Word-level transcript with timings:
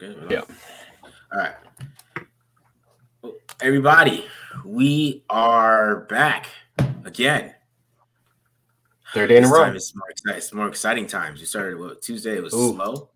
Good. 0.00 0.26
Yeah. 0.30 0.40
All 1.32 1.38
right. 1.40 1.54
Everybody, 3.60 4.24
we 4.64 5.22
are 5.28 6.06
back 6.06 6.46
again. 7.04 7.54
Third 9.12 9.26
day 9.28 9.36
in 9.36 9.44
a 9.44 9.46
This 9.46 9.52
row. 9.52 9.64
time 9.64 9.76
It's 9.76 9.94
more, 9.94 10.08
exciting, 10.08 10.38
it's 10.38 10.52
more 10.54 10.68
exciting 10.68 11.06
times. 11.06 11.40
We 11.40 11.44
started 11.44 11.78
what, 11.78 12.00
Tuesday. 12.00 12.38
It 12.38 12.42
was 12.42 12.54
Ooh. 12.54 12.72
slow. 12.72 13.10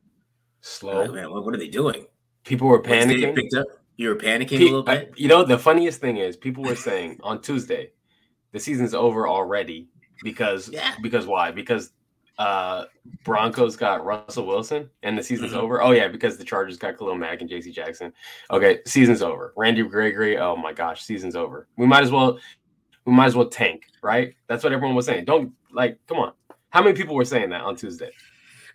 Slow. 0.60 1.10
Man, 1.10 1.30
what, 1.30 1.46
what 1.46 1.54
are 1.54 1.58
they 1.58 1.68
doing? 1.68 2.04
People 2.44 2.68
were 2.68 2.82
Wednesday 2.82 3.22
panicking. 3.22 3.34
Picked 3.34 3.54
up. 3.54 3.66
You 3.96 4.10
were 4.10 4.16
panicking 4.16 4.48
Pe- 4.50 4.56
a 4.56 4.70
little 4.70 4.84
I- 4.86 4.98
bit. 4.98 5.14
you 5.16 5.28
know, 5.28 5.42
the 5.42 5.58
funniest 5.58 6.02
thing 6.02 6.18
is 6.18 6.36
people 6.36 6.64
were 6.64 6.76
saying 6.76 7.18
on 7.22 7.40
Tuesday, 7.40 7.92
the 8.52 8.60
season's 8.60 8.92
over 8.92 9.26
already 9.26 9.88
because 10.22 10.68
Yeah. 10.68 10.94
because 11.00 11.26
why? 11.26 11.50
Because 11.50 11.92
uh 12.38 12.84
Broncos 13.24 13.76
got 13.76 14.04
Russell 14.04 14.46
Wilson 14.46 14.90
and 15.02 15.16
the 15.16 15.22
season's 15.22 15.52
Mhm. 15.52 15.58
over. 15.58 15.80
Oh 15.82 15.92
yeah, 15.92 16.08
because 16.08 16.36
the 16.36 16.44
Chargers 16.44 16.76
got 16.76 16.98
Khalil 16.98 17.14
Mack 17.14 17.40
and 17.40 17.48
JC 17.50 17.72
Jackson. 17.72 18.12
Okay, 18.50 18.80
season's 18.86 19.22
over. 19.22 19.52
Randy 19.56 19.82
Gregory, 19.82 20.36
oh 20.38 20.56
my 20.56 20.72
gosh, 20.72 21.02
season's 21.04 21.36
over. 21.36 21.68
We 21.76 21.86
might 21.86 22.02
as 22.02 22.10
well 22.10 22.38
we 23.04 23.12
might 23.12 23.26
as 23.26 23.36
well 23.36 23.48
tank, 23.48 23.84
right? 24.02 24.34
That's 24.48 24.64
what 24.64 24.72
everyone 24.72 24.96
was 24.96 25.06
saying. 25.06 25.26
Don't 25.26 25.52
like 25.72 25.98
come 26.08 26.18
on. 26.18 26.32
How 26.70 26.82
many 26.82 26.96
people 26.96 27.14
were 27.14 27.24
saying 27.24 27.50
that 27.50 27.60
on 27.60 27.76
Tuesday? 27.76 28.10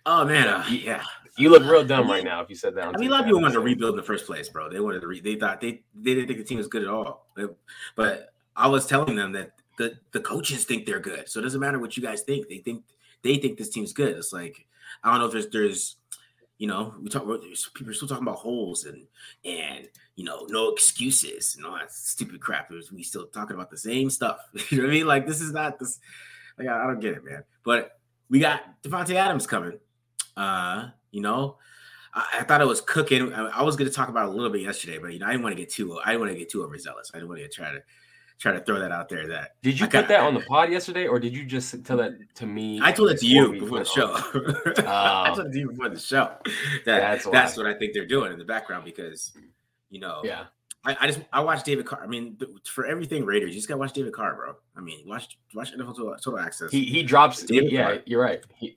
Oh 0.06 0.24
man, 0.24 0.48
uh, 0.48 0.64
yeah. 0.70 1.02
You 1.36 1.50
look 1.50 1.62
real 1.62 1.84
dumb 1.84 2.10
right 2.10 2.24
now 2.24 2.40
if 2.40 2.48
you 2.48 2.56
said 2.56 2.74
that 2.76 2.86
on 2.86 2.96
I 2.96 2.98
mean, 2.98 3.08
a 3.08 3.12
lot 3.12 3.20
of 3.20 3.26
people 3.26 3.40
wanted 3.42 3.54
to 3.54 3.60
rebuild 3.60 3.90
in 3.92 3.96
the 3.96 4.02
first 4.02 4.26
place, 4.26 4.48
bro. 4.48 4.68
They 4.70 4.80
wanted 4.80 5.00
to 5.00 5.06
re. 5.06 5.20
They 5.20 5.36
thought 5.36 5.60
they 5.60 5.82
they 5.94 6.14
didn't 6.14 6.28
think 6.28 6.38
the 6.38 6.44
team 6.44 6.58
was 6.58 6.66
good 6.68 6.82
at 6.82 6.88
all. 6.88 7.28
But- 7.36 7.56
But 7.96 8.32
I 8.56 8.68
was 8.68 8.86
telling 8.86 9.16
them 9.16 9.32
that 9.32 9.52
the 9.76 9.98
the 10.12 10.20
coaches 10.20 10.64
think 10.64 10.86
they're 10.86 11.00
good, 11.00 11.28
so 11.28 11.40
it 11.40 11.42
doesn't 11.42 11.60
matter 11.60 11.78
what 11.78 11.96
you 11.96 12.02
guys 12.02 12.22
think. 12.22 12.48
They 12.48 12.58
think 12.58 12.84
they 13.22 13.36
think 13.36 13.58
this 13.58 13.70
team's 13.70 13.92
good. 13.92 14.16
It's 14.16 14.32
like 14.32 14.66
I 15.02 15.10
don't 15.10 15.20
know 15.20 15.26
if 15.26 15.32
there's 15.32 15.48
there's 15.48 15.96
you 16.58 16.66
know 16.66 16.94
we 17.00 17.08
talk 17.08 17.24
people 17.74 17.90
are 17.90 17.94
still 17.94 18.08
talking 18.08 18.26
about 18.26 18.38
holes 18.38 18.84
and 18.84 19.06
and 19.44 19.88
you 20.16 20.24
know 20.24 20.46
no 20.48 20.70
excuses 20.70 21.56
and 21.56 21.64
all 21.64 21.76
that 21.76 21.92
stupid 21.92 22.40
crap. 22.40 22.68
There's 22.68 22.92
we 22.92 23.02
still 23.02 23.26
talking 23.26 23.54
about 23.54 23.70
the 23.70 23.78
same 23.78 24.10
stuff. 24.10 24.38
you 24.70 24.78
know 24.78 24.84
what 24.84 24.90
I 24.90 24.94
mean? 24.94 25.06
Like 25.06 25.26
this 25.26 25.40
is 25.40 25.52
not 25.52 25.78
this. 25.78 26.00
Like 26.58 26.68
I, 26.68 26.84
I 26.84 26.86
don't 26.86 27.00
get 27.00 27.14
it, 27.14 27.24
man. 27.24 27.44
But 27.64 27.98
we 28.28 28.38
got 28.38 28.82
Davante 28.82 29.14
Adams 29.14 29.46
coming. 29.46 29.78
Uh, 30.36 30.88
you 31.10 31.20
know, 31.20 31.56
I, 32.14 32.44
thought 32.44 32.60
it 32.60 32.66
was 32.66 32.80
cooking. 32.80 33.32
I, 33.32 33.46
I 33.48 33.62
was 33.62 33.76
going 33.76 33.88
to 33.88 33.94
talk 33.94 34.08
about 34.08 34.26
a 34.26 34.30
little 34.30 34.50
bit 34.50 34.62
yesterday, 34.62 34.98
but 34.98 35.12
you 35.12 35.18
know, 35.18 35.26
I 35.26 35.30
didn't 35.30 35.42
want 35.42 35.56
to 35.56 35.60
get 35.60 35.70
too. 35.70 35.98
I 36.04 36.10
didn't 36.10 36.20
want 36.20 36.32
to 36.32 36.38
get 36.38 36.48
too 36.48 36.62
overzealous. 36.62 37.10
I 37.12 37.18
didn't 37.18 37.28
want 37.28 37.40
to 37.40 37.48
try 37.48 37.70
to 37.70 37.82
try 38.40 38.52
to 38.52 38.60
throw 38.60 38.80
that 38.80 38.90
out 38.90 39.08
there. 39.08 39.26
That 39.28 39.56
Did 39.62 39.78
you 39.78 39.86
I 39.86 39.88
put 39.90 40.08
that 40.08 40.20
on 40.20 40.34
the 40.34 40.40
pod 40.40 40.72
yesterday, 40.72 41.06
or 41.06 41.20
did 41.20 41.36
you 41.36 41.44
just 41.44 41.84
tell 41.84 41.98
that 41.98 42.12
to 42.36 42.46
me? 42.46 42.80
I 42.82 42.90
told 42.90 43.10
it 43.10 43.20
to 43.20 43.26
you 43.26 43.52
before 43.52 43.78
the 43.80 43.84
show. 43.84 44.12
I 44.86 45.28
Oh. 45.30 45.34
told 45.36 45.48
it 45.48 45.52
to 45.52 45.58
you 45.58 45.68
before 45.70 45.88
the 45.90 45.98
show. 46.00 46.32
That, 46.86 47.00
That's 47.00 47.26
that's, 47.26 47.56
what 47.56 47.66
I 47.66 47.74
think 47.74 47.92
they're 47.94 48.06
doing 48.06 48.32
in 48.32 48.38
the 48.38 48.44
background 48.44 48.84
because, 48.84 49.32
you 49.90 50.00
know, 50.00 50.22
Yeah, 50.24 50.44
I, 50.84 50.96
I 51.00 51.06
just 51.06 51.20
I 51.32 51.40
watched 51.40 51.66
David 51.66 51.84
Carr. 51.86 52.02
I 52.02 52.06
mean, 52.06 52.38
for 52.64 52.86
everything 52.86 53.24
Raiders, 53.26 53.50
you 53.50 53.56
just 53.56 53.68
got 53.68 53.74
to 53.74 53.78
watch 53.78 53.92
David 53.92 54.12
Carr, 54.14 54.34
bro. 54.34 54.54
I 54.76 54.80
mean, 54.80 55.06
watch 55.06 55.38
watch 55.54 55.72
NFL 55.76 55.96
Total, 55.96 56.16
Total 56.16 56.38
Access. 56.40 56.70
he 56.72 56.84
he 56.86 57.02
drops. 57.02 57.42
David 57.42 57.70
yeah, 57.70 57.82
Carr. 57.84 57.98
you're 58.06 58.22
right. 58.22 58.42
He, 58.56 58.76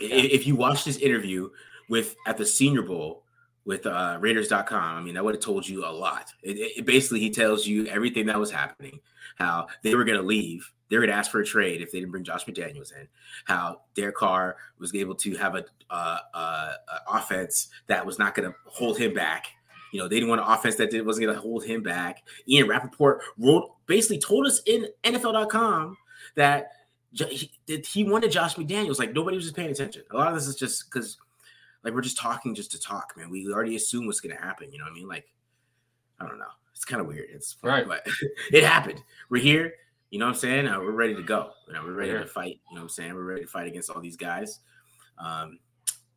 I- 0.00 0.04
If 0.04 0.46
you 0.46 0.54
watch 0.54 0.84
this 0.84 0.98
interview 0.98 1.48
with 1.88 2.14
at 2.26 2.36
the 2.36 2.44
Senior 2.44 2.82
Bowl 2.82 3.24
with 3.68 3.84
uh, 3.84 4.16
Raiders.com, 4.18 4.96
I 4.96 5.02
mean, 5.02 5.12
that 5.14 5.22
would 5.22 5.34
have 5.34 5.44
told 5.44 5.68
you 5.68 5.84
a 5.84 5.92
lot. 5.92 6.32
It, 6.42 6.56
it- 6.78 6.86
basically 6.86 7.20
he 7.20 7.28
tells 7.28 7.66
you 7.66 7.84
everything 7.86 8.24
that 8.26 8.40
was 8.40 8.50
happening, 8.50 8.98
how 9.36 9.66
they 9.82 9.94
were 9.94 10.04
going 10.04 10.18
to 10.18 10.26
leave, 10.26 10.72
they 10.88 10.96
were 10.96 11.02
going 11.02 11.10
to 11.12 11.16
ask 11.18 11.30
for 11.30 11.40
a 11.40 11.44
trade 11.44 11.82
if 11.82 11.92
they 11.92 11.98
didn't 12.00 12.10
bring 12.12 12.24
Josh 12.24 12.46
McDaniels 12.46 12.92
in, 12.98 13.06
how 13.44 13.82
Derek 13.94 14.16
Carr 14.16 14.56
was 14.78 14.94
able 14.94 15.14
to 15.16 15.36
have 15.36 15.54
a, 15.54 15.66
uh, 15.90 16.18
uh, 16.32 16.72
offense 17.12 17.68
that 17.88 18.06
was 18.06 18.18
not 18.18 18.34
going 18.34 18.50
to 18.50 18.56
hold 18.64 18.96
him 18.96 19.12
back. 19.12 19.48
You 19.92 20.00
know, 20.00 20.08
they 20.08 20.16
didn't 20.16 20.30
want 20.30 20.40
an 20.40 20.46
offense 20.48 20.76
that 20.76 20.90
wasn't 21.04 21.26
going 21.26 21.36
to 21.36 21.40
hold 21.40 21.62
him 21.62 21.82
back. 21.82 22.22
Ian 22.48 22.68
Rapoport 22.68 23.20
wrote 23.36 23.70
basically 23.86 24.18
told 24.18 24.46
us 24.46 24.62
in 24.64 24.86
NFL.com 25.04 25.94
that 26.36 26.70
he, 27.12 27.50
that 27.66 27.84
he 27.84 28.04
wanted 28.04 28.32
Josh 28.32 28.54
McDaniels. 28.56 28.98
Like 28.98 29.12
nobody 29.12 29.36
was 29.36 29.44
just 29.44 29.56
paying 29.56 29.70
attention. 29.70 30.04
A 30.10 30.16
lot 30.16 30.28
of 30.28 30.34
this 30.34 30.46
is 30.46 30.56
just 30.56 30.90
because, 30.90 31.18
like, 31.84 31.94
we're 31.94 32.00
just 32.00 32.18
talking 32.18 32.54
just 32.54 32.70
to 32.72 32.80
talk, 32.80 33.14
man. 33.16 33.30
We 33.30 33.46
already 33.52 33.76
assume 33.76 34.06
what's 34.06 34.20
going 34.20 34.34
to 34.36 34.42
happen. 34.42 34.72
You 34.72 34.78
know 34.78 34.84
what 34.84 34.92
I 34.92 34.94
mean? 34.96 35.08
Like, 35.08 35.26
I 36.20 36.26
don't 36.26 36.38
know. 36.38 36.44
It's 36.74 36.84
kind 36.84 37.00
of 37.00 37.06
weird. 37.08 37.28
It's 37.30 37.56
Right. 37.62 37.86
but 37.86 38.06
it 38.52 38.64
happened. 38.64 39.02
We're 39.30 39.42
here. 39.42 39.72
You 40.10 40.18
know 40.18 40.26
what 40.26 40.32
I'm 40.34 40.38
saying? 40.38 40.66
Uh, 40.68 40.80
we're 40.80 40.92
ready 40.92 41.14
to 41.14 41.22
go. 41.22 41.50
You 41.66 41.74
know, 41.74 41.82
we're 41.84 41.92
ready 41.92 42.12
We're 42.12 42.20
to 42.20 42.26
fight. 42.26 42.60
You 42.70 42.76
know 42.76 42.80
what 42.80 42.82
I'm 42.82 42.88
saying? 42.88 43.14
We're 43.14 43.24
ready 43.24 43.42
to 43.42 43.46
fight 43.48 43.66
against 43.66 43.90
all 43.90 44.00
these 44.00 44.16
guys. 44.16 44.60
Um, 45.18 45.58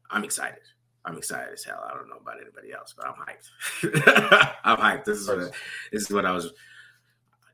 I'm 0.10 0.24
excited. 0.24 0.62
I'm 1.04 1.18
excited 1.18 1.52
as 1.54 1.64
hell. 1.64 1.84
I 1.90 1.94
don't 1.96 2.08
know 2.08 2.18
about 2.22 2.40
anybody 2.40 2.72
else, 2.74 2.94
but 2.96 3.08
I'm 3.08 3.16
hyped. 3.16 4.54
I'm 4.64 4.78
hyped. 4.78 5.04
This 5.06 5.18
is 5.18 5.28
what 5.28 5.52
this 5.92 6.04
is 6.04 6.12
what 6.12 6.26
I 6.26 6.32
was. 6.32 6.54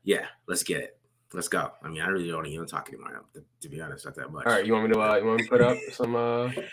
Yeah, 0.04 0.26
let's 0.46 0.62
get 0.62 0.80
it. 0.80 0.98
Let's 1.32 1.48
go. 1.48 1.70
I 1.82 1.88
mean, 1.88 2.02
I 2.02 2.08
really 2.08 2.28
don't 2.28 2.46
even 2.46 2.66
talk 2.66 2.88
anymore. 2.88 3.24
To, 3.34 3.42
to 3.62 3.68
be 3.68 3.80
honest, 3.80 4.04
not 4.04 4.14
that 4.16 4.30
much. 4.32 4.46
all 4.46 4.52
right, 4.52 4.66
you 4.66 4.72
want 4.74 4.86
me 4.88 4.92
to 4.94 5.00
uh, 5.00 5.16
you 5.16 5.24
want 5.26 5.38
me 5.40 5.44
to 5.44 5.50
put 5.50 5.60
up 5.62 5.76
some 5.92 6.14
uh 6.14 6.50
some 6.52 6.64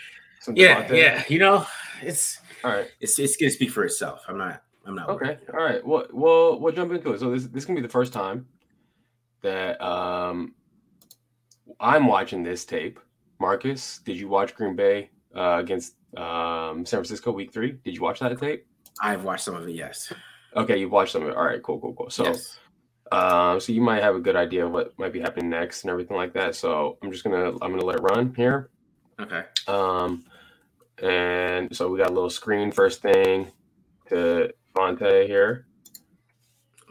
Yeah, 0.53 0.75
content? 0.81 0.97
yeah. 0.99 1.23
You 1.27 1.39
know, 1.39 1.65
it's 2.01 2.39
All 2.63 2.71
right. 2.71 2.87
it's 2.99 3.17
it's 3.19 3.37
gonna 3.37 3.51
speak 3.51 3.71
for 3.71 3.83
itself. 3.85 4.23
I'm 4.27 4.37
not. 4.37 4.61
I'm 4.85 4.95
not. 4.95 5.09
Okay. 5.09 5.25
worried. 5.25 5.39
All 5.53 5.63
right. 5.63 5.85
Well, 5.85 6.05
we'll 6.11 6.59
we'll 6.59 6.73
jump 6.73 6.91
into 6.91 7.13
it. 7.13 7.19
So 7.19 7.31
this 7.31 7.45
this 7.45 7.65
can 7.65 7.75
be 7.75 7.81
the 7.81 7.89
first 7.89 8.13
time 8.13 8.47
that 9.41 9.81
um 9.81 10.53
I'm 11.79 12.07
watching 12.07 12.43
this 12.43 12.65
tape. 12.65 12.99
Marcus, 13.39 13.99
did 14.05 14.17
you 14.17 14.27
watch 14.27 14.55
Green 14.55 14.75
Bay 14.75 15.09
uh, 15.35 15.57
against 15.59 15.95
um, 16.15 16.85
San 16.85 16.99
Francisco 16.99 17.31
Week 17.31 17.51
Three? 17.51 17.73
Did 17.83 17.95
you 17.95 18.01
watch 18.01 18.19
that 18.19 18.37
tape? 18.39 18.65
I've 19.01 19.23
watched 19.23 19.43
some 19.43 19.55
of 19.55 19.67
it. 19.67 19.73
Yes. 19.73 20.13
Okay, 20.55 20.77
you've 20.77 20.91
watched 20.91 21.11
some 21.11 21.23
of 21.23 21.29
it. 21.29 21.35
All 21.35 21.43
right, 21.43 21.61
cool, 21.61 21.79
cool, 21.81 21.93
cool. 21.93 22.09
So, 22.09 22.25
yes. 22.27 22.57
um, 23.11 23.59
so 23.59 23.73
you 23.73 23.81
might 23.81 24.01
have 24.01 24.15
a 24.15 24.21
good 24.21 24.37
idea 24.37 24.65
of 24.65 24.71
what 24.71 24.97
might 24.97 25.11
be 25.11 25.19
happening 25.19 25.49
next 25.49 25.83
and 25.83 25.91
everything 25.91 26.15
like 26.15 26.33
that. 26.33 26.55
So 26.55 26.97
I'm 27.03 27.11
just 27.11 27.25
gonna 27.25 27.49
I'm 27.61 27.71
gonna 27.71 27.83
let 27.83 27.97
it 27.97 28.01
run 28.03 28.33
here. 28.35 28.69
Okay. 29.19 29.43
Um, 29.67 30.23
and 31.01 31.75
so 31.75 31.89
we 31.89 31.97
got 31.99 32.09
a 32.09 32.13
little 32.13 32.29
screen 32.29 32.71
first 32.71 33.01
thing 33.01 33.47
to 34.09 34.51
Vontae 34.75 35.27
here. 35.27 35.65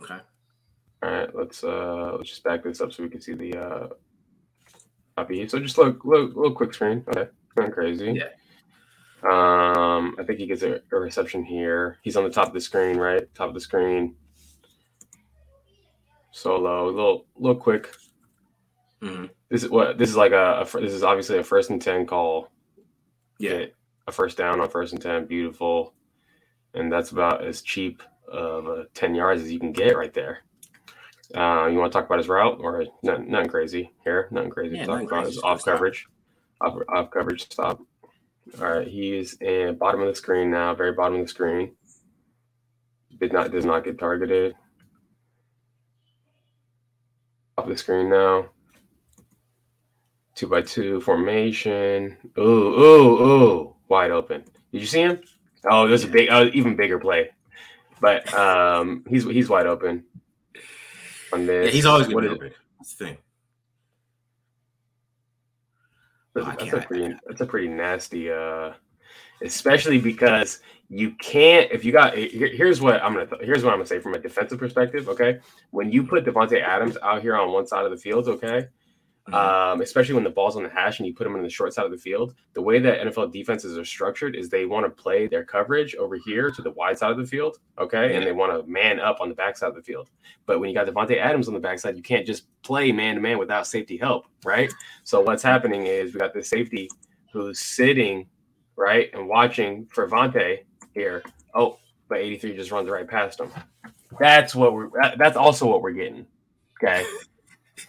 Okay. 0.03 0.19
All 1.03 1.10
right, 1.10 1.34
let's 1.34 1.62
uh 1.65 2.14
let's 2.16 2.31
just 2.31 2.44
back 2.44 2.62
this 2.62 2.81
up 2.81 2.93
so 2.93 3.03
we 3.03 3.09
can 3.09 3.20
see 3.20 3.34
the 3.34 3.56
uh 3.59 3.88
copy. 5.16 5.47
So 5.48 5.59
just 5.59 5.78
look, 5.78 6.04
look, 6.04 6.34
little 6.34 6.54
quick 6.54 6.75
screen. 6.75 7.04
Okay, 7.09 7.31
nothing 7.56 7.72
crazy. 7.72 8.12
Yeah. 8.12 8.28
Um, 9.25 10.16
I 10.19 10.22
think 10.25 10.38
he 10.38 10.47
gets 10.47 10.62
a, 10.62 10.81
a 10.93 10.98
reception 10.98 11.44
here. 11.44 11.98
He's 12.03 12.16
on 12.16 12.25
the 12.25 12.31
top 12.31 12.48
of 12.48 12.53
the 12.53 12.60
screen, 12.60 12.98
right? 12.98 13.32
Top 13.34 13.48
of 13.48 13.54
the 13.54 13.60
screen. 13.60 14.16
Solo, 16.31 16.88
a 16.88 16.91
little, 16.91 17.26
little 17.37 17.60
quick. 17.60 17.94
Mhm. 19.03 19.31
This 19.48 19.62
is 19.62 19.70
what 19.70 19.98
this 19.98 20.10
is 20.10 20.16
like 20.16 20.32
a, 20.32 20.60
a 20.60 20.81
this 20.81 20.93
is 20.93 21.03
obviously 21.03 21.38
a 21.38 21.44
first 21.44 21.70
and 21.70 21.81
ten 21.81 22.06
call. 22.06 22.50
Yeah. 23.38 23.59
Get 23.60 23.75
a 24.06 24.12
first 24.12 24.37
down 24.37 24.60
on 24.60 24.69
first 24.69 24.92
and 24.92 25.03
ten, 25.03 25.26
beautiful, 25.26 25.94
and 26.75 26.93
that's 26.93 27.11
about 27.11 27.44
as 27.44 27.62
cheap 27.62 28.02
of 28.28 28.67
a 28.67 28.87
ten 28.94 29.14
yards 29.14 29.43
as 29.43 29.52
you 29.52 29.58
can 29.58 29.73
get 29.73 29.96
right 29.96 30.12
there. 30.12 30.40
Uh, 31.34 31.67
you 31.67 31.78
want 31.78 31.90
to 31.93 31.99
talk 31.99 32.06
about 32.06 32.19
his 32.19 32.28
route 32.28 32.58
or 32.61 32.84
nothing, 33.02 33.31
nothing 33.31 33.49
crazy 33.49 33.90
here? 34.05 34.28
Nothing 34.31 34.50
crazy. 34.50 34.76
Yeah, 34.76 34.82
to 34.82 34.88
talk 34.88 35.02
about 35.02 35.26
his 35.26 35.43
off 35.43 35.64
coverage, 35.64 36.06
off, 36.61 36.76
off 36.88 37.11
coverage 37.11 37.43
stop. 37.50 37.81
All 38.61 38.69
right, 38.69 38.87
he's 38.87 39.34
in 39.40 39.76
bottom 39.78 40.02
of 40.02 40.08
the 40.08 40.14
screen 40.14 40.50
now, 40.50 40.75
very 40.75 40.93
bottom 40.93 41.19
of 41.19 41.23
the 41.23 41.28
screen. 41.28 41.73
Did 43.19 43.32
not 43.32 43.50
does 43.50 43.64
not 43.64 43.84
get 43.84 43.99
targeted. 43.99 44.55
Off 47.56 47.69
the 47.69 47.76
screen 47.76 48.11
now. 48.11 48.46
Two 50.34 50.49
by 50.49 50.62
two 50.62 51.00
formation. 51.00 52.17
Ooh, 52.38 52.43
ooh, 52.43 53.23
ooh, 53.23 53.74
wide 53.88 54.10
open. 54.10 54.42
Did 54.72 54.81
you 54.81 54.86
see 54.86 55.00
him? 55.00 55.20
Oh, 55.70 55.86
there's 55.88 56.04
a 56.04 56.08
big, 56.08 56.28
oh, 56.31 56.50
even 56.52 56.76
bigger 56.76 56.98
play. 56.98 57.31
But 58.00 58.32
um, 58.34 59.04
he's 59.08 59.25
he's 59.25 59.48
wide 59.48 59.66
open. 59.66 60.04
On 61.32 61.46
this, 61.46 61.66
Yeah, 61.66 61.72
he's 61.72 61.86
always 61.86 62.08
What 62.08 62.25
it? 62.25 62.32
open. 62.32 62.52
That's 62.78 62.94
the 62.94 63.04
thing. 63.06 63.16
That's, 66.34 66.46
Oh, 66.46 66.54
that's 66.58 66.72
a 66.72 66.81
pretty 66.86 67.14
that's 67.26 67.40
a 67.40 67.46
pretty 67.46 67.69
nasty 67.69 68.31
uh 68.31 68.72
especially 69.42 69.98
because 69.98 70.60
you 70.88 71.12
can't 71.12 71.70
if 71.70 71.84
you 71.84 71.92
got 71.92 72.16
here, 72.16 72.48
here's 72.48 72.80
what 72.80 73.02
I'm 73.02 73.14
gonna 73.14 73.28
here's 73.40 73.62
what 73.62 73.72
I'm 73.72 73.78
gonna 73.78 73.87
say 73.87 74.00
from 74.00 74.14
a 74.14 74.19
defensive 74.19 74.58
perspective. 74.58 75.08
Okay, 75.08 75.38
when 75.70 75.92
you 75.92 76.02
put 76.04 76.25
Davante 76.25 76.60
Adams 76.60 76.96
out 77.02 77.22
here 77.22 77.37
on 77.37 77.52
one 77.52 77.66
side 77.66 77.84
of 77.84 77.90
the 77.92 77.96
field, 77.96 78.28
okay. 78.28 78.69
Um, 79.32 79.81
especially 79.81 80.15
when 80.15 80.25
the 80.25 80.31
ball's 80.31 80.56
on 80.56 80.62
the 80.62 80.69
hash 80.69 80.99
and 80.99 81.06
you 81.06 81.15
put 81.15 81.25
them 81.25 81.35
on 81.35 81.43
the 81.43 81.49
short 81.49 81.73
side 81.73 81.87
of 81.87 81.91
the 81.91 81.97
field, 81.97 82.35
the 82.53 82.61
way 82.61 82.79
that 82.79 83.00
NFL 83.00 83.32
defenses 83.32 83.79
are 83.79 83.85
structured 83.85 84.37
is 84.37 84.49
they 84.49 84.67
want 84.67 84.85
to 84.85 84.91
play 84.91 85.26
their 85.26 85.44
coverage 85.44 85.94
over 85.94 86.17
here 86.17 86.50
to 86.50 86.61
the 86.61 86.73
wide 86.73 86.99
side 86.99 87.11
of 87.11 87.17
the 87.17 87.26
field, 87.26 87.59
okay, 87.79 88.15
and 88.15 88.26
they 88.26 88.32
want 88.32 88.53
to 88.53 88.71
man 88.71 89.00
up 89.00 89.21
on 89.21 89.31
the 89.31 89.35
back 89.35 89.56
side 89.56 89.69
of 89.69 89.76
the 89.76 89.82
field. 89.82 90.11
But 90.44 90.61
when 90.61 90.69
you 90.69 90.75
got 90.75 90.87
Davante 90.87 91.17
Adams 91.17 91.49
on 91.49 91.55
the 91.55 91.61
backside, 91.61 91.97
you 91.97 92.03
can't 92.03 92.26
just 92.26 92.44
play 92.62 92.93
man 92.93 93.15
to 93.15 93.21
man 93.21 93.38
without 93.38 93.67
safety 93.67 93.97
help, 93.97 94.26
right? 94.44 94.73
So 95.05 95.23
what's 95.23 95.43
happening 95.43 95.87
is 95.87 96.12
we 96.12 96.21
got 96.21 96.35
the 96.35 96.43
safety 96.43 96.91
who's 97.32 97.61
sitting 97.61 98.26
right 98.76 99.09
and 99.15 99.26
watching 99.26 99.87
for 99.87 100.06
Vontae 100.09 100.65
here. 100.93 101.23
Oh, 101.55 101.79
but 102.09 102.19
83 102.19 102.56
just 102.56 102.71
runs 102.71 102.91
right 102.91 103.09
past 103.09 103.41
him. 103.41 103.50
That's 104.21 104.55
what 104.55 104.75
we're. 104.75 104.91
That's 105.17 105.37
also 105.37 105.67
what 105.67 105.82
we're 105.82 105.93
getting. 105.93 106.26
Okay, 106.82 107.05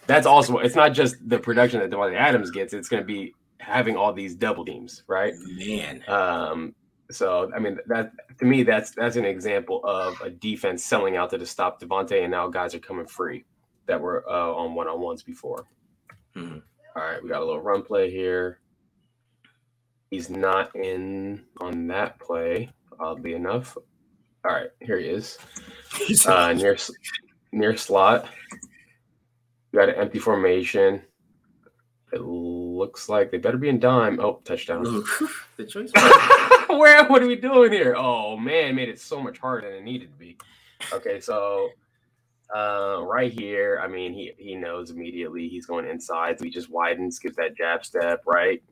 that's 0.06 0.26
also. 0.26 0.58
It's 0.58 0.74
not 0.74 0.92
just 0.92 1.16
the 1.28 1.38
production 1.38 1.80
that 1.80 1.90
Davante 1.90 2.16
Adams 2.16 2.50
gets. 2.50 2.72
It's 2.72 2.88
going 2.88 3.02
to 3.02 3.06
be 3.06 3.34
having 3.58 3.96
all 3.96 4.12
these 4.12 4.34
double 4.34 4.64
teams, 4.64 5.04
right? 5.06 5.34
Man. 5.56 6.02
Um. 6.08 6.74
So 7.10 7.50
I 7.54 7.60
mean 7.60 7.78
that 7.86 8.10
to 8.38 8.44
me 8.44 8.64
that's 8.64 8.90
that's 8.90 9.14
an 9.16 9.24
example 9.24 9.80
of 9.84 10.20
a 10.22 10.30
defense 10.30 10.84
selling 10.84 11.16
out 11.16 11.30
to 11.30 11.38
the 11.38 11.46
stop 11.46 11.80
Davante, 11.80 12.22
and 12.22 12.30
now 12.32 12.48
guys 12.48 12.74
are 12.74 12.80
coming 12.80 13.06
free 13.06 13.44
that 13.86 14.00
were 14.00 14.28
uh, 14.28 14.52
on 14.52 14.74
one 14.74 14.88
on 14.88 15.00
ones 15.00 15.22
before. 15.22 15.66
Hmm. 16.34 16.58
All 16.96 17.02
right, 17.02 17.22
we 17.22 17.28
got 17.28 17.42
a 17.42 17.44
little 17.44 17.60
run 17.60 17.82
play 17.82 18.10
here. 18.10 18.58
He's 20.10 20.30
not 20.30 20.74
in 20.74 21.44
on 21.60 21.86
that 21.88 22.18
play 22.18 22.70
oddly 22.98 23.34
enough. 23.34 23.76
All 24.44 24.52
right, 24.52 24.70
here 24.80 24.98
he 24.98 25.06
is. 25.06 25.38
Uh, 26.26 26.52
near 26.52 26.76
near 27.52 27.76
slot. 27.76 28.28
You 29.76 29.82
got 29.82 29.90
an 29.90 29.96
empty 29.96 30.18
formation. 30.18 31.02
It 32.10 32.22
looks 32.22 33.10
like 33.10 33.30
they 33.30 33.36
better 33.36 33.58
be 33.58 33.68
in 33.68 33.78
dime. 33.78 34.18
Oh, 34.20 34.40
touchdown. 34.42 34.82
the 35.58 35.66
choice. 35.66 35.92
Where? 36.70 37.06
What 37.06 37.22
are 37.22 37.26
we 37.26 37.36
doing 37.36 37.72
here? 37.72 37.94
Oh 37.94 38.38
man, 38.38 38.74
made 38.74 38.88
it 38.88 38.98
so 38.98 39.20
much 39.20 39.36
harder 39.36 39.68
than 39.68 39.80
it 39.80 39.84
needed 39.84 40.12
to 40.12 40.18
be. 40.18 40.38
Okay, 40.94 41.20
so 41.20 41.68
uh, 42.56 43.02
right 43.02 43.30
here, 43.30 43.78
I 43.84 43.86
mean, 43.86 44.14
he 44.14 44.32
he 44.38 44.54
knows 44.54 44.92
immediately 44.92 45.46
he's 45.46 45.66
going 45.66 45.86
inside. 45.86 46.38
So 46.38 46.46
he 46.46 46.50
just 46.50 46.70
widens, 46.70 47.18
gives 47.18 47.36
that 47.36 47.54
jab 47.54 47.84
step, 47.84 48.22
right? 48.26 48.62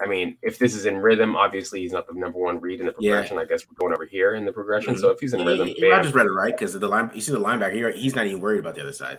I 0.00 0.06
mean, 0.06 0.38
if 0.40 0.58
this 0.58 0.74
is 0.74 0.86
in 0.86 0.96
rhythm, 0.96 1.36
obviously 1.36 1.80
he's 1.80 1.92
not 1.92 2.06
the 2.06 2.14
number 2.14 2.38
one 2.38 2.58
read 2.58 2.80
in 2.80 2.86
the 2.86 2.92
progression. 2.92 3.36
Yeah. 3.36 3.42
I 3.42 3.44
guess 3.44 3.66
we're 3.68 3.74
going 3.74 3.92
over 3.92 4.06
here 4.06 4.34
in 4.34 4.46
the 4.46 4.52
progression. 4.52 4.94
Mm-hmm. 4.94 5.02
So 5.02 5.10
if 5.10 5.20
he's 5.20 5.34
in 5.34 5.44
rhythm, 5.44 5.68
he, 5.68 5.92
I 5.92 6.02
just 6.02 6.14
read 6.14 6.24
it 6.24 6.30
right 6.30 6.56
because 6.56 6.72
the 6.72 6.88
line. 6.88 7.10
You 7.12 7.20
see 7.20 7.32
the 7.32 7.38
linebacker. 7.38 7.74
here, 7.74 7.90
he's 7.90 8.14
not 8.14 8.26
even 8.26 8.40
worried 8.40 8.60
about 8.60 8.76
the 8.76 8.80
other 8.80 8.94
side. 8.94 9.18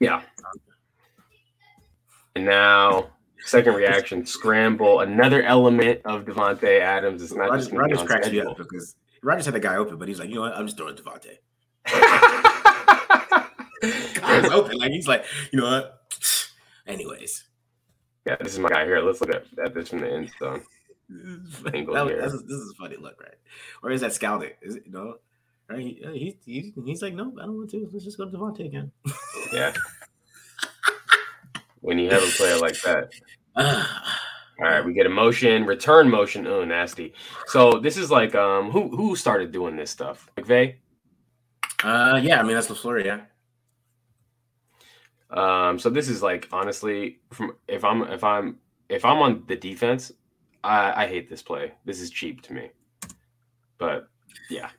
Yeah. 0.00 0.22
And 2.34 2.46
now, 2.46 3.10
second 3.44 3.74
reaction, 3.74 4.24
scramble. 4.24 5.00
Another 5.00 5.42
element 5.42 6.00
of 6.04 6.24
Davante 6.24 6.80
Adams. 6.80 7.22
It's 7.22 7.32
not 7.32 7.50
Rodgers, 7.50 7.66
just 7.66 7.76
Rodgers 7.76 8.02
cracks 8.02 8.30
me 8.30 8.40
up 8.40 8.56
because 8.56 8.96
Rodgers 9.22 9.44
had 9.44 9.54
the 9.54 9.60
guy 9.60 9.76
open, 9.76 9.98
but 9.98 10.08
he's 10.08 10.18
like, 10.18 10.28
you 10.28 10.36
know 10.36 10.42
what? 10.42 10.56
I'm 10.56 10.66
just 10.66 10.76
throwing 10.76 10.96
Davante. 10.96 11.38
Guy's 14.20 14.50
open. 14.50 14.78
Like 14.78 14.90
he's 14.90 15.08
like, 15.08 15.24
you 15.52 15.60
know 15.60 15.70
what? 15.70 16.00
Anyways. 16.86 17.44
Yeah, 18.26 18.36
this 18.40 18.52
is 18.52 18.58
my 18.58 18.68
guy 18.68 18.84
here. 18.84 19.00
Let's 19.00 19.20
look 19.20 19.34
at, 19.34 19.46
at 19.64 19.74
this 19.74 19.88
from 19.88 20.00
the 20.00 20.12
end 20.12 20.30
zone. 20.38 20.62
This 21.10 22.32
is, 22.32 22.44
this 22.44 22.56
is 22.56 22.70
a 22.70 22.74
funny 22.80 22.96
look, 22.96 23.20
right? 23.20 23.34
Or 23.82 23.90
is 23.90 24.00
that 24.02 24.12
scouting? 24.12 24.52
Is 24.62 24.76
it, 24.76 24.84
you 24.86 24.92
know, 25.70 25.76
right? 25.76 25.84
He, 26.14 26.36
he, 26.44 26.72
he, 26.74 26.74
he's 26.84 27.02
like, 27.02 27.14
no, 27.14 27.32
I 27.40 27.46
don't 27.46 27.56
want 27.56 27.70
to. 27.70 27.88
Let's 27.92 28.04
just 28.04 28.18
go 28.18 28.24
to 28.28 28.36
Davante 28.36 28.66
again. 28.66 28.90
yeah. 29.52 29.72
when 31.80 31.98
you 31.98 32.10
have 32.10 32.22
a 32.22 32.26
player 32.26 32.58
like 32.58 32.80
that. 32.82 33.10
All 33.56 34.66
right, 34.66 34.84
we 34.84 34.92
get 34.92 35.06
a 35.06 35.10
motion, 35.10 35.64
return 35.64 36.10
motion. 36.10 36.46
Oh, 36.46 36.64
nasty. 36.64 37.14
So 37.46 37.78
this 37.78 37.96
is 37.96 38.10
like 38.10 38.34
um 38.34 38.70
who 38.70 38.94
who 38.94 39.16
started 39.16 39.52
doing 39.52 39.74
this 39.74 39.90
stuff? 39.90 40.28
McVay? 40.36 40.76
Uh 41.82 42.20
yeah, 42.22 42.40
I 42.40 42.42
mean 42.42 42.54
that's 42.54 42.66
the 42.66 42.74
LaFleur, 42.74 43.04
yeah. 43.04 43.20
Um, 45.30 45.78
so 45.78 45.88
this 45.90 46.08
is 46.08 46.22
like 46.22 46.48
honestly, 46.52 47.20
from 47.32 47.56
if 47.68 47.84
I'm 47.84 48.02
if 48.02 48.22
I'm 48.24 48.58
if 48.88 49.04
I'm 49.04 49.18
on 49.18 49.44
the 49.46 49.56
defense, 49.56 50.12
I, 50.64 51.04
I 51.04 51.06
hate 51.06 51.30
this 51.30 51.42
play. 51.42 51.72
This 51.84 52.00
is 52.00 52.10
cheap 52.10 52.42
to 52.42 52.52
me. 52.52 52.70
But 53.78 54.08
yeah, 54.50 54.70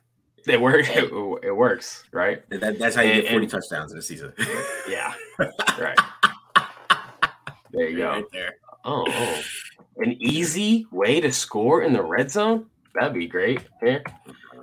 it 0.46 0.60
works. 0.60 0.88
It, 0.90 1.10
it, 1.42 1.56
works, 1.56 2.04
right? 2.12 2.48
That, 2.50 2.78
that's 2.78 2.96
how 2.96 3.02
you 3.02 3.12
and, 3.12 3.22
get 3.22 3.30
forty 3.30 3.44
and, 3.44 3.50
touchdowns 3.50 3.92
in 3.92 3.98
a 3.98 4.02
season. 4.02 4.32
yeah, 4.88 5.14
right. 5.78 5.98
There 7.72 7.88
you 7.88 7.96
go. 7.96 8.10
Right 8.10 8.24
there. 8.32 8.56
Oh, 8.84 9.06
oh, 9.08 9.42
an 9.96 10.12
easy 10.20 10.86
way 10.90 11.22
to 11.22 11.32
score 11.32 11.82
in 11.82 11.94
the 11.94 12.02
red 12.02 12.30
zone. 12.30 12.66
That'd 12.94 13.14
be 13.14 13.26
great. 13.26 13.62
Yeah. 13.82 14.00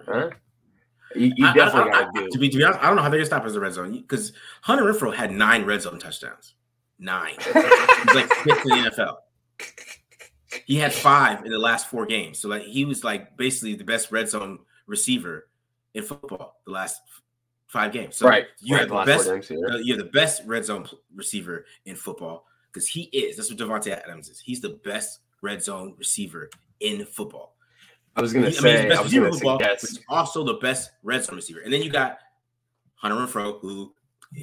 huh? 0.08 0.30
You, 1.16 1.34
you 1.36 1.54
definitely 1.56 1.92
got 1.92 2.14
to 2.14 2.22
do. 2.22 2.30
To 2.30 2.38
be, 2.38 2.50
to 2.50 2.58
be 2.58 2.64
honest, 2.64 2.80
I 2.84 2.88
don't 2.88 2.98
know 2.98 3.02
how 3.02 3.10
they're 3.10 3.20
gonna 3.20 3.26
stop 3.26 3.46
as 3.46 3.56
a 3.56 3.60
red 3.60 3.74
zone 3.74 3.94
because 3.94 4.34
Hunter 4.62 4.84
Renfrow 4.84 5.14
had 5.14 5.32
nine 5.32 5.66
red 5.66 5.82
zone 5.82 5.98
touchdowns. 5.98 6.54
Nine. 7.00 7.34
He's 7.40 7.56
like 8.14 8.32
fifth 8.32 8.66
in 8.66 8.84
the 8.84 8.92
NFL. 8.92 9.16
He 10.66 10.76
had 10.76 10.94
five 10.94 11.46
in 11.46 11.52
the 11.52 11.58
last 11.58 11.88
four 11.90 12.06
games, 12.06 12.38
so 12.38 12.50
like 12.50 12.62
he 12.64 12.86
was 12.86 13.04
like 13.04 13.38
basically 13.38 13.74
the 13.74 13.84
best 13.84 14.12
red 14.12 14.30
zone 14.30 14.60
receiver 14.86 15.48
in 15.94 16.04
football 16.04 16.62
the 16.66 16.72
last 16.72 17.02
five 17.68 17.92
games. 17.92 18.18
So 18.18 18.28
right, 18.28 18.48
you 18.60 18.76
right, 18.76 18.82
have 18.82 18.90
the 18.90 19.04
best. 19.06 19.30
Games, 19.30 19.50
yeah. 19.50 19.76
Uh, 19.76 19.78
You're 19.78 19.98
the 19.98 20.06
best 20.06 20.44
red 20.46 20.66
zone 20.66 20.88
receiver 21.16 21.66
in 21.86 21.96
football 21.96 22.46
because 22.72 22.88
he 22.88 23.04
is. 23.14 23.38
That's 23.38 23.50
what 23.50 23.60
Davante 23.60 23.92
Adams 23.92 24.30
is. 24.30 24.40
He's 24.40 24.62
the 24.62 24.80
best 24.84 25.20
red 25.42 25.64
zone 25.64 25.96
receiver 25.98 26.50
in 26.80 27.06
football. 27.06 27.56
I 28.16 28.22
was 28.22 28.34
gonna 28.34 28.52
say, 28.52 28.80
I, 28.80 28.84
mean, 28.84 28.98
I 28.98 29.02
was 29.02 29.14
gonna 29.14 29.32
football, 29.32 29.60
suggest 29.60 30.02
also 30.10 30.44
the 30.44 30.56
best 30.56 30.92
red 31.04 31.24
zone 31.24 31.36
receiver, 31.36 31.62
and 31.62 31.72
then 31.72 31.82
you 31.82 31.90
got 31.90 32.20
Hunter 32.96 33.18
Renfrow, 33.18 33.62
who, 33.62 33.94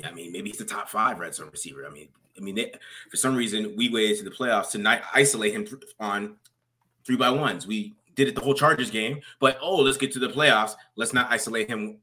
I 0.05 0.13
mean, 0.13 0.33
maybe 0.33 0.49
he's 0.49 0.59
the 0.59 0.65
top 0.65 0.89
five 0.89 1.19
red 1.19 1.35
zone 1.35 1.51
receiver. 1.53 1.85
I 1.87 1.91
mean, 1.91 2.09
I 2.39 2.41
mean, 2.41 2.55
they, 2.55 2.73
for 3.11 3.17
some 3.17 3.37
reason, 3.37 3.75
we 3.77 3.91
waited 3.91 4.19
to 4.19 4.25
the 4.25 4.31
playoffs 4.31 4.71
to 4.71 4.79
not 4.79 5.03
isolate 5.13 5.53
him 5.53 5.67
on 6.01 6.37
three 7.05 7.17
by 7.17 7.31
ones. 7.31 7.67
We 7.67 7.95
did 8.17 8.29
it 8.29 8.35
the 8.35 8.41
whole 8.41 8.55
Chargers 8.55 8.91
game, 8.91 9.21
but 9.39 9.59
oh, 9.63 9.77
let's 9.77 9.99
get 9.99 10.11
to 10.13 10.19
the 10.19 10.29
playoffs. 10.29 10.75
Let's 10.97 11.13
not 11.13 11.31
isolate 11.31 11.69
him. 11.69 11.99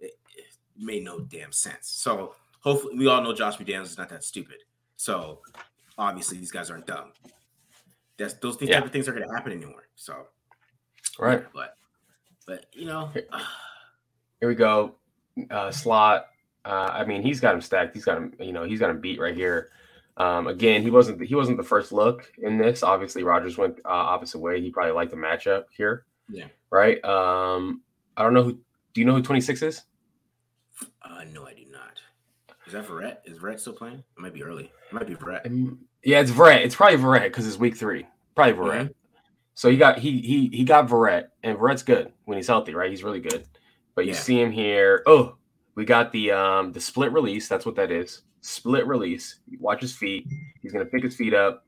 It, 0.00 0.12
it 0.36 0.54
made 0.78 1.04
no 1.04 1.20
damn 1.20 1.52
sense. 1.52 1.88
So 1.88 2.34
hopefully, 2.60 2.96
we 2.96 3.08
all 3.08 3.22
know 3.22 3.34
Josh 3.34 3.58
McDaniels 3.58 3.84
is 3.84 3.98
not 3.98 4.08
that 4.08 4.24
stupid. 4.24 4.58
So 4.96 5.40
obviously, 5.98 6.38
these 6.38 6.52
guys 6.52 6.70
aren't 6.70 6.86
dumb. 6.86 7.12
That's 8.16 8.34
those 8.34 8.56
things, 8.56 8.70
yeah. 8.70 8.76
type 8.76 8.86
of 8.86 8.92
things 8.92 9.08
aren't 9.08 9.18
going 9.18 9.28
to 9.28 9.34
happen 9.34 9.52
anymore. 9.52 9.88
So, 9.96 10.26
right. 11.18 11.44
But, 11.52 11.76
but 12.46 12.66
you 12.72 12.86
know, 12.86 13.10
here 14.40 14.48
we 14.48 14.54
go. 14.54 14.94
Uh, 15.50 15.70
slot. 15.70 16.26
Uh, 16.64 16.90
I 16.92 17.04
mean, 17.04 17.22
he's 17.22 17.40
got 17.40 17.54
him 17.54 17.60
stacked. 17.60 17.94
He's 17.94 18.04
got 18.04 18.16
him. 18.16 18.32
You 18.38 18.52
know, 18.52 18.62
he's 18.62 18.78
got 18.78 18.90
him 18.90 19.00
beat 19.00 19.18
right 19.18 19.34
here. 19.34 19.70
Um, 20.16 20.46
again, 20.46 20.82
he 20.82 20.90
wasn't 20.90 21.22
he 21.22 21.34
wasn't 21.34 21.56
the 21.56 21.62
first 21.62 21.92
look 21.92 22.30
in 22.42 22.58
this. 22.58 22.82
Obviously, 22.82 23.22
Rodgers 23.22 23.56
went 23.56 23.78
uh, 23.84 23.88
opposite 23.88 24.38
way. 24.38 24.60
He 24.60 24.70
probably 24.70 24.92
liked 24.92 25.10
the 25.10 25.16
matchup 25.16 25.64
here. 25.74 26.04
Yeah. 26.28 26.46
Right. 26.70 27.02
Um, 27.04 27.82
I 28.16 28.22
don't 28.22 28.34
know 28.34 28.42
who. 28.42 28.52
Do 28.94 29.00
you 29.00 29.06
know 29.06 29.14
who 29.14 29.22
twenty 29.22 29.40
six 29.40 29.62
is? 29.62 29.82
Uh, 31.02 31.24
no, 31.32 31.46
I 31.46 31.54
do 31.54 31.64
not. 31.70 32.00
Is 32.66 32.74
that 32.74 32.86
Verrett? 32.86 33.18
Is 33.24 33.38
Verrett 33.38 33.60
still 33.60 33.72
playing? 33.72 33.98
It 33.98 34.20
might 34.20 34.34
be 34.34 34.42
early. 34.42 34.64
It 34.64 34.92
might 34.92 35.06
be 35.06 35.14
Verrett. 35.14 35.46
Um, 35.46 35.78
yeah, 36.04 36.20
it's 36.20 36.30
Verrett. 36.30 36.64
It's 36.64 36.74
probably 36.74 36.98
Verrett 36.98 37.24
because 37.24 37.46
it's 37.46 37.58
week 37.58 37.76
three. 37.76 38.06
Probably 38.34 38.54
Verrett. 38.54 38.84
Mm-hmm. 38.84 38.92
So 39.54 39.70
he 39.70 39.76
got 39.76 39.98
he 39.98 40.20
he 40.20 40.48
he 40.48 40.64
got 40.64 40.88
Verrett, 40.88 41.28
and 41.42 41.58
Verrett's 41.58 41.82
good 41.82 42.12
when 42.24 42.36
he's 42.36 42.48
healthy, 42.48 42.74
right? 42.74 42.90
He's 42.90 43.04
really 43.04 43.20
good. 43.20 43.46
But 43.94 44.06
you 44.06 44.12
yeah. 44.12 44.18
see 44.18 44.40
him 44.40 44.50
here. 44.50 45.02
Oh, 45.06 45.36
we 45.74 45.84
got 45.84 46.12
the 46.12 46.32
um 46.32 46.72
the 46.72 46.80
split 46.80 47.12
release. 47.12 47.48
That's 47.48 47.64
what 47.64 47.76
that 47.76 47.90
is. 47.90 48.22
Split 48.42 48.86
release. 48.86 49.38
Watch 49.58 49.80
his 49.80 49.94
feet. 49.96 50.26
He's 50.60 50.72
gonna 50.72 50.84
pick 50.84 51.02
his 51.02 51.16
feet 51.16 51.32
up, 51.32 51.64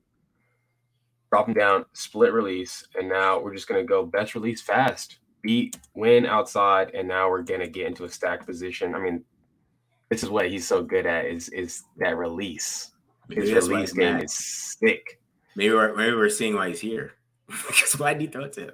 drop 1.30 1.48
him 1.48 1.54
down, 1.54 1.86
split 1.92 2.32
release, 2.32 2.86
and 2.96 3.08
now 3.08 3.40
we're 3.40 3.54
just 3.54 3.68
gonna 3.68 3.84
go 3.84 4.04
best 4.04 4.34
release 4.34 4.60
fast. 4.60 5.18
Beat 5.42 5.78
win 5.94 6.26
outside, 6.26 6.90
and 6.94 7.08
now 7.08 7.30
we're 7.30 7.42
gonna 7.42 7.68
get 7.68 7.86
into 7.86 8.04
a 8.04 8.08
stack 8.08 8.44
position. 8.44 8.94
I 8.94 8.98
mean, 8.98 9.24
this 10.10 10.22
is 10.22 10.30
what 10.30 10.50
he's 10.50 10.66
so 10.66 10.82
good 10.82 11.06
at 11.06 11.26
is 11.26 11.48
is 11.50 11.84
that 11.98 12.16
release. 12.16 12.90
His 13.30 13.52
release 13.52 13.92
game 13.92 14.18
is 14.18 14.34
sick. 14.34 15.20
Maybe 15.56 15.72
we're 15.72 15.94
maybe 15.94 16.14
we're 16.14 16.28
seeing 16.28 16.54
why 16.54 16.68
he's 16.68 16.80
here. 16.80 17.14
because 17.46 17.98
why 17.98 18.14
did 18.14 18.22
he 18.22 18.26
throw 18.28 18.44
it 18.44 18.52
to 18.54 18.62
him? 18.62 18.72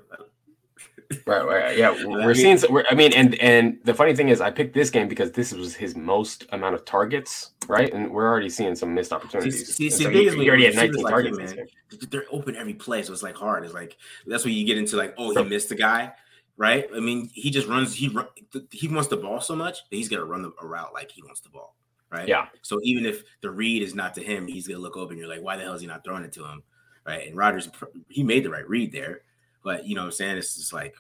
right, 1.27 1.45
right, 1.45 1.77
yeah. 1.77 1.91
We're, 1.91 2.25
we're 2.25 2.35
seeing. 2.35 2.59
We're, 2.71 2.85
I 2.89 2.95
mean, 2.95 3.13
and 3.13 3.35
and 3.37 3.79
the 3.85 3.95
funny 3.95 4.15
thing 4.15 4.29
is, 4.29 4.41
I 4.41 4.51
picked 4.51 4.75
this 4.75 4.91
game 4.91 5.09
because 5.09 5.33
this 5.33 5.53
was 5.53 5.75
his 5.75 5.97
most 5.97 6.47
amount 6.53 6.77
of 6.77 6.85
targets, 6.85 7.51
right? 7.71 7.93
And 7.93 8.11
we're 8.11 8.29
already 8.29 8.51
seeing 8.51 8.75
some 8.75 8.95
missed 8.95 9.13
opportunities. 9.13 9.75
See, 9.75 9.91
see, 9.91 10.05
so 10.05 10.11
he, 10.11 10.29
he 10.29 10.49
already 10.49 10.67
had 10.67 10.75
19 10.75 11.03
like 11.03 11.11
targets. 11.11 11.39
man, 11.39 11.67
they're 12.11 12.25
open 12.31 12.57
every 12.57 12.75
play, 12.75 13.03
so 13.03 13.13
it's 13.13 13.23
like 13.23 13.37
hard. 13.37 13.65
It's 13.65 13.75
like 13.75 13.97
that's 14.27 14.45
where 14.45 14.53
you 14.53 14.65
get 14.65 14.79
into 14.79 14.97
like, 14.97 15.15
oh, 15.17 15.35
he 15.35 15.49
missed 15.49 15.69
the 15.69 15.75
guy, 15.75 16.13
right? 16.57 16.89
I 16.95 17.01
mean, 17.01 17.31
he 17.33 17.51
just 17.51 17.69
runs. 17.69 17.95
He 17.95 18.09
run, 18.09 18.27
he 18.71 18.89
wants 18.89 19.09
the 19.09 19.17
ball 19.17 19.41
so 19.41 19.57
much 19.57 19.89
that 19.89 19.97
he's 19.97 20.09
gonna 20.09 20.25
run 20.25 20.43
the, 20.43 20.53
a 20.61 20.67
route 20.67 20.93
like 20.93 21.11
he 21.11 21.23
wants 21.23 21.41
the 21.41 21.51
ball, 21.51 21.77
right? 22.11 22.29
Yeah. 22.29 22.47
So 22.63 22.81
even 22.83 23.07
if 23.07 23.23
the 23.41 23.51
read 23.51 23.83
is 23.83 23.95
not 23.95 24.15
to 24.15 24.23
him, 24.23 24.47
he's 24.47 24.67
gonna 24.67 24.81
look 24.81 24.97
open. 24.97 25.17
You're 25.17 25.29
like, 25.29 25.43
why 25.43 25.57
the 25.57 25.63
hell 25.63 25.75
is 25.75 25.81
he 25.81 25.87
not 25.87 26.05
throwing 26.05 26.25
it 26.25 26.33
to 26.33 26.45
him, 26.45 26.63
right? 27.07 27.27
And 27.27 27.37
Rodgers, 27.37 27.69
he 28.09 28.23
made 28.23 28.45
the 28.45 28.51
right 28.51 28.69
read 28.69 28.93
there, 28.93 29.23
but 29.63 29.87
you 29.87 29.95
know 29.95 30.03
what 30.03 30.07
I'm 30.07 30.13
saying? 30.13 30.39
It's 30.39 30.57
just 30.57 30.73
like, 30.73 30.95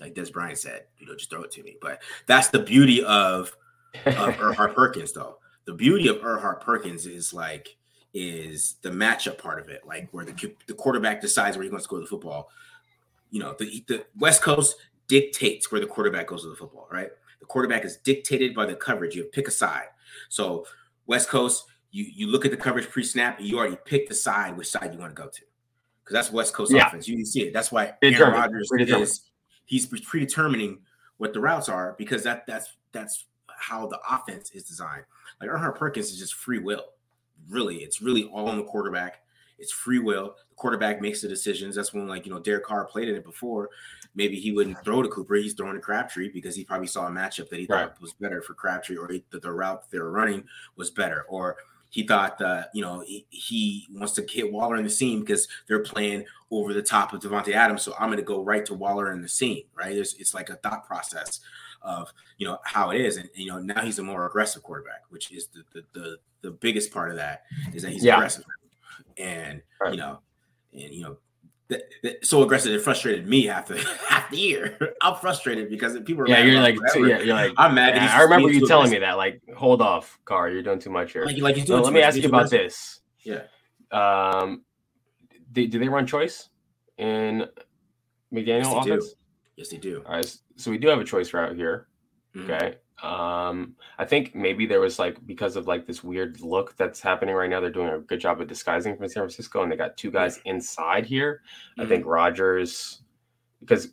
like 0.00 0.14
Dez 0.14 0.32
Bryant 0.32 0.58
said, 0.58 0.84
you 0.98 1.06
know, 1.06 1.14
just 1.14 1.30
throw 1.30 1.42
it 1.42 1.50
to 1.52 1.62
me. 1.62 1.76
But 1.80 2.02
that's 2.26 2.48
the 2.48 2.58
beauty 2.58 3.02
of 3.04 3.56
of 4.04 4.34
Erhardt 4.38 4.74
Perkins, 4.74 5.12
though. 5.12 5.38
The 5.64 5.72
beauty 5.74 6.08
of 6.08 6.16
Erhardt 6.18 6.60
Perkins 6.60 7.06
is 7.06 7.32
like 7.32 7.76
is 8.14 8.76
the 8.82 8.88
matchup 8.90 9.36
part 9.38 9.60
of 9.60 9.68
it, 9.68 9.82
like 9.86 10.08
where 10.12 10.24
the 10.24 10.54
the 10.66 10.74
quarterback 10.74 11.20
decides 11.20 11.56
where 11.56 11.64
he 11.64 11.70
wants 11.70 11.86
to 11.86 11.90
go 11.90 11.96
to 11.96 12.02
the 12.02 12.08
football. 12.08 12.50
You 13.30 13.40
know, 13.40 13.54
the, 13.58 13.84
the 13.88 14.06
West 14.18 14.42
Coast 14.42 14.76
dictates 15.08 15.70
where 15.70 15.80
the 15.80 15.86
quarterback 15.86 16.28
goes 16.28 16.42
to 16.42 16.48
the 16.48 16.56
football, 16.56 16.88
right? 16.90 17.10
The 17.40 17.46
quarterback 17.46 17.84
is 17.84 17.96
dictated 17.98 18.54
by 18.54 18.66
the 18.66 18.74
coverage. 18.74 19.14
You 19.14 19.24
pick 19.24 19.48
a 19.48 19.50
side. 19.50 19.86
So 20.28 20.66
West 21.06 21.28
Coast, 21.28 21.64
you 21.90 22.06
you 22.14 22.28
look 22.28 22.44
at 22.44 22.50
the 22.50 22.56
coverage 22.56 22.88
pre-snap, 22.88 23.38
and 23.38 23.46
you 23.46 23.58
already 23.58 23.76
pick 23.84 24.08
the 24.08 24.14
side 24.14 24.56
which 24.56 24.68
side 24.68 24.92
you 24.92 24.98
want 24.98 25.14
to 25.14 25.20
go 25.22 25.28
to, 25.28 25.40
because 26.02 26.14
that's 26.14 26.32
West 26.32 26.54
Coast 26.54 26.72
Yeah. 26.72 26.86
offense. 26.86 27.08
You 27.08 27.16
can 27.16 27.26
see 27.26 27.42
it. 27.42 27.52
That's 27.52 27.70
why 27.72 27.94
Aaron 28.02 28.32
Rodgers 28.32 28.70
is 28.72 29.22
he's 29.66 29.86
predetermining 29.86 30.78
what 31.18 31.32
the 31.32 31.40
routes 31.40 31.68
are 31.68 31.94
because 31.98 32.22
that 32.22 32.46
that's 32.46 32.76
that's 32.92 33.26
how 33.58 33.86
the 33.86 33.98
offense 34.10 34.50
is 34.52 34.64
designed. 34.64 35.04
Like 35.40 35.50
Erhardt 35.50 35.76
Perkins 35.76 36.10
is 36.10 36.18
just 36.18 36.34
free 36.34 36.58
will. 36.58 36.84
Really, 37.48 37.76
it's 37.76 38.00
really 38.00 38.24
all 38.24 38.48
on 38.48 38.56
the 38.56 38.64
quarterback. 38.64 39.22
It's 39.58 39.72
free 39.72 39.98
will. 39.98 40.34
The 40.50 40.54
quarterback 40.56 41.00
makes 41.00 41.22
the 41.22 41.28
decisions. 41.28 41.76
That's 41.76 41.94
when, 41.94 42.06
like, 42.06 42.26
you 42.26 42.32
know, 42.32 42.38
Derek 42.40 42.64
Carr 42.64 42.84
played 42.84 43.08
in 43.08 43.14
it 43.14 43.24
before. 43.24 43.70
Maybe 44.14 44.36
he 44.38 44.52
wouldn't 44.52 44.82
throw 44.84 45.02
to 45.02 45.08
Cooper. 45.08 45.34
He's 45.36 45.54
throwing 45.54 45.74
to 45.76 45.80
Crabtree 45.80 46.30
because 46.30 46.54
he 46.54 46.64
probably 46.64 46.86
saw 46.86 47.06
a 47.06 47.10
matchup 47.10 47.48
that 47.48 47.58
he 47.58 47.66
Right. 47.68 47.88
thought 47.88 48.00
was 48.00 48.12
better 48.14 48.42
for 48.42 48.54
Crabtree, 48.54 48.96
or 48.96 49.08
he, 49.08 49.24
that 49.30 49.42
the 49.42 49.52
route 49.52 49.90
they 49.90 49.98
were 49.98 50.10
running 50.10 50.44
was 50.76 50.90
better, 50.90 51.24
or 51.28 51.56
he 51.88 52.06
thought 52.06 52.36
that 52.38 52.70
you 52.74 52.82
know 52.82 53.00
he, 53.06 53.26
he 53.30 53.86
wants 53.92 54.12
to 54.14 54.26
hit 54.28 54.52
Waller 54.52 54.76
in 54.76 54.84
the 54.84 54.90
seam 54.90 55.20
because 55.20 55.48
they're 55.66 55.82
playing 55.82 56.24
over 56.50 56.74
the 56.74 56.82
top 56.82 57.12
of 57.14 57.20
Davante 57.22 57.52
Adams. 57.52 57.82
So 57.82 57.94
I'm 57.98 58.08
going 58.08 58.18
to 58.18 58.22
go 58.24 58.42
right 58.42 58.66
to 58.66 58.74
Waller 58.74 59.12
in 59.12 59.22
the 59.22 59.28
seam. 59.28 59.62
Right? 59.74 59.94
There's, 59.94 60.14
it's 60.14 60.34
like 60.34 60.50
a 60.50 60.56
thought 60.56 60.86
process 60.86 61.40
of 61.86 62.12
you 62.38 62.46
know 62.46 62.58
how 62.64 62.90
it 62.90 63.00
is, 63.00 63.16
and 63.16 63.28
you 63.34 63.46
know 63.46 63.58
now 63.58 63.80
he's 63.80 63.98
a 63.98 64.02
more 64.02 64.26
aggressive 64.26 64.62
quarterback, 64.62 65.02
which 65.08 65.32
is 65.32 65.48
the 65.48 65.62
the 65.72 65.82
the, 65.98 66.16
the 66.42 66.50
biggest 66.50 66.92
part 66.92 67.10
of 67.10 67.16
that 67.16 67.44
is 67.72 67.82
that 67.82 67.92
he's 67.92 68.04
Yeah. 68.04 68.16
aggressive, 68.16 68.44
and 69.16 69.62
Right. 69.80 69.92
you 69.92 69.98
know, 69.98 70.18
and 70.72 70.92
you 70.92 71.02
know. 71.02 71.16
That, 71.68 71.82
that, 72.04 72.24
so 72.24 72.44
aggressive 72.44 72.72
it 72.72 72.80
frustrated 72.80 73.26
me 73.26 73.46
half 73.46 73.66
the 73.66 73.78
half 74.08 74.30
the 74.30 74.36
year. 74.36 74.78
I'm 75.00 75.16
frustrated 75.16 75.68
because 75.68 75.98
people 76.04 76.22
are 76.22 76.28
Yeah, 76.28 76.44
you're 76.44 76.60
like, 76.60 76.80
whatever. 76.80 77.08
yeah, 77.08 77.18
you're 77.22 77.34
like. 77.34 77.54
I'm 77.56 77.74
mad. 77.74 77.96
yeah, 77.96 78.16
I 78.16 78.22
remember 78.22 78.50
you 78.50 78.60
too 78.60 78.66
telling 78.68 78.92
me 78.92 78.98
that. 79.00 79.16
Like, 79.16 79.40
hold 79.56 79.82
off, 79.82 80.16
Carr. 80.24 80.48
You're 80.48 80.62
doing 80.62 80.78
too 80.78 80.90
much 80.90 81.12
here. 81.12 81.24
Like, 81.24 81.38
like 81.38 81.54
doing 81.66 81.82
let 81.82 81.88
too 81.88 81.94
me 81.94 82.00
much. 82.02 82.06
ask 82.06 82.16
you 82.18 82.28
about 82.28 82.46
aggressive. 82.46 82.60
this. 82.68 83.00
Yeah. 83.24 83.42
Um, 83.90 84.62
do, 85.50 85.66
do 85.66 85.80
they 85.80 85.88
run 85.88 86.06
choice 86.06 86.48
in 86.98 87.46
McDaniel 88.32 88.74
Yes, 88.76 88.84
they 88.84 88.90
do. 88.96 89.10
Yes, 89.56 89.68
they 89.68 89.78
do. 89.78 90.02
All 90.06 90.12
right, 90.16 90.36
so 90.56 90.70
we 90.70 90.78
do 90.78 90.88
have 90.88 90.98
a 91.00 91.04
choice 91.04 91.32
route 91.32 91.56
here. 91.56 91.88
Mhm. 92.34 92.44
Okay. 92.44 92.76
Um, 93.02 93.76
I 93.98 94.04
think 94.06 94.34
maybe 94.34 94.64
there 94.66 94.80
was 94.80 94.98
like 94.98 95.24
because 95.26 95.56
of 95.56 95.66
like 95.66 95.86
this 95.86 96.02
weird 96.02 96.40
look 96.40 96.76
that's 96.76 97.00
happening 97.00 97.34
right 97.34 97.48
now. 97.50 97.60
They're 97.60 97.70
doing 97.70 97.88
a 97.88 97.98
good 97.98 98.20
job 98.20 98.40
of 98.40 98.48
disguising 98.48 98.96
from 98.96 99.08
San 99.08 99.22
Francisco, 99.22 99.62
and 99.62 99.70
they 99.70 99.76
got 99.76 99.96
two 99.96 100.10
guys 100.10 100.40
inside 100.46 101.04
here. 101.04 101.42
I 101.78 101.84
Mhm. 101.84 101.88
think 101.88 102.06
Rodgers, 102.06 103.02
because 103.60 103.92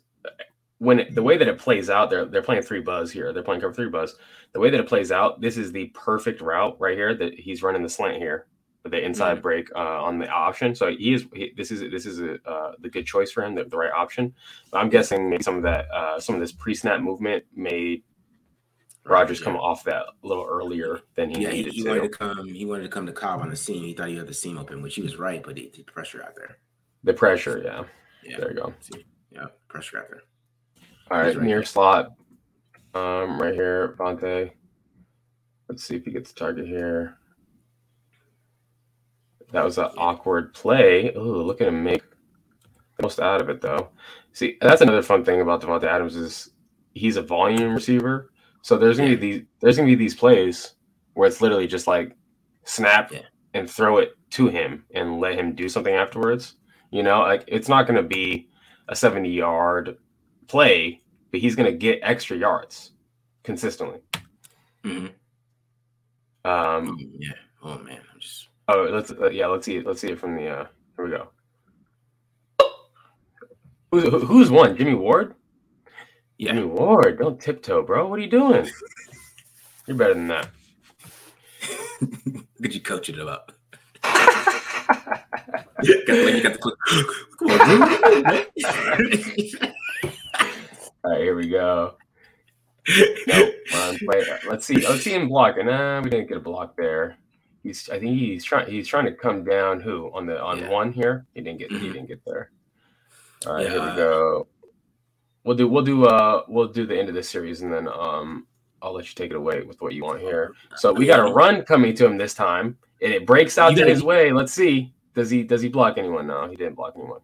when 0.78 1.00
it, 1.00 1.14
the 1.14 1.22
way 1.22 1.36
that 1.36 1.48
it 1.48 1.58
plays 1.58 1.88
out, 1.90 2.08
they're 2.10 2.24
they're 2.24 2.42
playing 2.42 2.62
three 2.62 2.80
buzz 2.80 3.10
here. 3.12 3.32
They're 3.32 3.42
playing 3.42 3.60
cover 3.60 3.74
three 3.74 3.88
buzz. 3.90 4.16
The 4.52 4.60
way 4.60 4.70
that 4.70 4.80
it 4.80 4.88
plays 4.88 5.12
out, 5.12 5.40
this 5.40 5.56
is 5.58 5.70
the 5.72 5.86
perfect 5.94 6.40
route 6.40 6.76
right 6.80 6.96
here. 6.96 7.14
That 7.14 7.34
he's 7.34 7.62
running 7.62 7.82
the 7.82 7.88
slant 7.88 8.16
here, 8.18 8.46
the 8.84 9.02
inside 9.02 9.40
break 9.40 9.70
uh, 9.74 10.02
on 10.02 10.18
the 10.18 10.28
option. 10.28 10.74
So 10.74 10.90
he 10.90 11.14
is. 11.14 11.26
He, 11.34 11.52
this 11.56 11.70
is 11.70 11.80
this 11.90 12.04
is 12.06 12.20
a, 12.20 12.34
uh, 12.48 12.72
the 12.80 12.88
good 12.90 13.06
choice 13.06 13.30
for 13.30 13.42
him, 13.42 13.54
the, 13.54 13.64
the 13.64 13.76
right 13.76 13.92
option. 13.92 14.34
I'm 14.72 14.90
guessing 14.90 15.30
maybe 15.30 15.42
some 15.42 15.56
of 15.56 15.62
that, 15.62 15.90
uh, 15.90 16.20
some 16.20 16.34
of 16.34 16.40
this 16.40 16.52
pre-snap 16.52 17.00
movement 17.00 17.44
made 17.54 18.02
Rodgers 19.06 19.40
Yeah. 19.40 19.44
come 19.44 19.56
off 19.56 19.84
that 19.84 20.02
a 20.22 20.26
little 20.26 20.46
earlier 20.48 21.00
than 21.14 21.30
he 21.30 21.42
Yeah, 21.42 21.50
he, 21.50 21.56
needed 21.58 21.72
he 21.72 21.82
to. 21.82 21.88
wanted 21.88 22.02
to 22.02 22.08
come. 22.10 22.48
He 22.48 22.64
wanted 22.66 22.82
to 22.84 22.88
come 22.90 23.06
to 23.06 23.12
Cobb 23.12 23.40
on 23.40 23.48
the 23.50 23.56
seam. 23.56 23.82
He 23.84 23.94
thought 23.94 24.08
he 24.08 24.16
had 24.16 24.26
the 24.26 24.34
seam 24.34 24.58
open, 24.58 24.82
which 24.82 24.94
he 24.96 25.02
was 25.02 25.16
right, 25.16 25.42
but 25.42 25.56
he 25.56 25.68
did 25.70 25.86
pressure 25.86 26.22
out 26.22 26.34
there. 26.36 26.58
The 27.04 27.12
pressure, 27.14 27.60
yeah. 27.64 27.84
Yeah. 28.22 28.38
There 28.38 28.50
you 28.50 28.56
go. 28.56 28.74
Yeah, 29.30 29.46
pressure 29.68 29.98
out 29.98 30.08
there. 30.08 30.22
All 31.10 31.18
right, 31.18 31.34
right 31.36 31.44
near 31.44 31.56
there. 31.58 31.64
slot. 31.64 32.12
Um, 32.94 33.38
right 33.40 33.52
here, 33.54 33.94
Vontae. 33.98 34.52
Let's 35.68 35.84
see 35.84 35.96
if 35.96 36.04
he 36.04 36.10
gets 36.10 36.30
a 36.30 36.34
target 36.34 36.66
here. 36.66 37.18
That 39.54 39.64
was 39.64 39.78
an 39.78 39.90
awkward 39.96 40.52
play. 40.52 41.12
Ooh, 41.16 41.42
look 41.42 41.60
at 41.60 41.68
him 41.68 41.84
make 41.84 42.02
the 42.96 43.04
most 43.04 43.20
out 43.20 43.40
of 43.40 43.48
it, 43.48 43.60
though. 43.60 43.90
See, 44.32 44.58
that's 44.60 44.80
another 44.80 45.00
fun 45.00 45.24
thing 45.24 45.40
about 45.40 45.62
Davante 45.62 45.84
Adams 45.84 46.16
is 46.16 46.50
he's 46.94 47.16
a 47.16 47.22
volume 47.22 47.72
receiver. 47.72 48.32
So 48.62 48.76
there's 48.76 48.96
gonna 48.98 49.10
be 49.10 49.16
these 49.16 49.42
there's 49.60 49.76
gonna 49.76 49.86
be 49.86 49.94
these 49.94 50.16
plays 50.16 50.74
where 51.12 51.28
it's 51.28 51.40
literally 51.40 51.68
just 51.68 51.86
like 51.86 52.16
snap 52.64 53.12
Yeah. 53.12 53.20
and 53.54 53.70
throw 53.70 53.98
it 53.98 54.16
to 54.30 54.48
him 54.48 54.84
and 54.92 55.20
let 55.20 55.38
him 55.38 55.54
do 55.54 55.68
something 55.68 55.94
afterwards. 55.94 56.56
You 56.90 57.04
know, 57.04 57.20
like 57.20 57.44
it's 57.46 57.68
not 57.68 57.86
gonna 57.86 58.02
be 58.02 58.48
a 58.88 58.96
70 58.96 59.30
yard 59.30 59.98
play, 60.48 61.00
but 61.30 61.38
he's 61.38 61.54
gonna 61.54 61.70
get 61.70 62.00
extra 62.02 62.36
yards 62.36 62.90
consistently. 63.44 64.00
Mhm. 64.82 65.12
Um, 66.44 66.98
yeah. 67.20 67.34
Oh 67.62 67.78
man. 67.78 68.00
Oh, 68.68 68.88
let's 68.90 69.10
uh, 69.10 69.30
yeah, 69.30 69.46
let's 69.46 69.66
see 69.66 69.76
it. 69.76 69.86
Let's 69.86 70.00
see 70.00 70.08
it 70.10 70.18
from 70.18 70.36
the. 70.36 70.48
uh 70.48 70.66
Here 70.96 71.04
we 71.04 71.10
go. 71.10 71.28
Who's 73.90 74.04
who- 74.04 74.26
who's 74.26 74.50
one? 74.50 74.76
Jimmy 74.76 74.94
Ward. 74.94 75.34
Yeah. 76.38 76.54
Jimmy 76.54 76.66
Ward, 76.66 77.18
don't 77.18 77.40
tiptoe, 77.40 77.82
bro. 77.82 78.08
What 78.08 78.18
are 78.18 78.22
you 78.22 78.30
doing? 78.30 78.68
You're 79.86 79.96
better 79.96 80.14
than 80.14 80.28
that. 80.28 80.48
Look 82.00 82.44
at 82.64 82.74
you 82.74 82.80
coach 82.80 83.08
it 83.08 83.20
up. 83.20 83.52
got, 84.02 85.24
like, 85.84 86.34
you 86.34 86.42
got 86.42 86.52
the 86.54 86.58
clip. 86.58 86.74
Come 87.38 87.50
on, 87.50 87.68
dude. 87.68 87.82
All 91.04 91.10
right, 91.12 91.20
here 91.20 91.36
we 91.36 91.48
go. 91.48 91.94
Nope, 93.26 93.54
run, 93.72 93.98
play. 93.98 94.22
Let's 94.48 94.66
see. 94.66 94.86
Let's 94.86 95.02
see 95.02 95.14
him 95.14 95.28
block. 95.28 95.56
And 95.58 95.68
nah, 95.68 96.00
we 96.00 96.10
didn't 96.10 96.28
get 96.28 96.36
a 96.38 96.40
block 96.40 96.76
there. 96.76 97.16
He's. 97.64 97.88
I 97.88 97.98
think 97.98 98.16
he's 98.18 98.44
trying. 98.44 98.70
He's 98.70 98.86
trying 98.86 99.06
to 99.06 99.12
come 99.12 99.42
down. 99.42 99.80
Who 99.80 100.10
on 100.14 100.26
the 100.26 100.40
on 100.40 100.58
Yeah. 100.58 100.68
one 100.68 100.92
here? 100.92 101.26
He 101.34 101.40
didn't 101.40 101.58
get. 101.58 101.72
He 101.72 101.78
Mhm. 101.78 101.92
didn't 101.94 102.06
get 102.06 102.24
there. 102.24 102.50
All 103.46 103.54
right, 103.54 103.68
here 103.68 103.80
we 103.80 103.96
go. 103.96 104.46
We'll 105.44 105.56
do. 105.56 105.66
We'll 105.66 105.82
do. 105.82 106.04
Uh, 106.04 106.42
we'll 106.46 106.68
do 106.68 106.86
the 106.86 106.96
end 106.96 107.08
of 107.08 107.14
this 107.14 107.28
series, 107.28 107.62
and 107.62 107.72
then 107.72 107.88
um, 107.88 108.46
I'll 108.82 108.92
let 108.92 109.08
you 109.08 109.14
take 109.14 109.30
it 109.30 109.36
away 109.36 109.62
with 109.62 109.80
what 109.80 109.94
you 109.94 110.04
want 110.04 110.20
here. 110.20 110.52
So 110.76 110.92
we 110.92 111.06
got 111.06 111.20
a 111.20 111.32
run 111.32 111.62
coming 111.64 111.94
to 111.96 112.04
him 112.06 112.18
this 112.18 112.34
time, 112.34 112.76
and 113.02 113.12
it 113.12 113.26
breaks 113.26 113.56
out 113.58 113.74
to 113.76 113.84
his 113.86 114.02
way. 114.02 114.30
Let's 114.30 114.52
see. 114.52 114.92
Does 115.14 115.30
he? 115.30 115.42
Does 115.42 115.62
he 115.62 115.68
block 115.70 115.96
anyone? 115.96 116.26
No, 116.26 116.46
he 116.48 116.56
didn't 116.56 116.74
block 116.74 116.92
anyone. 116.96 117.20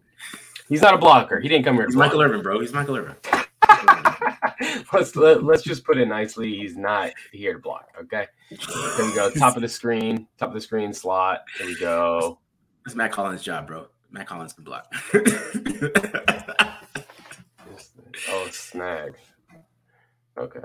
He's 0.69 0.81
not 0.81 0.95
a 0.95 0.97
blocker. 0.97 1.39
He 1.39 1.49
didn't 1.49 1.65
come 1.65 1.75
here. 1.75 1.85
He's. 1.85 1.95
Michael 1.95 2.21
Irvin, 2.21 2.41
bro. 2.41 2.59
He's 2.59 2.73
Michael 2.73 2.97
Irvin. 2.97 3.15
let's 4.93 5.15
let, 5.15 5.43
let's 5.43 5.63
just 5.63 5.83
put 5.83 5.97
it 5.97 6.07
nicely. 6.07 6.55
He's 6.57 6.75
not 6.77 7.11
here 7.31 7.53
to 7.53 7.59
block. 7.59 7.89
Okay. 8.01 8.27
Here 8.49 9.05
we 9.05 9.13
go. 9.13 9.29
Top 9.37 9.55
of 9.55 9.61
the 9.61 9.69
screen. 9.69 10.27
Top 10.37 10.49
of 10.49 10.55
the 10.55 10.61
screen 10.61 10.93
slot. 10.93 11.43
Here 11.57 11.67
we 11.67 11.79
go. 11.79 12.39
That's 12.85 12.95
Mack 12.95 13.13
Hollins' 13.13 13.43
job, 13.43 13.67
bro. 13.67 13.87
Mack 14.11 14.29
Hollins 14.29 14.53
can 14.53 14.63
block. 14.63 14.91
Oh, 18.29 18.47
snag. 18.51 19.15
Okay. 20.37 20.59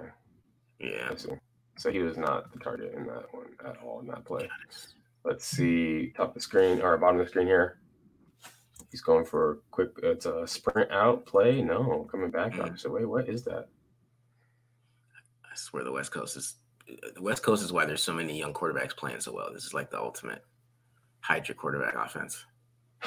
yeah. 0.79 1.09
I 1.11 1.17
see. 1.17 1.31
So 1.79 1.91
he 1.91 2.01
was 2.01 2.17
not 2.17 2.53
the 2.53 2.59
target 2.59 2.95
in 2.95 3.07
that 3.07 3.33
one 3.33 3.47
at 3.65 3.77
all 3.83 4.01
in 4.01 4.07
that 4.09 4.25
play. 4.25 4.49
Let's 5.25 5.47
see. 5.47 6.13
Top 6.17 6.29
of 6.29 6.35
the 6.35 6.41
screen 6.41 6.81
or 6.81 6.97
bottom 6.97 7.21
of 7.21 7.27
the 7.27 7.31
screen 7.31 7.47
here. 7.47 7.79
He's 8.91 9.01
going 9.01 9.25
for 9.25 9.53
a 9.53 9.57
quick. 9.71 9.91
It's 10.03 10.27
a 10.27 10.47
sprint 10.47 10.91
out 10.91 11.27
play. 11.27 11.61
No, 11.61 12.09
coming 12.11 12.31
back 12.31 12.53
mm. 12.53 12.61
up. 12.61 12.79
So 12.79 12.91
wait, 12.91 13.07
what 13.07 13.29
is 13.29 13.43
that? 13.45 13.69
I 15.57 15.59
swear 15.59 15.85
the 15.85 15.93
West 15.93 16.13
Coast 16.13 16.37
is 16.37 16.57
the 17.15 17.23
West 17.23 17.43
Coast 17.43 17.65
is 17.65 17.73
why 17.73 17.87
there's 17.87 18.03
so 18.03 18.13
many 18.13 18.39
young 18.39 18.53
quarterbacks 18.53 18.95
playing 18.95 19.21
so 19.21 19.33
well. 19.33 19.51
This 19.53 19.65
is 19.65 19.73
like 19.73 19.91
the 19.91 19.99
ultimate 19.99 20.45
hide 21.21 21.49
your 21.49 21.55
quarterback 21.55 21.95
offense. 21.95 22.45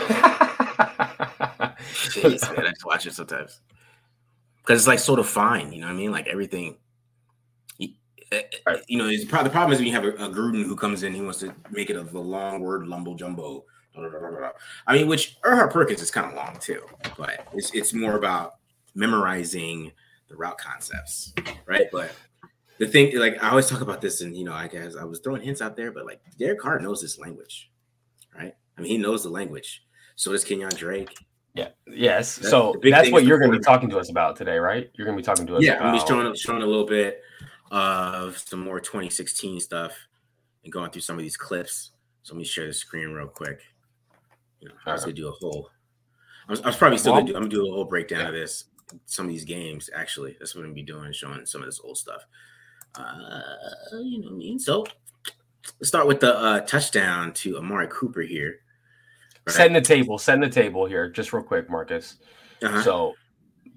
Jeez, 2.09 2.41
man, 2.55 2.65
I 2.65 2.71
just 2.71 2.85
watch 2.85 3.05
it 3.05 3.13
sometimes 3.13 3.61
because 4.57 4.81
it's 4.81 4.87
like 4.87 4.97
so 4.97 5.15
defined. 5.15 5.75
You 5.75 5.81
know 5.81 5.87
what 5.87 5.93
I 5.93 5.97
mean? 5.97 6.11
Like 6.11 6.25
everything. 6.25 6.77
you- 7.77 7.93
eh, 8.31 8.41
eh, 8.51 8.57
right. 8.65 8.81
you 8.87 8.97
know, 8.97 9.07
the 9.07 9.25
problem 9.27 9.71
is 9.71 9.77
when 9.77 9.87
you 9.87 9.93
have 9.93 10.05
a, 10.05 10.09
a, 10.09 10.29
Gruden 10.29 10.63
who 10.65 10.75
comes 10.75 11.03
in, 11.03 11.13
he 11.13 11.21
wants 11.21 11.39
to 11.39 11.53
make 11.69 11.91
it 11.91 11.95
a 11.95 12.03
the 12.03 12.19
long 12.19 12.61
word 12.61 12.87
lumbo 12.87 13.15
jumbo. 13.15 13.63
I 14.87 14.93
mean, 14.93 15.07
which 15.07 15.39
Erhardt 15.41 15.71
Perkins 15.71 16.01
is 16.01 16.09
kind 16.09 16.25
of 16.27 16.33
long 16.33 16.57
too, 16.59 16.81
but 17.15 17.47
it's 17.53 17.71
it's 17.75 17.93
more 17.93 18.15
about 18.17 18.55
memorizing 18.95 19.91
the 20.29 20.35
route 20.35 20.57
concepts, 20.57 21.33
right? 21.65 21.87
But 21.91 22.11
the 22.79 22.87
thing, 22.87 23.17
like 23.17 23.41
I 23.43 23.49
always 23.49 23.67
talk 23.67 23.81
about 23.81 24.01
this, 24.01 24.21
and 24.21 24.35
you 24.35 24.45
know, 24.45 24.53
I 24.53 24.67
guess 24.67 24.95
I 24.95 25.03
was 25.03 25.19
throwing 25.19 25.41
hints 25.41 25.61
out 25.61 25.75
there, 25.75 25.91
but 25.91 26.05
like 26.05 26.21
Derek 26.37 26.59
Carr 26.59 26.79
knows 26.79 27.01
this 27.01 27.19
language, 27.19 27.69
right? 28.35 28.55
I 28.77 28.81
mean, 28.81 28.91
he 28.91 28.97
knows 28.97 29.23
the 29.23 29.29
language. 29.29 29.83
So 30.15 30.31
does 30.31 30.45
Kenyan 30.45 30.75
Drake. 30.75 31.13
Yeah. 31.53 31.69
Yes. 31.87 32.37
That, 32.37 32.49
so 32.49 32.75
that's 32.81 33.11
what 33.11 33.25
you're 33.25 33.39
going 33.39 33.51
to 33.51 33.57
be 33.57 33.63
talking 33.63 33.89
to 33.89 33.99
us 33.99 34.09
about 34.09 34.35
today, 34.35 34.57
right? 34.57 34.89
You're 34.93 35.05
going 35.05 35.17
to 35.17 35.21
be 35.21 35.25
talking 35.25 35.45
to 35.47 35.57
us. 35.57 35.63
Yeah, 35.63 35.73
about... 35.73 35.87
I'm 35.87 35.95
just 35.95 36.07
showing 36.07 36.35
showing 36.35 36.61
a 36.61 36.65
little 36.65 36.85
bit 36.85 37.21
of 37.71 38.37
some 38.37 38.61
more 38.61 38.79
2016 38.79 39.59
stuff 39.59 39.93
and 40.63 40.71
going 40.71 40.91
through 40.91 41.01
some 41.01 41.17
of 41.17 41.21
these 41.21 41.37
clips. 41.37 41.91
So 42.23 42.33
let 42.33 42.39
me 42.39 42.45
share 42.45 42.67
the 42.67 42.73
screen 42.73 43.09
real 43.09 43.27
quick. 43.27 43.59
You 44.61 44.69
know, 44.69 44.75
I 44.85 44.93
was 44.93 45.03
gonna 45.03 45.13
do 45.13 45.27
a 45.27 45.31
whole. 45.31 45.69
I 46.47 46.51
was, 46.51 46.61
I 46.61 46.67
was 46.67 46.75
probably 46.75 46.97
still 46.97 47.13
well, 47.13 47.21
gonna 47.21 47.31
do. 47.31 47.37
I'm 47.37 47.43
gonna 47.43 47.51
do 47.51 47.67
a 47.67 47.71
whole 47.71 47.85
breakdown 47.85 48.21
yeah. 48.21 48.27
of 48.27 48.33
this. 48.33 48.65
Some 49.05 49.25
of 49.25 49.31
these 49.31 49.45
games, 49.45 49.89
actually, 49.93 50.35
that's 50.39 50.55
what 50.55 50.61
I'm 50.61 50.67
gonna 50.67 50.75
be 50.75 50.83
doing, 50.83 51.11
showing 51.13 51.45
some 51.45 51.61
of 51.61 51.67
this 51.67 51.79
old 51.83 51.97
stuff. 51.97 52.25
Uh, 52.95 53.41
you 54.01 54.19
know 54.19 54.27
what 54.27 54.33
I 54.33 54.37
mean. 54.37 54.59
So 54.59 54.85
let's 55.79 55.87
start 55.87 56.07
with 56.07 56.19
the 56.19 56.37
uh, 56.37 56.59
touchdown 56.61 57.33
to 57.33 57.57
Amari 57.57 57.87
Cooper 57.89 58.21
here. 58.21 58.59
Right? 59.45 59.55
Setting 59.55 59.73
the 59.73 59.81
table, 59.81 60.17
setting 60.17 60.41
the 60.41 60.49
table 60.49 60.85
here, 60.85 61.09
just 61.09 61.33
real 61.33 61.43
quick, 61.43 61.69
Marcus. 61.69 62.17
Uh-huh. 62.61 62.81
So 62.83 63.13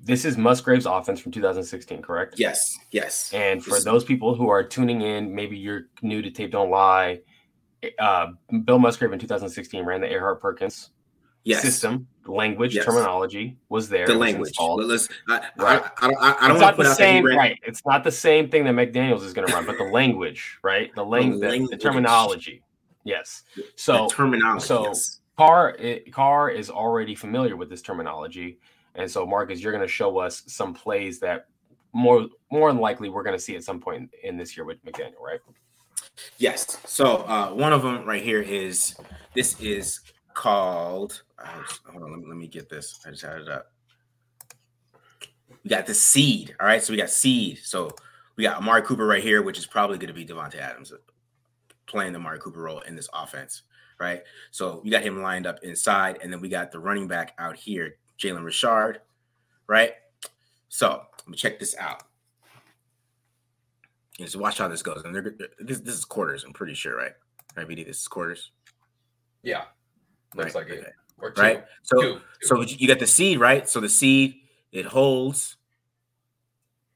this 0.04 0.24
is 0.24 0.36
Musgrave's 0.36 0.86
offense 0.86 1.20
from 1.20 1.32
2016, 1.32 2.02
correct? 2.02 2.34
Yes, 2.38 2.76
yes. 2.90 3.32
And 3.32 3.64
for 3.64 3.80
those 3.80 4.04
people 4.04 4.34
who 4.34 4.48
are 4.48 4.62
tuning 4.64 5.02
in, 5.02 5.32
maybe 5.34 5.56
you're 5.56 5.82
new 6.02 6.22
to 6.22 6.30
Tape 6.30 6.50
Don't 6.50 6.70
Lie. 6.70 7.20
Uh, 7.98 8.28
Bill 8.64 8.78
Musgrave 8.78 9.12
in 9.12 9.18
2016 9.18 9.84
ran 9.84 10.00
the 10.00 10.06
Erhardt 10.06 10.40
Perkins 10.40 10.90
yes. 11.44 11.62
system, 11.62 12.08
language, 12.26 12.74
yes. 12.74 12.84
terminology 12.84 13.56
was 13.68 13.88
there. 13.88 14.06
The 14.06 14.14
language. 14.14 14.52
Let's, 14.58 15.08
I, 15.28 15.40
right. 15.56 15.82
I, 15.98 16.12
I, 16.12 16.44
I, 16.44 16.48
don't 16.48 16.60
want 16.60 16.76
to 16.76 16.82
put 16.82 16.88
the 16.88 16.94
same, 16.94 17.24
right. 17.24 17.58
It's 17.66 17.84
not 17.84 18.04
the 18.04 18.12
same 18.12 18.48
thing 18.48 18.64
that 18.64 18.74
McDaniels 18.74 19.22
is 19.22 19.32
going 19.32 19.48
to 19.48 19.54
run, 19.54 19.66
but 19.66 19.78
the 19.78 19.84
language, 19.84 20.58
right? 20.62 20.94
The, 20.94 21.04
lang- 21.04 21.40
the, 21.40 21.48
language. 21.48 21.70
the 21.70 21.76
terminology. 21.76 22.62
Yes. 23.04 23.42
So 23.76 24.08
the 24.08 24.14
terminology. 24.14 24.66
So 24.66 24.86
yes. 24.86 25.20
Carr, 25.36 25.70
it, 25.78 26.12
Carr 26.12 26.50
is 26.50 26.70
already 26.70 27.14
familiar 27.14 27.56
with 27.56 27.68
this 27.68 27.82
terminology 27.82 28.58
and 28.94 29.10
so, 29.10 29.26
Marcus, 29.26 29.60
you're 29.60 29.72
going 29.72 29.86
to 29.86 29.92
show 29.92 30.18
us 30.18 30.42
some 30.46 30.74
plays 30.74 31.18
that 31.20 31.46
more 31.94 32.26
more 32.50 32.72
than 32.72 32.80
likely 32.80 33.08
we're 33.08 33.22
going 33.22 33.36
to 33.36 33.42
see 33.42 33.54
at 33.56 33.64
some 33.64 33.80
point 33.80 34.10
in 34.22 34.36
this 34.36 34.56
year 34.56 34.64
with 34.64 34.84
McDaniel, 34.84 35.20
right? 35.20 35.40
Yes. 36.38 36.78
So 36.86 37.18
uh, 37.18 37.50
one 37.50 37.72
of 37.72 37.82
them 37.82 38.04
right 38.04 38.22
here 38.22 38.40
is 38.40 38.94
this 39.34 39.58
is 39.60 40.00
called. 40.34 41.22
Uh, 41.38 41.62
hold 41.90 42.02
on, 42.02 42.10
let 42.10 42.20
me, 42.20 42.26
let 42.28 42.36
me 42.36 42.46
get 42.46 42.68
this. 42.68 43.00
I 43.06 43.10
just 43.10 43.22
had 43.22 43.40
it 43.40 43.48
up. 43.48 43.72
We 45.64 45.70
got 45.70 45.86
the 45.86 45.94
seed. 45.94 46.54
All 46.60 46.66
right, 46.66 46.82
so 46.82 46.92
we 46.92 46.96
got 46.96 47.10
seed. 47.10 47.58
So 47.62 47.90
we 48.36 48.44
got 48.44 48.56
Amari 48.56 48.82
Cooper 48.82 49.06
right 49.06 49.22
here, 49.22 49.42
which 49.42 49.58
is 49.58 49.66
probably 49.66 49.98
going 49.98 50.08
to 50.08 50.14
be 50.14 50.26
Davante 50.26 50.56
Adams 50.56 50.92
playing 51.86 52.12
the 52.12 52.18
Amari 52.18 52.38
Cooper 52.38 52.62
role 52.62 52.80
in 52.80 52.96
this 52.96 53.08
offense, 53.12 53.62
right? 54.00 54.22
So 54.50 54.80
we 54.82 54.90
got 54.90 55.02
him 55.02 55.22
lined 55.22 55.46
up 55.46 55.62
inside, 55.62 56.18
and 56.22 56.32
then 56.32 56.40
we 56.40 56.48
got 56.48 56.72
the 56.72 56.78
running 56.78 57.06
back 57.06 57.34
out 57.38 57.56
here, 57.56 57.96
Jalen 58.18 58.44
Richard, 58.44 59.00
right? 59.66 59.92
So 60.68 61.02
let 61.18 61.28
me 61.28 61.36
check 61.36 61.58
this 61.58 61.76
out. 61.78 62.04
And 64.18 64.28
so 64.28 64.38
watch 64.38 64.58
how 64.58 64.68
this 64.68 64.82
goes. 64.82 65.02
And 65.04 65.14
they're, 65.14 65.34
they're, 65.36 65.48
this 65.58 65.80
this 65.80 65.94
is 65.94 66.04
quarters. 66.04 66.44
I'm 66.44 66.52
pretty 66.52 66.74
sure, 66.74 66.96
right? 66.96 67.12
Right, 67.56 67.68
BD, 67.68 67.86
this 67.86 68.00
is 68.00 68.08
quarters. 68.08 68.52
Yeah, 69.42 69.64
looks 70.34 70.54
right. 70.54 70.66
like 70.68 70.78
it. 70.78 70.92
Or 71.18 71.30
two. 71.30 71.40
Right. 71.40 71.64
So 71.82 72.00
two. 72.00 72.20
so 72.42 72.60
you 72.62 72.88
got 72.88 72.98
the 72.98 73.06
seed, 73.06 73.38
right? 73.38 73.68
So 73.68 73.80
the 73.80 73.88
seed 73.88 74.40
it 74.72 74.86
holds. 74.86 75.56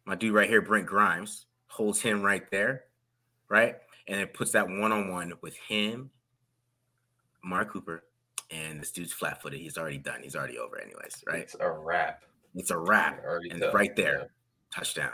My 0.04 0.14
dude 0.14 0.34
right 0.34 0.48
here, 0.48 0.62
Brent 0.62 0.86
Grimes, 0.86 1.46
holds 1.66 2.00
him 2.00 2.22
right 2.22 2.48
there, 2.50 2.84
right? 3.48 3.76
And 4.08 4.20
it 4.20 4.34
puts 4.34 4.52
that 4.52 4.68
one 4.68 4.92
on 4.92 5.10
one 5.10 5.32
with 5.42 5.56
him, 5.56 6.10
Mark 7.42 7.72
Cooper, 7.72 8.04
and 8.50 8.80
this 8.80 8.92
dude's 8.92 9.12
flat 9.12 9.42
footed. 9.42 9.60
He's 9.60 9.76
already 9.76 9.98
done. 9.98 10.20
He's 10.22 10.36
already 10.36 10.58
over, 10.58 10.78
anyways, 10.80 11.24
right? 11.26 11.40
It's 11.40 11.56
a 11.58 11.70
wrap. 11.70 12.22
It's 12.54 12.70
a 12.70 12.78
wrap. 12.78 13.20
And 13.50 13.60
done. 13.60 13.74
right 13.74 13.94
there, 13.96 14.18
yeah. 14.20 14.26
touchdown. 14.72 15.12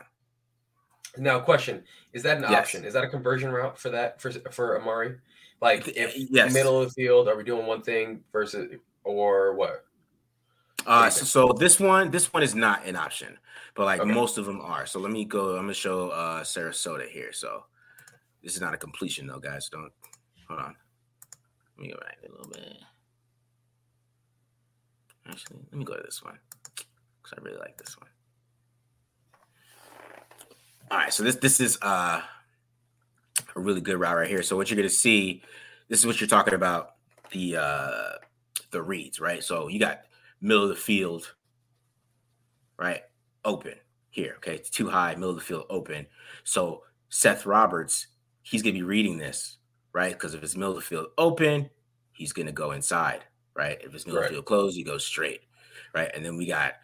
Now, 1.17 1.41
question: 1.41 1.83
Is 2.13 2.23
that 2.23 2.37
an 2.39 2.45
yes. 2.45 2.53
option? 2.53 2.85
Is 2.85 2.95
that 2.95 3.05
a 3.05 3.09
conversion 3.09 3.51
route 3.51 3.79
for 3.79 3.91
that 3.91 4.21
for 4.21 4.31
for 4.51 4.81
Amari? 4.81 5.17
Like, 5.63 5.87
if 5.97 6.17
yes. 6.17 6.53
middle 6.53 6.81
of 6.83 6.89
the 6.89 6.93
field, 6.93 7.29
are 7.29 7.37
we 7.37 7.45
doing 7.45 7.67
one 7.67 7.83
thing 7.83 8.21
versus 8.33 8.75
or 9.05 9.55
what? 9.55 9.85
Uh, 10.85 11.09
so, 11.09 11.25
so, 11.25 11.53
this 11.53 11.79
one, 11.79 12.11
this 12.11 12.33
one 12.33 12.43
is 12.43 12.57
not 12.57 12.85
an 12.85 12.97
option, 12.97 13.39
but 13.77 13.85
like 13.85 14.01
okay. 14.01 14.11
most 14.11 14.39
of 14.39 14.45
them 14.45 14.61
are. 14.61 14.87
So 14.87 14.99
let 14.99 15.13
me 15.13 15.25
go. 15.25 15.51
I'm 15.51 15.63
gonna 15.63 15.75
show 15.75 16.09
uh 16.11 16.43
Sarasota 16.43 17.09
here. 17.09 17.33
So 17.33 17.65
this 18.43 18.57
is 18.57 18.61
not 18.61 18.75
a 18.75 18.77
completion 18.77 19.29
though, 19.29 19.39
guys. 19.39 19.69
Don't 19.69 19.93
hold 20.49 20.61
on. 20.61 20.75
Let 21.79 21.83
me 21.87 21.93
go 21.93 22.01
back 22.01 22.19
a 22.27 22.33
little 22.33 22.51
bit. 22.51 22.79
Actually, 25.29 25.61
let 25.71 25.79
me 25.79 25.85
go 25.85 25.95
to 25.95 26.03
this 26.03 26.25
one 26.25 26.39
because 27.23 27.39
I 27.39 27.43
really 27.45 27.59
like 27.59 27.79
this 27.79 27.97
one. 27.97 28.11
All 30.91 30.99
right, 30.99 31.13
so 31.13 31.23
this 31.23 31.37
this 31.37 31.61
is 31.61 31.79
uh, 31.83 32.21
a 33.57 33.61
really 33.61 33.81
good 33.81 33.99
route 33.99 34.17
right 34.17 34.29
here. 34.29 34.43
So 34.43 34.57
what 34.57 34.71
you're 34.71 34.77
gonna 34.77 34.89
see, 34.89 35.43
this 35.89 36.01
is 36.01 36.07
what 36.07 36.21
you're 36.21 36.29
talking 36.29 36.55
about 36.55 36.95
the 37.31 37.57
uh, 37.57 38.13
the 38.71 38.83
reads, 38.83 39.21
right? 39.21 39.43
So 39.43 39.69
you 39.69 39.79
got 39.79 40.03
middle 40.41 40.65
of 40.65 40.69
the 40.69 40.77
field, 40.77 41.35
right, 42.79 43.03
open 43.45 43.75
here. 44.11 44.35
Okay, 44.39 44.55
it's 44.55 44.71
too 44.71 44.89
high, 44.89 45.15
middle 45.15 45.31
of 45.31 45.37
the 45.37 45.43
field 45.43 45.67
open. 45.71 46.07
So 46.45 46.83
Seth 47.09 47.47
Roberts, 47.47 48.09
he's 48.43 48.63
gonna 48.63 48.73
be 48.73 48.83
reading 48.83 49.19
this, 49.19 49.59
right? 49.93 50.13
Because 50.13 50.35
if 50.35 50.43
it's 50.43 50.57
middle 50.57 50.73
of 50.73 50.77
the 50.77 50.83
field 50.83 51.09
open, 51.19 51.71
he's 52.13 52.33
gonna 52.33 52.53
go 52.53 52.73
inside 52.73 53.25
right? 53.55 53.79
If 53.83 53.95
it's 53.95 54.07
middle 54.07 54.21
right. 54.21 54.27
Of 54.27 54.31
the 54.31 54.37
field 54.37 54.47
closed, 54.47 54.77
he 54.77 54.85
goes 54.85 55.05
straight, 55.05 55.43
right? 55.95 56.11
And 56.15 56.25
then 56.25 56.37
we 56.37 56.47
got, 56.47 56.75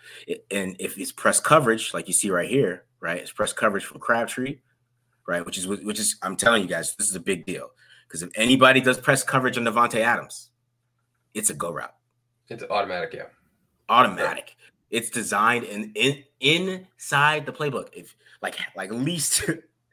and 0.50 0.76
if 0.78 0.98
it's 0.98 1.12
press 1.12 1.40
coverage, 1.40 1.94
like 1.94 2.08
you 2.08 2.14
see 2.14 2.30
right 2.30 2.48
here, 2.48 2.84
right? 3.00 3.18
It's 3.18 3.32
press 3.32 3.52
coverage 3.52 3.84
from 3.84 4.00
Crabtree, 4.00 4.58
right? 5.28 5.44
Which 5.44 5.58
is 5.58 5.68
which 5.68 6.00
is 6.00 6.16
I'm 6.22 6.34
telling 6.36 6.62
you 6.62 6.68
guys, 6.68 6.96
this 6.96 7.08
is 7.08 7.14
a 7.14 7.20
big 7.20 7.46
deal 7.46 7.70
because 8.08 8.22
if 8.22 8.30
anybody 8.34 8.80
does 8.80 8.98
press 8.98 9.22
coverage 9.22 9.58
on 9.58 9.64
Davante 9.64 10.00
Adams, 10.00 10.48
it's 11.34 11.50
a 11.50 11.54
go 11.54 11.70
route. 11.70 11.94
It's 12.48 12.64
automatic, 12.70 13.12
yeah. 13.12 13.26
Automatic. 13.90 14.56
It's 14.90 15.10
designed 15.10 15.64
and 15.64 15.94
in, 15.94 16.24
inside 16.40 17.44
the 17.44 17.52
playbook. 17.52 17.90
If 17.92 18.16
like 18.40 18.56
like 18.74 18.90
at 18.90 18.96
least 18.96 19.44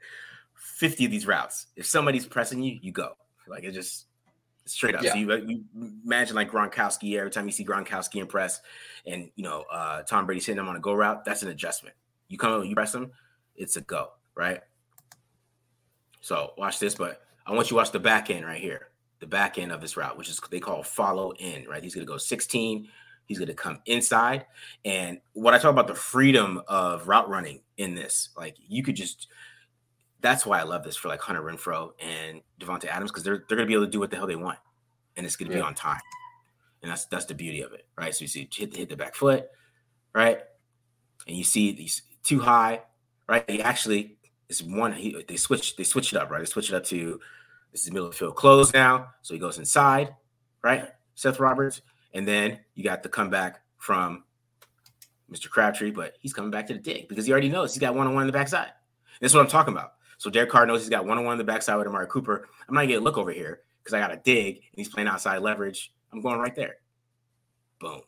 50 0.55 1.05
of 1.05 1.11
these 1.11 1.27
routes, 1.27 1.67
if 1.75 1.85
somebody's 1.85 2.25
pressing 2.25 2.63
you, 2.63 2.79
you 2.81 2.93
go. 2.93 3.11
Like 3.47 3.65
it 3.65 3.73
just 3.73 4.05
straight 4.63 4.95
up. 4.95 5.03
Yeah. 5.03 5.11
So 5.11 5.17
you, 5.19 5.35
you, 5.45 5.63
imagine 6.05 6.35
like 6.35 6.49
Gronkowski 6.49 7.17
every 7.17 7.29
time 7.29 7.45
you 7.45 7.51
see 7.51 7.65
Gronkowski 7.65 8.21
in 8.21 8.27
press, 8.27 8.61
and 9.05 9.29
you 9.35 9.43
know 9.43 9.65
uh, 9.71 10.03
Tom 10.03 10.25
Brady 10.25 10.39
hitting 10.39 10.57
him 10.57 10.69
on 10.69 10.77
a 10.77 10.79
go 10.79 10.93
route. 10.93 11.25
That's 11.25 11.43
an 11.43 11.49
adjustment. 11.49 11.95
You 12.29 12.37
come 12.37 12.63
you 12.63 12.73
press 12.73 12.95
him, 12.95 13.11
it's 13.57 13.75
a 13.75 13.81
go, 13.81 14.11
right? 14.33 14.61
So 16.25 16.53
watch 16.57 16.79
this, 16.79 16.95
but 16.95 17.21
I 17.45 17.51
want 17.51 17.67
you 17.67 17.69
to 17.69 17.75
watch 17.75 17.91
the 17.91 17.99
back 17.99 18.31
end 18.31 18.47
right 18.47 18.59
here, 18.59 18.87
the 19.19 19.27
back 19.27 19.59
end 19.59 19.71
of 19.71 19.79
this 19.79 19.95
route, 19.95 20.17
which 20.17 20.27
is 20.27 20.41
they 20.49 20.59
call 20.59 20.81
follow 20.81 21.33
in, 21.33 21.67
right? 21.69 21.83
He's 21.83 21.93
gonna 21.93 22.07
go 22.07 22.17
16. 22.17 22.87
He's 23.27 23.37
going 23.37 23.47
to 23.47 23.53
come 23.53 23.79
inside. 23.85 24.47
And 24.83 25.19
what 25.33 25.53
I 25.53 25.59
talk 25.59 25.69
about 25.71 25.87
the 25.87 25.95
freedom 25.95 26.61
of 26.67 27.07
route 27.07 27.29
running 27.29 27.61
in 27.77 27.93
this, 27.93 28.29
like 28.35 28.55
you 28.67 28.81
could 28.81 28.95
just 28.95 29.27
that's 30.21 30.47
why 30.47 30.59
I 30.59 30.63
love 30.63 30.83
this 30.83 30.95
for 30.95 31.09
like 31.09 31.21
Hunter 31.21 31.43
Renfrow 31.43 31.91
and 31.99 32.41
Davante 32.59 32.85
Adams 32.85 33.11
because 33.11 33.23
they're 33.23 33.43
they're 33.47 33.57
gonna 33.57 33.67
be 33.67 33.75
able 33.75 33.85
to 33.85 33.91
do 33.91 33.99
what 33.99 34.09
the 34.09 34.17
hell 34.17 34.25
they 34.25 34.35
want, 34.35 34.57
and 35.17 35.27
it's 35.27 35.35
gonna 35.35 35.51
yeah. 35.51 35.57
be 35.57 35.61
on 35.61 35.75
time, 35.75 36.01
and 36.81 36.91
that's 36.91 37.05
that's 37.05 37.25
the 37.25 37.35
beauty 37.35 37.61
of 37.61 37.71
it, 37.73 37.85
right? 37.95 38.15
So 38.15 38.23
you 38.23 38.27
see 38.27 38.49
hit 38.51 38.75
hit 38.75 38.89
the 38.89 38.97
back 38.97 39.13
foot, 39.13 39.47
right, 40.15 40.39
and 41.27 41.37
you 41.37 41.43
see 41.43 41.71
these 41.71 42.01
too 42.23 42.39
high, 42.39 42.81
right? 43.29 43.47
He 43.47 43.61
actually 43.61 44.17
is 44.49 44.63
one. 44.63 44.93
He, 44.93 45.23
they 45.27 45.37
switch 45.37 45.75
they 45.75 45.83
switch 45.83 46.13
it 46.13 46.19
up, 46.19 46.29
right? 46.29 46.39
They 46.39 46.45
switch 46.45 46.69
it 46.69 46.75
up 46.75 46.83
to 46.85 47.19
this 47.71 47.85
is 47.85 47.91
middle 47.91 48.11
field 48.11 48.35
close 48.35 48.73
now, 48.73 49.09
so 49.21 49.33
he 49.33 49.39
goes 49.39 49.57
inside, 49.57 50.15
right? 50.63 50.89
Seth 51.15 51.39
Roberts, 51.39 51.81
and 52.13 52.27
then 52.27 52.59
you 52.73 52.83
got 52.83 53.03
the 53.03 53.09
comeback 53.09 53.61
from 53.77 54.23
Mr. 55.31 55.49
Crabtree, 55.49 55.91
but 55.91 56.15
he's 56.19 56.33
coming 56.33 56.51
back 56.51 56.67
to 56.67 56.73
the 56.73 56.79
dig 56.79 57.07
because 57.07 57.25
he 57.25 57.31
already 57.31 57.49
knows 57.49 57.73
he's 57.73 57.81
got 57.81 57.95
one 57.95 58.07
on 58.07 58.13
one 58.13 58.21
on 58.21 58.27
the 58.27 58.33
backside. 58.33 58.71
That's 59.19 59.33
what 59.33 59.41
I'm 59.41 59.47
talking 59.47 59.73
about. 59.73 59.93
So 60.17 60.29
Derek 60.29 60.49
Carr 60.49 60.65
knows 60.65 60.81
he's 60.81 60.89
got 60.89 61.05
one 61.05 61.17
on 61.17 61.25
one 61.25 61.33
on 61.33 61.37
the 61.37 61.43
backside 61.43 61.77
with 61.77 61.87
Amari 61.87 62.07
Cooper. 62.07 62.47
I'm 62.67 62.75
not 62.75 62.83
gonna 62.83 62.99
look 62.99 63.17
over 63.17 63.31
here 63.31 63.61
because 63.83 63.93
I 63.93 63.99
got 63.99 64.13
a 64.13 64.17
dig 64.17 64.55
and 64.55 64.77
he's 64.77 64.89
playing 64.89 65.07
outside 65.07 65.39
leverage. 65.39 65.93
I'm 66.11 66.21
going 66.21 66.39
right 66.39 66.55
there. 66.55 66.77
Boom. 67.79 68.01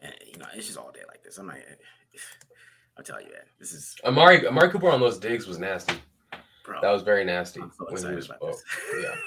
And 0.00 0.14
you 0.30 0.38
know, 0.38 0.46
it's 0.54 0.66
just 0.66 0.78
all 0.78 0.92
day 0.92 1.00
like 1.08 1.17
this. 1.28 1.38
I'm 1.38 1.46
not. 1.46 1.56
I'll 2.96 3.04
tell 3.04 3.20
you, 3.20 3.28
man. 3.28 3.42
This 3.60 3.72
is 3.72 3.96
Amari 4.04 4.46
Amari 4.46 4.70
Cooper 4.70 4.90
on 4.90 5.00
those 5.00 5.18
digs 5.18 5.46
was 5.46 5.58
nasty. 5.58 5.94
Bro, 6.64 6.80
that 6.82 6.90
was 6.90 7.02
very 7.02 7.24
nasty. 7.24 7.60
I'm 7.60 7.72
so 7.76 7.86
excited 7.86 8.16
was, 8.16 8.26
about 8.26 8.38
oh, 8.42 8.46
this. 8.48 8.62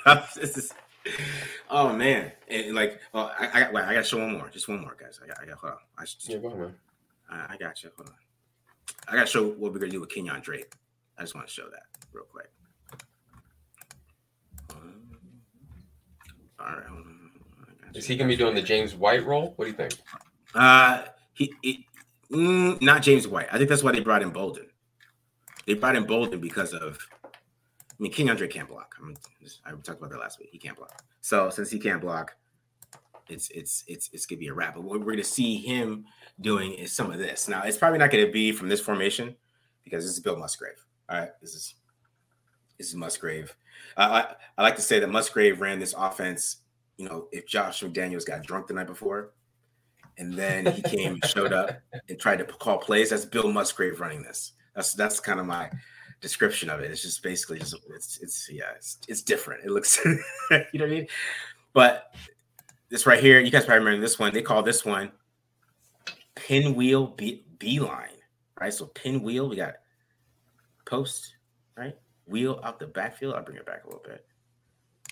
Yeah. 0.05 0.25
this 0.35 0.57
is 0.57 0.73
oh 1.69 1.93
man, 1.93 2.31
and 2.47 2.75
like, 2.75 2.99
oh, 3.13 3.31
I, 3.39 3.49
I 3.53 3.59
got, 3.61 3.73
wait, 3.73 3.83
I 3.85 3.93
got 3.93 4.01
to 4.01 4.03
show 4.03 4.19
one 4.19 4.33
more, 4.33 4.49
just 4.49 4.67
one 4.67 4.81
more, 4.81 4.95
guys. 4.99 5.19
I 5.23 5.27
got, 5.27 5.37
I 5.41 5.45
got, 5.45 5.57
hold 5.57 5.73
on. 5.73 5.79
I 5.97 6.03
just, 6.03 6.27
yeah, 6.29 6.37
go 6.37 6.49
man. 6.49 6.75
I, 7.29 7.53
I 7.53 7.57
got 7.57 7.81
you. 7.83 7.89
Hold 7.97 8.09
on. 8.09 8.15
I 9.07 9.15
got 9.15 9.21
to 9.21 9.31
show 9.31 9.47
what 9.47 9.73
we're 9.73 9.79
gonna 9.79 9.91
do 9.91 10.01
with 10.01 10.09
Kenyan 10.09 10.41
Drake. 10.41 10.73
I 11.17 11.21
just 11.21 11.35
want 11.35 11.47
to 11.47 11.53
show 11.53 11.69
that 11.69 11.83
real 12.13 12.25
quick. 12.25 12.49
All 16.59 16.67
right. 16.67 16.85
Is 17.95 18.05
he 18.05 18.15
gonna 18.15 18.29
be 18.29 18.35
doing 18.35 18.55
the 18.55 18.61
James 18.61 18.95
White 18.95 19.25
role? 19.25 19.53
What 19.55 19.65
do 19.65 19.71
you 19.71 19.77
think? 19.77 19.93
Uh, 20.53 21.03
he, 21.33 21.53
he 21.61 21.87
mm, 22.31 22.81
not 22.81 23.01
James 23.01 23.27
White. 23.27 23.47
I 23.51 23.57
think 23.57 23.69
that's 23.69 23.83
why 23.83 23.91
they 23.91 23.99
brought 23.99 24.21
in 24.21 24.31
Bolden. 24.31 24.67
They 25.67 25.73
brought 25.75 25.95
in 25.95 26.05
Bolden 26.05 26.39
because 26.39 26.73
of 26.73 26.97
I 28.01 28.03
mean, 28.03 28.11
King 28.11 28.33
Drake 28.35 28.49
can't 28.49 28.67
block. 28.67 28.95
I 28.99 29.05
mean, 29.05 29.15
I 29.63 29.69
talked 29.71 29.99
about 29.99 30.09
that 30.09 30.19
last 30.19 30.39
week. 30.39 30.49
He 30.51 30.57
can't 30.57 30.75
block. 30.75 31.03
So 31.21 31.51
since 31.51 31.69
he 31.69 31.77
can't 31.77 32.01
block, 32.01 32.35
it's 33.27 33.49
it's 33.49 33.83
it's 33.87 34.09
it's 34.11 34.25
gonna 34.25 34.39
be 34.39 34.47
a 34.47 34.53
wrap. 34.53 34.73
But 34.73 34.83
what 34.83 34.99
we're 35.01 35.11
gonna 35.11 35.23
see 35.23 35.57
him 35.57 36.05
doing 36.39 36.73
is 36.73 36.91
some 36.93 37.11
of 37.11 37.19
this. 37.19 37.47
Now 37.47 37.61
it's 37.61 37.77
probably 37.77 37.99
not 37.99 38.09
gonna 38.09 38.31
be 38.31 38.51
from 38.51 38.69
this 38.69 38.81
formation 38.81 39.35
because 39.83 40.03
this 40.03 40.13
is 40.13 40.19
Bill 40.19 40.35
Musgrave. 40.35 40.83
All 41.09 41.19
right, 41.19 41.29
this 41.41 41.53
is 41.53 41.75
this 42.79 42.87
is 42.87 42.95
Musgrave. 42.95 43.55
Uh, 43.95 44.23
I 44.23 44.35
I 44.57 44.63
like 44.63 44.77
to 44.77 44.81
say 44.81 44.99
that 44.99 45.11
Musgrave 45.11 45.61
ran 45.61 45.79
this 45.79 45.93
offense. 45.95 46.57
You 46.97 47.07
know, 47.07 47.27
if 47.31 47.45
Josh 47.45 47.83
McDaniels 47.83 48.25
got 48.25 48.41
drunk 48.41 48.65
the 48.65 48.73
night 48.73 48.87
before, 48.87 49.33
and 50.17 50.33
then 50.33 50.65
he 50.65 50.81
came 50.81 51.13
and 51.13 51.25
showed 51.25 51.53
up 51.53 51.71
and 52.09 52.19
tried 52.19 52.37
to 52.37 52.45
call 52.45 52.77
plays, 52.77 53.09
that's 53.09 53.25
Bill 53.25 53.51
Musgrave 53.51 53.99
running 53.99 54.21
this. 54.21 54.53
That's 54.75 54.93
that's 54.93 55.19
kind 55.19 55.39
of 55.39 55.45
my 55.45 55.69
description 56.21 56.69
of 56.69 56.79
it. 56.79 56.91
It's 56.91 57.01
just 57.01 57.23
basically 57.23 57.59
just 57.59 57.75
it's 57.95 58.19
it's 58.21 58.49
yeah, 58.51 58.71
it's 58.75 58.99
it's 59.07 59.21
different. 59.21 59.65
It 59.65 59.71
looks 59.71 59.99
you 60.05 60.11
know 60.51 60.59
what 60.73 60.83
I 60.83 60.87
mean? 60.87 61.07
But 61.73 62.13
this 62.89 63.05
right 63.05 63.19
here, 63.21 63.39
you 63.39 63.51
guys 63.51 63.65
probably 63.65 63.85
remember 63.85 64.01
this 64.01 64.19
one. 64.19 64.33
They 64.33 64.41
call 64.41 64.63
this 64.63 64.85
one 64.85 65.11
pinwheel 66.35 67.07
B 67.07 67.45
beeline, 67.57 68.17
right? 68.59 68.73
So 68.73 68.85
pinwheel, 68.87 69.49
we 69.49 69.55
got 69.55 69.75
post, 70.85 71.35
right? 71.77 71.95
Wheel 72.25 72.59
out 72.63 72.79
the 72.79 72.87
backfield. 72.87 73.35
I'll 73.35 73.43
bring 73.43 73.57
it 73.57 73.65
back 73.65 73.83
a 73.83 73.87
little 73.87 74.03
bit. 74.03 74.25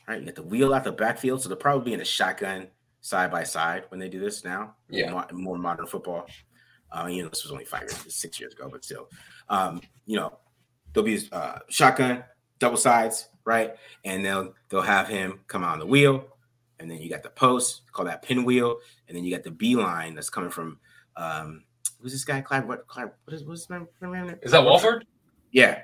All 0.07 0.13
right, 0.13 0.19
you 0.19 0.25
got 0.25 0.35
the 0.35 0.43
wheel 0.43 0.73
out 0.73 0.83
the 0.83 0.91
backfield. 0.91 1.41
So 1.41 1.49
they're 1.49 1.57
probably 1.57 1.93
in 1.93 2.01
a 2.01 2.05
shotgun 2.05 2.67
side 3.01 3.31
by 3.31 3.43
side 3.43 3.85
when 3.89 3.99
they 3.99 4.09
do 4.09 4.19
this 4.19 4.43
now. 4.43 4.75
Yeah, 4.89 5.11
more, 5.11 5.27
more 5.31 5.57
modern 5.57 5.85
football. 5.85 6.27
Uh, 6.91 7.07
you 7.07 7.23
know, 7.23 7.29
this 7.29 7.43
was 7.43 7.51
only 7.51 7.65
five 7.65 7.81
years, 7.81 8.15
six 8.15 8.39
years 8.39 8.53
ago, 8.53 8.67
but 8.71 8.83
still, 8.83 9.09
um, 9.49 9.81
you 10.05 10.15
know, 10.15 10.39
there'll 10.93 11.05
be 11.05 11.19
uh, 11.31 11.59
shotgun, 11.69 12.23
double 12.57 12.77
sides, 12.77 13.29
right? 13.45 13.75
And 14.05 14.25
they'll 14.25 14.53
they'll 14.69 14.81
have 14.81 15.07
him 15.07 15.41
come 15.47 15.63
out 15.63 15.73
on 15.73 15.79
the 15.79 15.85
wheel, 15.85 16.25
and 16.79 16.89
then 16.89 16.99
you 16.99 17.09
got 17.09 17.23
the 17.23 17.29
post, 17.29 17.81
call 17.91 18.05
that 18.05 18.23
pinwheel, 18.23 18.77
and 19.07 19.15
then 19.15 19.23
you 19.23 19.35
got 19.35 19.43
the 19.43 19.51
beeline 19.51 20.15
that's 20.15 20.29
coming 20.29 20.49
from 20.49 20.79
um, 21.15 21.63
who's 22.01 22.11
this 22.11 22.23
guy? 22.23 22.41
Clive? 22.41 22.65
What? 22.65 22.85
What 22.95 23.13
is 23.27 23.43
what's 23.43 23.61
his 23.61 23.69
name? 23.69 23.87
Is 24.41 24.51
that 24.51 24.63
Walford? 24.63 25.05
Yeah. 25.51 25.81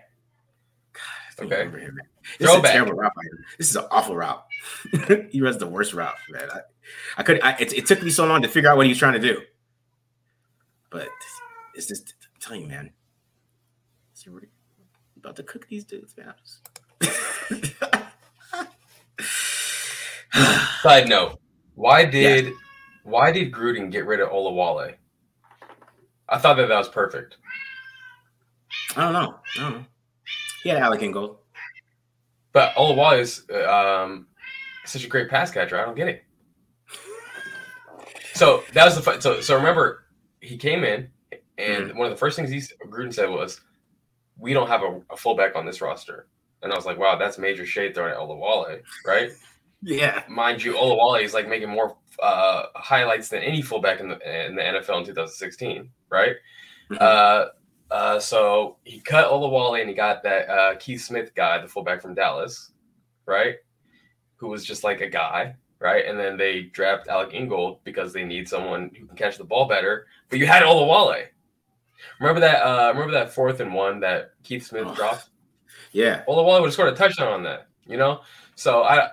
God, 0.93 1.51
okay. 1.51 1.89
This 2.39 2.49
is 2.49 2.55
a 2.55 2.61
terrible 2.61 2.93
route. 2.93 3.11
This 3.57 3.69
is 3.69 3.75
an 3.75 3.85
awful 3.91 4.15
route. 4.15 4.43
he 5.29 5.41
runs 5.41 5.57
the 5.57 5.67
worst 5.67 5.93
route, 5.93 6.15
man. 6.29 6.49
I, 6.51 6.59
I 7.17 7.23
could. 7.23 7.41
I, 7.41 7.55
it, 7.59 7.73
it, 7.73 7.85
took 7.85 8.01
me 8.01 8.09
so 8.09 8.25
long 8.25 8.41
to 8.41 8.47
figure 8.47 8.69
out 8.69 8.77
what 8.77 8.87
he 8.87 8.91
was 8.91 8.97
trying 8.97 9.13
to 9.13 9.19
do, 9.19 9.41
but 10.89 11.07
it's 11.75 11.87
just 11.87 12.15
I'm 12.23 12.41
telling 12.41 12.61
you, 12.61 12.67
man. 12.67 12.91
About 15.17 15.35
to 15.35 15.43
cook 15.43 15.67
these 15.67 15.85
dudes, 15.85 16.15
man. 16.17 16.33
Side 20.81 21.07
note: 21.07 21.39
Why 21.75 22.05
did 22.05 22.45
yeah. 22.45 22.51
why 23.03 23.31
did 23.31 23.51
Gruden 23.51 23.91
get 23.91 24.05
rid 24.05 24.19
of 24.19 24.29
Olawale? 24.29 24.95
I 26.27 26.39
thought 26.39 26.57
that 26.57 26.69
that 26.69 26.77
was 26.77 26.89
perfect. 26.89 27.37
I 28.95 29.01
don't 29.01 29.13
know. 29.13 29.35
I 29.57 29.61
don't 29.61 29.73
know. 29.73 29.85
He 30.63 30.69
had 30.69 30.79
Alec 30.79 31.01
Ingold. 31.01 31.37
But 32.55 32.73
Olawale 32.75 33.19
is 33.19 33.43
um, 33.67 34.27
such 34.85 35.03
a 35.03 35.09
great 35.09 35.29
pass 35.29 35.51
catcher. 35.51 35.77
I 35.77 35.83
don't 35.83 35.93
get 35.93 36.07
it. 36.07 36.23
So 38.33 38.63
that 38.71 38.85
was 38.85 38.95
the 38.95 39.01
fun. 39.01 39.19
So 39.19 39.41
so 39.41 39.57
remember, 39.57 40.05
he 40.39 40.55
came 40.55 40.85
in, 40.85 41.09
and 41.57 41.91
mm 41.91 41.95
one 41.95 42.07
of 42.07 42.11
the 42.11 42.17
first 42.17 42.37
things 42.37 42.49
he 42.49 42.61
Gruden 42.87 43.13
said 43.13 43.29
was, 43.29 43.59
we 44.37 44.53
don't 44.53 44.69
have 44.69 44.83
a, 44.83 45.01
a 45.09 45.17
fullback 45.17 45.57
on 45.57 45.65
this 45.65 45.81
roster. 45.81 46.27
And 46.63 46.71
I 46.71 46.77
was 46.77 46.85
like, 46.85 46.97
wow, 46.97 47.17
that's 47.17 47.37
major 47.37 47.65
shade 47.65 47.93
thrown 47.93 48.11
at 48.11 48.17
Olawale, 48.17 48.79
right? 49.05 49.31
yeah. 49.81 50.23
Mind 50.29 50.63
you, 50.63 50.75
Olawale 50.75 51.23
is 51.23 51.33
like 51.33 51.49
making 51.49 51.69
more 51.69 51.97
uh, 52.23 52.67
highlights 52.75 53.27
than 53.27 53.43
any 53.43 53.61
fullback 53.61 53.99
in 53.99 54.07
the 54.07 54.47
in 54.47 54.55
the 54.55 54.61
NFL 54.61 54.99
in 54.99 55.05
2016, 55.07 55.89
right? 56.09 56.35
Mm-hmm. 56.89 56.97
Uh, 57.01 57.47
uh, 57.91 58.19
so 58.19 58.77
he 58.83 58.99
cut 58.99 59.29
Olawale 59.29 59.79
and 59.79 59.89
he 59.89 59.95
got 59.95 60.23
that 60.23 60.49
uh, 60.49 60.75
Keith 60.75 61.01
Smith 61.01 61.33
guy, 61.35 61.59
the 61.61 61.67
fullback 61.67 62.01
from 62.01 62.13
Dallas, 62.13 62.71
right? 63.25 63.55
Who 64.37 64.47
was 64.47 64.65
just 64.65 64.83
like 64.83 65.01
a 65.01 65.09
guy, 65.09 65.55
right? 65.79 66.05
And 66.05 66.19
then 66.19 66.37
they 66.37 66.63
draft 66.63 67.07
Alec 67.07 67.33
Ingold 67.33 67.83
because 67.83 68.13
they 68.13 68.23
need 68.23 68.49
someone 68.49 68.91
who 68.97 69.05
can 69.05 69.15
catch 69.15 69.37
the 69.37 69.43
ball 69.43 69.67
better. 69.67 70.07
But 70.29 70.39
you 70.39 70.45
had 70.45 70.63
Olawale, 70.63 71.27
Remember 72.19 72.39
that? 72.41 72.61
Uh, 72.61 72.89
remember 72.89 73.13
that 73.13 73.33
fourth 73.33 73.59
and 73.59 73.73
one 73.73 73.99
that 74.01 74.31
Keith 74.43 74.65
Smith 74.65 74.85
oh, 74.87 74.95
dropped? 74.95 75.29
Yeah. 75.91 76.23
Olawale 76.27 76.61
would 76.61 76.67
have 76.67 76.73
scored 76.73 76.93
a 76.93 76.95
touchdown 76.95 77.31
on 77.31 77.43
that. 77.43 77.67
You 77.87 77.97
know, 77.97 78.21
so 78.55 78.83
I 78.83 79.09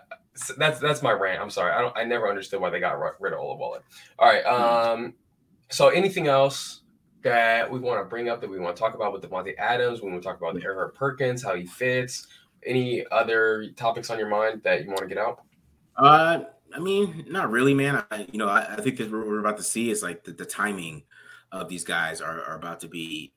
that's 0.57 0.81
that's 0.81 1.03
my 1.03 1.13
rant. 1.13 1.41
I'm 1.41 1.51
sorry. 1.51 1.73
I 1.73 1.81
don't. 1.81 1.97
I 1.97 2.05
never 2.05 2.29
understood 2.29 2.61
why 2.61 2.71
they 2.71 2.81
got 2.81 2.99
rid 3.21 3.33
of 3.33 3.39
Olawale. 3.39 3.81
All 4.19 4.29
right. 4.29 4.43
Hmm. 4.47 4.55
Um. 5.05 5.15
So 5.71 5.89
anything 5.89 6.27
else 6.29 6.82
that 7.23 7.71
we 7.71 7.79
want 7.79 8.01
to 8.01 8.09
bring 8.09 8.29
up 8.29 8.41
that 8.41 8.51
we 8.51 8.59
want 8.59 8.77
to 8.77 8.81
talk 8.81 8.95
about 8.95 9.13
with 9.13 9.23
Davante 9.23 9.57
Adams? 9.59 10.03
When 10.03 10.15
we 10.15 10.21
talk 10.21 10.37
about 10.37 10.55
the 10.55 10.61
Erhardt 10.61 10.95
Perkins, 10.95 11.43
how 11.43 11.55
he 11.55 11.67
fits. 11.67 12.27
Any 12.65 13.05
other 13.11 13.71
topics 13.77 14.11
on 14.11 14.19
your 14.19 14.29
mind 14.29 14.63
that 14.63 14.85
you 14.85 14.89
want 14.89 15.01
to 15.01 15.07
get 15.07 15.19
out? 15.19 15.43
Uh, 15.97 16.45
I 16.75 16.79
mean, 16.79 17.25
not 17.29 17.51
really, 17.51 17.75
man. 17.75 18.05
I, 18.11 18.27
you 18.31 18.39
know, 18.39 18.49
I, 18.49 18.75
I 18.75 18.81
think 18.81 18.99
that 18.99 19.11
what 19.11 19.27
we're 19.27 19.41
about 19.41 19.57
to 19.57 19.63
see 19.63 19.91
is 19.91 20.03
like 20.03 20.25
the, 20.25 20.33
the 20.33 20.45
timing 20.45 21.03
of 21.51 21.69
these 21.69 21.85
guys 21.85 22.21
are, 22.21 22.43
are 22.45 22.57
about 22.57 22.81
to 22.81 22.89
be, 22.89 23.33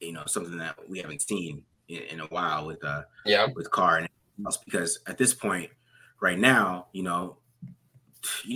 you 0.00 0.12
know, 0.12 0.24
something 0.26 0.58
that 0.58 0.76
we 0.88 0.98
haven't 0.98 1.22
seen 1.22 1.62
in, 1.88 2.02
in 2.02 2.20
a 2.20 2.26
while 2.26 2.66
with 2.66 2.82
uh 2.84 3.02
yeah 3.24 3.46
with 3.54 3.70
Carr 3.70 3.98
and 3.98 4.08
else 4.44 4.58
because 4.58 4.98
at 5.06 5.18
this 5.18 5.32
point, 5.32 5.70
right 6.20 6.38
now, 6.38 6.86
you 6.92 7.02
know, 7.02 7.36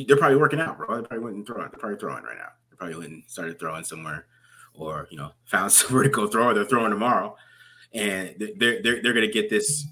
they're 0.07 0.17
probably 0.17 0.37
working 0.37 0.61
out, 0.61 0.77
bro. 0.77 0.97
They 0.97 1.07
probably 1.07 1.25
went 1.25 1.37
and 1.37 1.47
throwing. 1.47 1.69
They're 1.71 1.79
probably 1.79 1.99
throwing 1.99 2.25
right 2.25 2.37
now. 2.37 2.51
They 2.71 2.77
probably 2.77 2.97
went 2.97 3.11
and 3.11 3.23
started 3.27 3.59
throwing 3.59 3.85
somewhere, 3.85 4.27
or 4.79 5.09
you 5.11 5.17
know, 5.17 5.33
found 5.45 5.73
somewhere 5.73 6.05
to 6.05 6.09
go 6.09 6.27
throw. 6.27 6.49
Or 6.49 6.55
they're 6.55 6.65
throwing 6.65 6.91
tomorrow, 6.91 7.37
and 7.93 8.35
they're 8.39 8.83
they're 8.83 9.03
they're 9.03 9.15
gonna 9.15 9.27
get 9.27 9.51
this. 9.51 9.87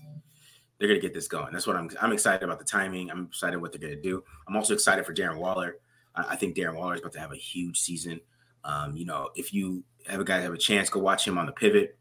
They're 0.79 0.89
gonna 0.89 1.01
get 1.01 1.15
this 1.15 1.29
going. 1.29 1.53
That's 1.53 1.67
what 1.67 1.77
I'm. 1.77 1.91
I'm 2.01 2.13
excited 2.13 2.43
about 2.43 2.59
the 2.59 2.65
timing. 2.65 3.11
I'm 3.11 3.27
excited 3.27 3.61
what 3.61 3.73
they're 3.73 3.81
gonna 3.81 4.01
do. 4.01 4.23
I'm 4.47 4.57
also 4.57 4.75
excited 4.75 5.07
for 5.07 5.15
Darren 5.15 5.39
Waller. 5.39 5.77
I, 6.15 6.25
I 6.31 6.37
think 6.37 6.57
Darren 6.57 6.77
Waller 6.77 6.95
is 6.95 7.01
about 7.01 7.13
to 7.13 7.21
have 7.21 7.33
a 7.33 7.37
huge 7.37 7.81
season. 7.81 8.21
Um, 8.65 8.97
you 8.97 9.05
know, 9.05 9.31
if 9.37 9.55
you 9.55 9.85
have 10.09 10.21
a 10.21 10.25
guy 10.25 10.41
have 10.41 10.53
a 10.53 10.59
chance, 10.59 10.91
go 10.91 11.01
watch 11.01 11.27
him 11.27 11.39
on 11.39 11.47
the 11.47 11.53
Pivot, 11.53 11.97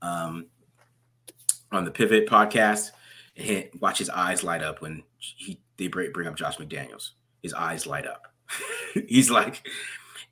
um, 0.00 0.46
on 1.72 1.84
the 1.84 1.90
Pivot 1.90 2.28
podcast, 2.28 2.92
and 3.36 3.68
watch 3.80 3.98
his 3.98 4.10
eyes 4.10 4.44
light 4.44 4.62
up 4.62 4.80
when 4.80 5.02
he 5.18 5.60
they 5.76 5.88
bring 5.88 6.26
up 6.26 6.36
Josh 6.36 6.56
McDaniels. 6.56 7.10
His 7.42 7.52
eyes 7.52 7.86
light 7.86 8.06
up. 8.06 8.22
He's 9.08 9.30
like, 9.30 9.66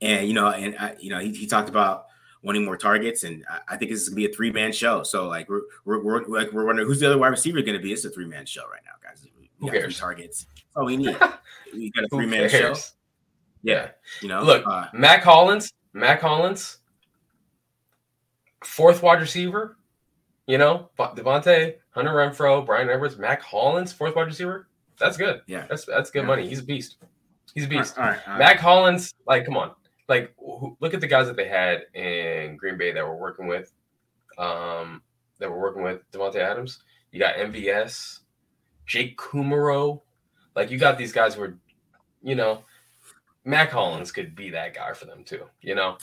and 0.02 0.26
you 0.26 0.34
know, 0.34 0.48
and 0.48 0.76
I, 0.78 0.96
you 0.98 1.08
know, 1.08 1.20
he, 1.20 1.30
he 1.32 1.46
talked 1.46 1.68
about 1.68 2.06
wanting 2.42 2.64
more 2.64 2.76
targets, 2.76 3.22
and 3.22 3.44
I, 3.48 3.74
I 3.74 3.76
think 3.76 3.90
this 3.90 4.02
is 4.02 4.08
gonna 4.08 4.16
be 4.16 4.26
a 4.26 4.32
three 4.32 4.50
man 4.50 4.72
show. 4.72 5.02
So 5.04 5.28
like 5.28 5.48
we're 5.48 5.62
we're, 5.84 6.02
we're 6.02 6.24
like 6.26 6.52
we're 6.52 6.66
wondering 6.66 6.86
who's 6.86 7.00
the 7.00 7.06
other 7.06 7.18
wide 7.18 7.28
receiver 7.28 7.62
going 7.62 7.78
to 7.78 7.82
be. 7.82 7.92
It's 7.92 8.04
a 8.04 8.10
three 8.10 8.26
man 8.26 8.44
show 8.44 8.68
right 8.68 8.82
now, 8.84 8.92
guys. 9.02 9.24
We 9.60 9.70
got 9.70 9.84
three 9.84 9.94
targets. 9.94 10.46
Oh, 10.74 10.84
we 10.84 10.96
need. 10.96 11.16
we 11.72 11.90
got 11.90 12.04
a 12.04 12.08
three 12.08 12.26
man 12.26 12.50
show. 12.50 12.74
Yeah, 13.62 13.90
you 14.20 14.28
know, 14.28 14.42
look, 14.42 14.66
uh, 14.66 14.86
Mack 14.92 15.22
Hollins, 15.22 15.72
Mack 15.92 16.20
Hollins, 16.20 16.78
fourth 18.64 19.02
wide 19.02 19.20
receiver. 19.20 19.76
You 20.48 20.58
know, 20.58 20.90
Davante, 20.98 21.76
Hunter 21.90 22.10
Renfrow, 22.10 22.66
Bryan 22.66 22.90
Edwards, 22.90 23.16
Mack 23.16 23.40
Hollins, 23.40 23.92
fourth 23.92 24.16
wide 24.16 24.26
receiver. 24.26 24.66
That's 24.98 25.16
good. 25.16 25.42
Yeah, 25.46 25.66
that's 25.68 25.84
that's 25.84 26.10
good 26.10 26.22
yeah. 26.22 26.26
money. 26.26 26.48
He's 26.48 26.58
a 26.58 26.64
beast. 26.64 26.96
He's 27.54 27.66
a 27.66 27.68
beast. 27.68 27.96
All 27.96 28.04
right, 28.04 28.18
all 28.26 28.32
right, 28.32 28.38
Mack 28.38 28.58
Hollins, 28.58 29.14
like, 29.26 29.44
come 29.44 29.56
on, 29.56 29.70
like, 30.12 30.34
look 30.80 30.94
at 30.94 31.00
the 31.00 31.06
guys 31.06 31.26
that 31.26 31.36
they 31.36 31.48
had 31.48 31.86
in 31.94 32.56
Green 32.56 32.76
Bay 32.76 32.92
that 32.92 33.06
were 33.06 33.16
working 33.16 33.46
with, 33.46 33.72
um, 34.36 35.02
that 35.38 35.50
were 35.50 35.60
working 35.60 35.82
with 35.82 36.00
Davante 36.12 36.36
Adams. 36.36 36.80
You 37.10 37.18
got 37.18 37.36
MVS, 37.36 38.20
Jake 38.86 39.16
Kumerow. 39.18 40.02
Like, 40.54 40.70
you 40.70 40.78
got 40.78 40.98
these 40.98 41.12
guys 41.12 41.34
who 41.34 41.42
are, 41.42 41.58
you 42.22 42.34
know, 42.34 42.62
Mack 43.44 43.70
Hollins 43.70 44.12
could 44.12 44.36
be 44.36 44.50
that 44.50 44.74
guy 44.74 44.92
for 44.92 45.06
them 45.06 45.24
too. 45.24 45.46
You 45.62 45.74
know. 45.74 45.96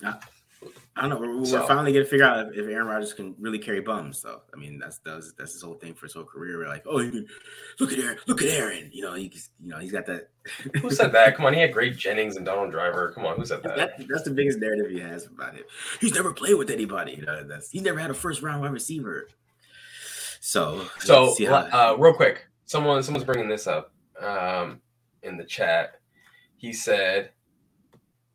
I 0.95 1.08
don't 1.08 1.10
know. 1.12 1.19
We're, 1.39 1.45
So- 1.45 1.65
finally 1.65 1.93
gonna 1.93 2.04
figure 2.06 2.26
out 2.26 2.54
if, 2.54 2.67
Aaron 2.67 2.88
Rodgers 2.88 3.13
can 3.13 3.34
really 3.39 3.60
carry 3.60 3.80
bums. 3.80 4.22
Though 4.22 4.41
I 4.54 4.58
mean, 4.58 4.78
that's 4.78 4.98
that's 5.00 5.32
that's 5.34 5.54
his 5.54 5.62
whole 5.62 5.76
thing 5.76 5.93
for 5.93 6.06
his 6.08 6.13
whole 6.13 6.26
career. 6.26 6.58
We're 6.58 6.67
like, 6.67 6.84
oh, 6.86 6.98
can, 7.00 7.26
look 7.80 7.93
at 7.93 8.00
Aaron, 8.00 8.17
look 8.28 8.41
at 8.41 8.50
Aaron. 8.50 8.89
You 8.91 9.04
know, 9.04 9.13
he's 9.13 9.50
you 9.62 9.69
know 9.69 9.78
he's 9.78 9.91
got 9.93 10.06
that. 10.08 10.30
Who 10.82 10.91
said 10.91 11.13
that? 11.13 11.38
Come 11.38 11.45
on, 11.45 11.54
he 11.54 11.62
had 11.62 11.72
Greg 11.72 11.98
Jennings 11.98 12.36
and 12.36 12.45
Donald 12.45 12.72
Driver. 12.72 13.12
Come 13.15 13.26
on, 13.26 13.38
who 13.38 13.45
said 13.45 13.63
that? 13.63 13.76
that, 13.78 14.08
that's 14.10 14.24
the 14.24 14.32
biggest 14.32 14.60
narrative 14.60 14.89
he 14.89 15.00
has 15.00 15.26
about 15.28 15.56
it. 15.56 15.67
He's 16.02 16.13
never 16.13 16.34
played 16.34 16.56
with 16.56 16.69
anybody. 16.69 17.13
You 17.13 17.26
know, 17.26 17.43
that's 17.43 17.69
he's 17.72 17.84
never 17.84 18.00
had 18.00 18.10
a 18.12 18.13
first 18.15 18.41
round 18.41 18.62
wide 18.62 18.74
receiver. 18.74 19.30
So 20.41 20.86
So, 21.00 21.34
how- 21.48 21.93
uh, 21.93 21.95
real 21.98 22.13
quick, 22.13 22.48
someone 22.65 23.02
someone's 23.04 23.26
bringing 23.26 23.48
this 23.48 23.67
up 23.67 23.93
um, 24.22 24.82
in 25.24 25.38
the 25.38 25.45
chat. 25.45 26.00
He 26.58 26.74
said, 26.74 27.32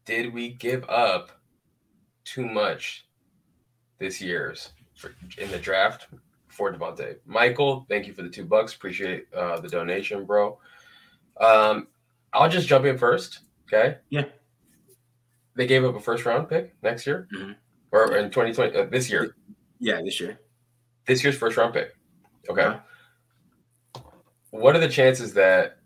"Did 0.07 0.33
we 0.33 0.51
give 0.51 0.85
up 0.89 1.31
too 2.25 2.47
much 2.47 3.07
this 3.99 4.21
year's 4.21 4.71
for, 4.97 5.15
in 5.39 5.51
the 5.51 5.59
draft 5.59 6.09
for 6.49 6.73
Davante?" 6.73 7.17
Michael, 7.27 7.87
thank 7.89 8.07
you 8.07 8.13
for 8.15 8.23
the 8.23 8.29
two 8.29 8.45
bucks. 8.45 8.75
Appreciate 8.75 9.27
uh, 9.35 9.61
the 9.61 9.69
donation, 9.69 10.25
bro. 10.25 10.59
Um, 11.41 11.89
I'll 12.33 12.49
just 12.49 12.69
jump 12.69 12.85
in 12.85 12.99
first. 12.99 13.41
Okay. 13.67 13.99
Yeah. 14.11 14.25
They 15.57 15.67
gave 15.67 15.85
up 15.85 15.95
a 15.95 16.01
first 16.01 16.25
round 16.27 16.49
pick 16.49 16.75
next 16.83 17.07
year, 17.07 17.29
Mhm. 17.35 17.55
or 17.93 18.17
in 18.17 18.31
2020 18.31 18.77
uh, 18.77 18.85
this 18.87 19.09
year. 19.11 19.37
yeah, 19.79 20.01
this 20.03 20.21
year. 20.21 20.39
This 21.07 21.23
year's 21.23 21.37
first 21.37 21.57
round 21.57 21.75
pick. 21.75 21.95
Okay. 22.49 22.63
Uh-huh. 22.63 22.81
What 24.51 24.77
are 24.77 24.81
the 24.81 24.89
chances 24.89 25.33
that 25.35 25.79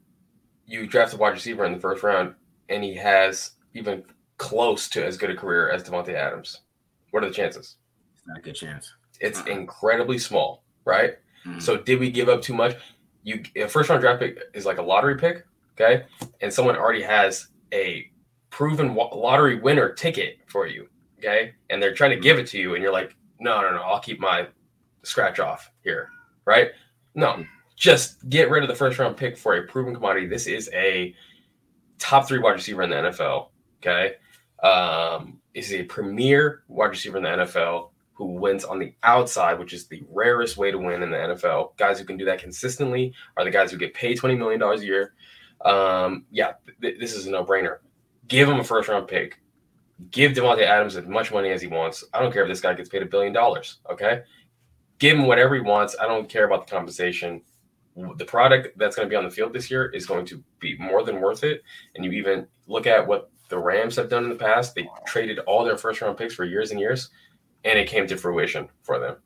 you 0.66 0.86
draft 0.86 1.14
a 1.14 1.16
wide 1.16 1.30
receiver 1.32 1.64
in 1.64 1.72
the 1.72 1.80
first 1.80 2.02
round 2.02 2.34
and 2.68 2.84
he 2.84 2.94
has 2.94 3.52
even 3.74 4.04
close 4.38 4.88
to 4.90 5.04
as 5.04 5.16
good 5.16 5.30
a 5.30 5.36
career 5.36 5.70
as 5.70 5.82
Davante 5.84 6.14
Adams? 6.14 6.60
What 7.10 7.22
are 7.24 7.28
the 7.28 7.34
chances? 7.34 7.76
It's 8.16 8.26
not 8.26 8.38
a 8.38 8.40
good 8.40 8.54
chance. 8.54 8.92
It's 9.20 9.40
Uh-uh. 9.40 9.50
incredibly 9.50 10.18
small, 10.18 10.64
right? 10.84 11.16
Mhm. 11.44 11.60
So 11.60 11.76
did 11.76 11.98
we 12.00 12.10
give 12.10 12.28
up 12.28 12.40
too 12.42 12.54
much? 12.54 12.76
You 13.24 13.42
a 13.56 13.68
first 13.68 13.90
round 13.90 14.00
draft 14.00 14.20
pick 14.20 14.38
is 14.54 14.64
like 14.64 14.78
a 14.78 14.82
lottery 14.82 15.16
pick, 15.18 15.44
okay? 15.74 16.06
And 16.40 16.52
someone 16.52 16.76
already 16.76 17.02
has 17.02 17.48
a 17.72 18.10
proven 18.50 18.94
lottery 18.94 19.56
winner 19.60 19.92
ticket 19.92 20.38
for 20.46 20.66
you, 20.66 20.88
okay? 21.18 21.54
And 21.70 21.82
they're 21.82 21.94
trying 21.94 22.10
to 22.10 22.20
give 22.20 22.38
it 22.38 22.46
to 22.48 22.58
you, 22.58 22.74
and 22.74 22.82
you're 22.82 22.92
like, 22.92 23.14
no, 23.40 23.60
no, 23.60 23.70
no, 23.72 23.82
I'll 23.82 24.00
keep 24.00 24.18
my 24.20 24.48
scratch 25.02 25.38
off 25.40 25.70
here, 25.82 26.10
right? 26.44 26.70
No, 27.14 27.44
just 27.76 28.26
get 28.28 28.50
rid 28.50 28.62
of 28.62 28.68
the 28.68 28.74
first 28.74 28.98
round 28.98 29.16
pick 29.16 29.36
for 29.36 29.56
a 29.56 29.62
proven 29.66 29.94
commodity. 29.94 30.26
This 30.26 30.46
is 30.46 30.70
a 30.72 31.14
top 31.98 32.26
three 32.28 32.38
wide 32.38 32.52
receiver 32.52 32.82
in 32.82 32.90
the 32.90 32.96
NFL, 32.96 33.50
okay? 33.80 34.16
Um, 34.62 35.40
is 35.54 35.72
a 35.72 35.84
premier 35.84 36.62
wide 36.68 36.90
receiver 36.90 37.16
in 37.16 37.22
the 37.22 37.28
NFL 37.28 37.90
who 38.18 38.26
wins 38.26 38.64
on 38.64 38.80
the 38.80 38.92
outside, 39.04 39.58
which 39.58 39.72
is 39.72 39.86
the 39.86 40.02
rarest 40.10 40.56
way 40.56 40.72
to 40.72 40.78
win 40.78 41.02
in 41.02 41.10
the 41.10 41.16
NFL. 41.16 41.76
Guys 41.76 42.00
who 42.00 42.04
can 42.04 42.16
do 42.16 42.24
that 42.24 42.40
consistently 42.40 43.14
are 43.36 43.44
the 43.44 43.50
guys 43.50 43.70
who 43.70 43.78
get 43.78 43.94
paid 43.94 44.18
$20 44.18 44.36
million 44.36 44.60
a 44.60 44.76
year. 44.78 45.14
Um, 45.64 46.24
yeah, 46.32 46.54
th- 46.80 46.98
this 46.98 47.14
is 47.14 47.26
a 47.26 47.30
no 47.30 47.44
brainer. 47.44 47.78
Give 48.26 48.48
him 48.48 48.58
a 48.58 48.64
first 48.64 48.88
round 48.88 49.06
pick. 49.06 49.40
Give 50.10 50.32
Davante 50.32 50.62
Adams 50.62 50.96
as 50.96 51.06
much 51.06 51.32
money 51.32 51.50
as 51.50 51.62
he 51.62 51.68
wants. 51.68 52.04
I 52.12 52.20
don't 52.20 52.32
care 52.32 52.42
if 52.42 52.48
this 52.48 52.60
guy 52.60 52.74
gets 52.74 52.88
paid 52.88 53.02
a 53.02 53.06
billion 53.06 53.32
dollars. 53.32 53.78
Okay. 53.90 54.22
Give 54.98 55.16
him 55.16 55.26
whatever 55.26 55.54
he 55.54 55.60
wants. 55.60 55.96
I 56.00 56.06
don't 56.06 56.28
care 56.28 56.44
about 56.44 56.66
the 56.66 56.70
compensation. 56.72 57.42
The 58.16 58.24
product 58.24 58.78
that's 58.78 58.94
going 58.96 59.06
to 59.06 59.10
be 59.10 59.16
on 59.16 59.24
the 59.24 59.30
field 59.30 59.52
this 59.52 59.70
year 59.70 59.86
is 59.90 60.06
going 60.06 60.24
to 60.26 60.42
be 60.60 60.76
more 60.78 61.02
than 61.02 61.20
worth 61.20 61.42
it. 61.42 61.62
And 61.94 62.04
you 62.04 62.12
even 62.12 62.46
look 62.66 62.86
at 62.86 63.06
what 63.06 63.30
the 63.48 63.58
Rams 63.58 63.96
have 63.96 64.08
done 64.08 64.24
in 64.24 64.30
the 64.30 64.36
past. 64.36 64.74
They 64.74 64.88
traded 65.06 65.38
all 65.40 65.64
their 65.64 65.76
first 65.78 66.00
round 66.00 66.16
picks 66.16 66.34
for 66.34 66.44
years 66.44 66.70
and 66.70 66.78
years 66.78 67.10
and 67.64 67.78
it 67.78 67.88
came 67.88 68.06
to 68.06 68.16
fruition 68.16 68.68
for 68.82 68.98
them, 68.98 69.16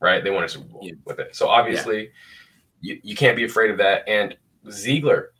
right? 0.00 0.24
They 0.24 0.30
won 0.30 0.44
a 0.44 0.48
Super 0.48 0.66
Bowl 0.68 0.80
Yeah. 0.82 0.94
with 1.04 1.18
it. 1.18 1.36
So 1.36 1.48
obviously, 1.48 2.10
you, 2.80 2.98
you 3.02 3.14
can't 3.14 3.36
be 3.36 3.44
afraid 3.44 3.70
of 3.70 3.78
that. 3.78 4.08
And 4.08 4.36
Ziegler, 4.70 5.32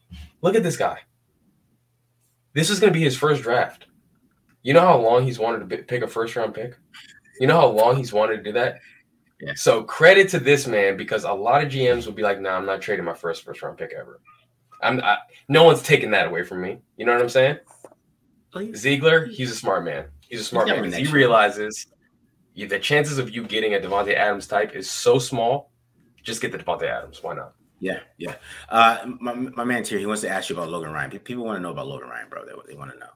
look 0.42 0.54
at 0.54 0.62
this 0.62 0.76
guy. 0.76 0.98
This 2.52 2.68
is 2.68 2.78
going 2.78 2.92
to 2.92 2.98
be 2.98 3.04
his 3.04 3.16
first 3.16 3.42
draft. 3.42 3.86
You 4.62 4.74
know 4.74 4.80
how 4.82 4.98
long 4.98 5.24
he's 5.24 5.38
wanted 5.38 5.68
to 5.70 5.76
pick 5.78 6.02
a 6.02 6.06
first 6.06 6.36
round 6.36 6.54
pick? 6.54 6.76
You 7.40 7.46
know 7.46 7.58
how 7.60 7.68
long 7.68 7.96
he's 7.96 8.12
wanted 8.12 8.36
to 8.36 8.42
do 8.42 8.52
that? 8.52 8.78
Yeah. 9.42 9.54
So 9.56 9.82
credit 9.82 10.28
to 10.28 10.38
this 10.38 10.68
man 10.68 10.96
because 10.96 11.24
a 11.24 11.32
lot 11.32 11.64
of 11.64 11.68
GMs 11.68 12.06
will 12.06 12.12
be 12.12 12.22
like, 12.22 12.40
"No, 12.40 12.50
nah, 12.50 12.56
I'm 12.58 12.64
not 12.64 12.80
trading 12.80 13.04
my 13.04 13.12
first 13.12 13.42
first 13.42 13.60
round 13.60 13.76
pick 13.76 13.92
ever." 13.92 14.20
I'm 14.80 15.00
I, 15.00 15.18
no 15.48 15.64
one's 15.64 15.82
taking 15.82 16.12
that 16.12 16.28
away 16.28 16.44
from 16.44 16.60
me. 16.60 16.78
You 16.96 17.06
know 17.06 17.12
what 17.12 17.20
I'm 17.20 17.28
saying? 17.28 17.58
Ziegler, 18.76 19.26
he's 19.26 19.50
a 19.50 19.56
smart 19.56 19.84
man. 19.84 20.06
He's 20.20 20.40
a 20.40 20.44
smart 20.44 20.68
He's 20.68 20.76
man 20.76 20.84
because 20.84 21.08
he 21.08 21.12
realizes 21.12 21.88
the 22.54 22.78
chances 22.78 23.18
of 23.18 23.30
you 23.30 23.42
getting 23.42 23.74
a 23.74 23.78
Davante 23.78 24.14
Adams 24.14 24.46
type 24.46 24.76
is 24.76 24.88
so 24.88 25.18
small. 25.18 25.72
Just 26.22 26.40
get 26.40 26.52
the 26.52 26.58
Davante 26.58 26.84
Adams. 26.84 27.20
Why 27.20 27.34
not? 27.34 27.54
Yeah, 27.80 27.98
yeah. 28.18 28.36
Uh, 28.68 28.98
my, 29.18 29.34
my 29.34 29.64
man's 29.64 29.88
here. 29.88 29.98
He 29.98 30.06
wants 30.06 30.22
to 30.22 30.28
ask 30.28 30.50
you 30.50 30.56
about 30.56 30.68
Logan 30.68 30.92
Ryan. 30.92 31.10
People 31.18 31.44
want 31.44 31.56
to 31.56 31.60
know 31.60 31.70
about 31.70 31.88
Logan 31.88 32.08
Ryan, 32.08 32.28
bro. 32.30 32.44
They, 32.44 32.52
they 32.68 32.78
want 32.78 32.92
to 32.92 32.98
know. 32.98 33.10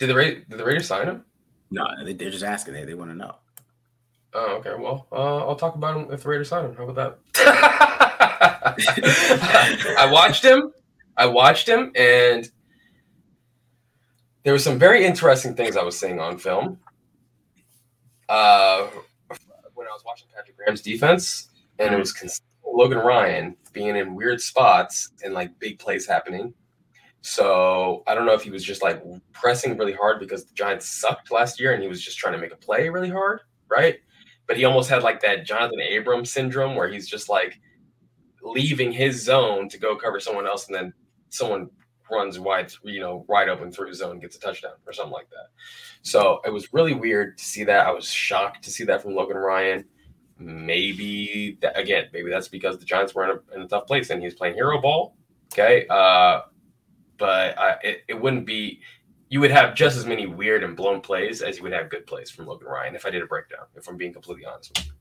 Did 0.00 0.08
the 0.08 0.16
Ra- 0.16 0.24
did 0.24 0.58
the 0.58 0.64
Raiders 0.64 0.88
sign 0.88 1.06
him? 1.06 1.24
No, 1.70 1.86
they, 2.04 2.14
they're 2.14 2.30
just 2.30 2.42
asking. 2.42 2.74
They, 2.74 2.84
they 2.84 2.94
want 2.94 3.12
to 3.12 3.16
know. 3.16 3.36
Oh, 4.34 4.56
okay. 4.56 4.74
Well, 4.78 5.06
uh, 5.12 5.46
I'll 5.46 5.56
talk 5.56 5.74
about 5.74 5.96
him 5.96 6.12
if 6.12 6.22
the 6.22 6.28
Raiders 6.28 6.48
sign 6.48 6.64
him. 6.66 6.76
How 6.76 6.88
about 6.88 7.18
that? 7.34 8.76
I 9.98 10.08
watched 10.10 10.44
him. 10.44 10.72
I 11.16 11.26
watched 11.26 11.68
him, 11.68 11.92
and 11.96 12.50
there 14.42 14.52
were 14.52 14.58
some 14.58 14.78
very 14.78 15.04
interesting 15.04 15.54
things 15.54 15.76
I 15.76 15.82
was 15.82 15.98
seeing 15.98 16.20
on 16.20 16.38
film. 16.38 16.78
Uh, 18.28 18.88
when 19.74 19.86
I 19.86 19.90
was 19.90 20.02
watching 20.04 20.28
Patrick 20.34 20.56
Graham's 20.56 20.82
defense, 20.82 21.48
and 21.78 21.94
it 21.94 21.98
was 21.98 22.40
Logan 22.64 22.98
Ryan 22.98 23.56
being 23.72 23.96
in 23.96 24.14
weird 24.14 24.40
spots 24.40 25.10
and 25.24 25.32
like 25.32 25.58
big 25.58 25.78
plays 25.78 26.06
happening. 26.06 26.52
So 27.22 28.04
I 28.06 28.14
don't 28.14 28.26
know 28.26 28.34
if 28.34 28.42
he 28.42 28.50
was 28.50 28.62
just 28.62 28.82
like 28.82 29.02
pressing 29.32 29.76
really 29.76 29.92
hard 29.92 30.20
because 30.20 30.44
the 30.44 30.54
Giants 30.54 30.86
sucked 30.86 31.32
last 31.32 31.58
year, 31.58 31.72
and 31.72 31.82
he 31.82 31.88
was 31.88 32.02
just 32.02 32.18
trying 32.18 32.34
to 32.34 32.38
make 32.38 32.52
a 32.52 32.56
play 32.56 32.88
really 32.88 33.10
hard, 33.10 33.40
right? 33.68 33.96
But 34.46 34.56
he 34.56 34.64
almost 34.64 34.90
had 34.90 35.02
like 35.02 35.20
that 35.22 35.44
Jonathan 35.44 35.80
Abrams 35.80 36.30
syndrome 36.30 36.76
where 36.76 36.88
he's 36.88 37.08
just 37.08 37.28
like 37.28 37.60
leaving 38.42 38.92
his 38.92 39.22
zone 39.22 39.68
to 39.68 39.78
go 39.78 39.96
cover 39.96 40.20
someone 40.20 40.46
else, 40.46 40.66
and 40.66 40.74
then 40.74 40.92
someone 41.30 41.68
runs 42.10 42.38
wide, 42.38 42.72
you 42.84 43.00
know, 43.00 43.24
wide 43.28 43.48
open 43.48 43.72
through 43.72 43.88
his 43.88 43.98
zone, 43.98 44.20
gets 44.20 44.36
a 44.36 44.40
touchdown 44.40 44.74
or 44.86 44.92
something 44.92 45.12
like 45.12 45.28
that. 45.30 45.48
So 46.02 46.40
it 46.44 46.50
was 46.50 46.72
really 46.72 46.94
weird 46.94 47.36
to 47.38 47.44
see 47.44 47.64
that. 47.64 47.86
I 47.86 47.90
was 47.90 48.08
shocked 48.08 48.62
to 48.64 48.70
see 48.70 48.84
that 48.84 49.02
from 49.02 49.14
Logan 49.14 49.36
Ryan. 49.36 49.84
Maybe 50.38 51.58
that, 51.62 51.76
again, 51.76 52.04
maybe 52.12 52.30
that's 52.30 52.46
because 52.46 52.78
the 52.78 52.84
Giants 52.84 53.14
were 53.14 53.24
in 53.24 53.30
a, 53.30 53.56
in 53.56 53.62
a 53.62 53.68
tough 53.68 53.86
place 53.86 54.10
and 54.10 54.22
he's 54.22 54.34
playing 54.34 54.54
hero 54.54 54.80
ball. 54.80 55.16
Okay, 55.52 55.86
uh, 55.88 56.42
but 57.18 57.58
I, 57.58 57.76
it, 57.82 58.04
it 58.08 58.20
wouldn't 58.20 58.46
be. 58.46 58.80
You 59.28 59.40
would 59.40 59.50
have 59.50 59.74
just 59.74 59.96
as 59.96 60.06
many 60.06 60.26
weird 60.26 60.62
and 60.62 60.76
blown 60.76 61.00
plays 61.00 61.42
as 61.42 61.56
you 61.56 61.64
would 61.64 61.72
have 61.72 61.90
good 61.90 62.06
plays 62.06 62.30
from 62.30 62.46
Logan 62.46 62.68
Ryan 62.68 62.94
if 62.94 63.04
I 63.04 63.10
did 63.10 63.22
a 63.22 63.26
breakdown. 63.26 63.66
If 63.74 63.88
I'm 63.88 63.96
being 63.96 64.12
completely 64.12 64.44
honest 64.44 64.76
with 64.76 64.86
you. 64.86 64.92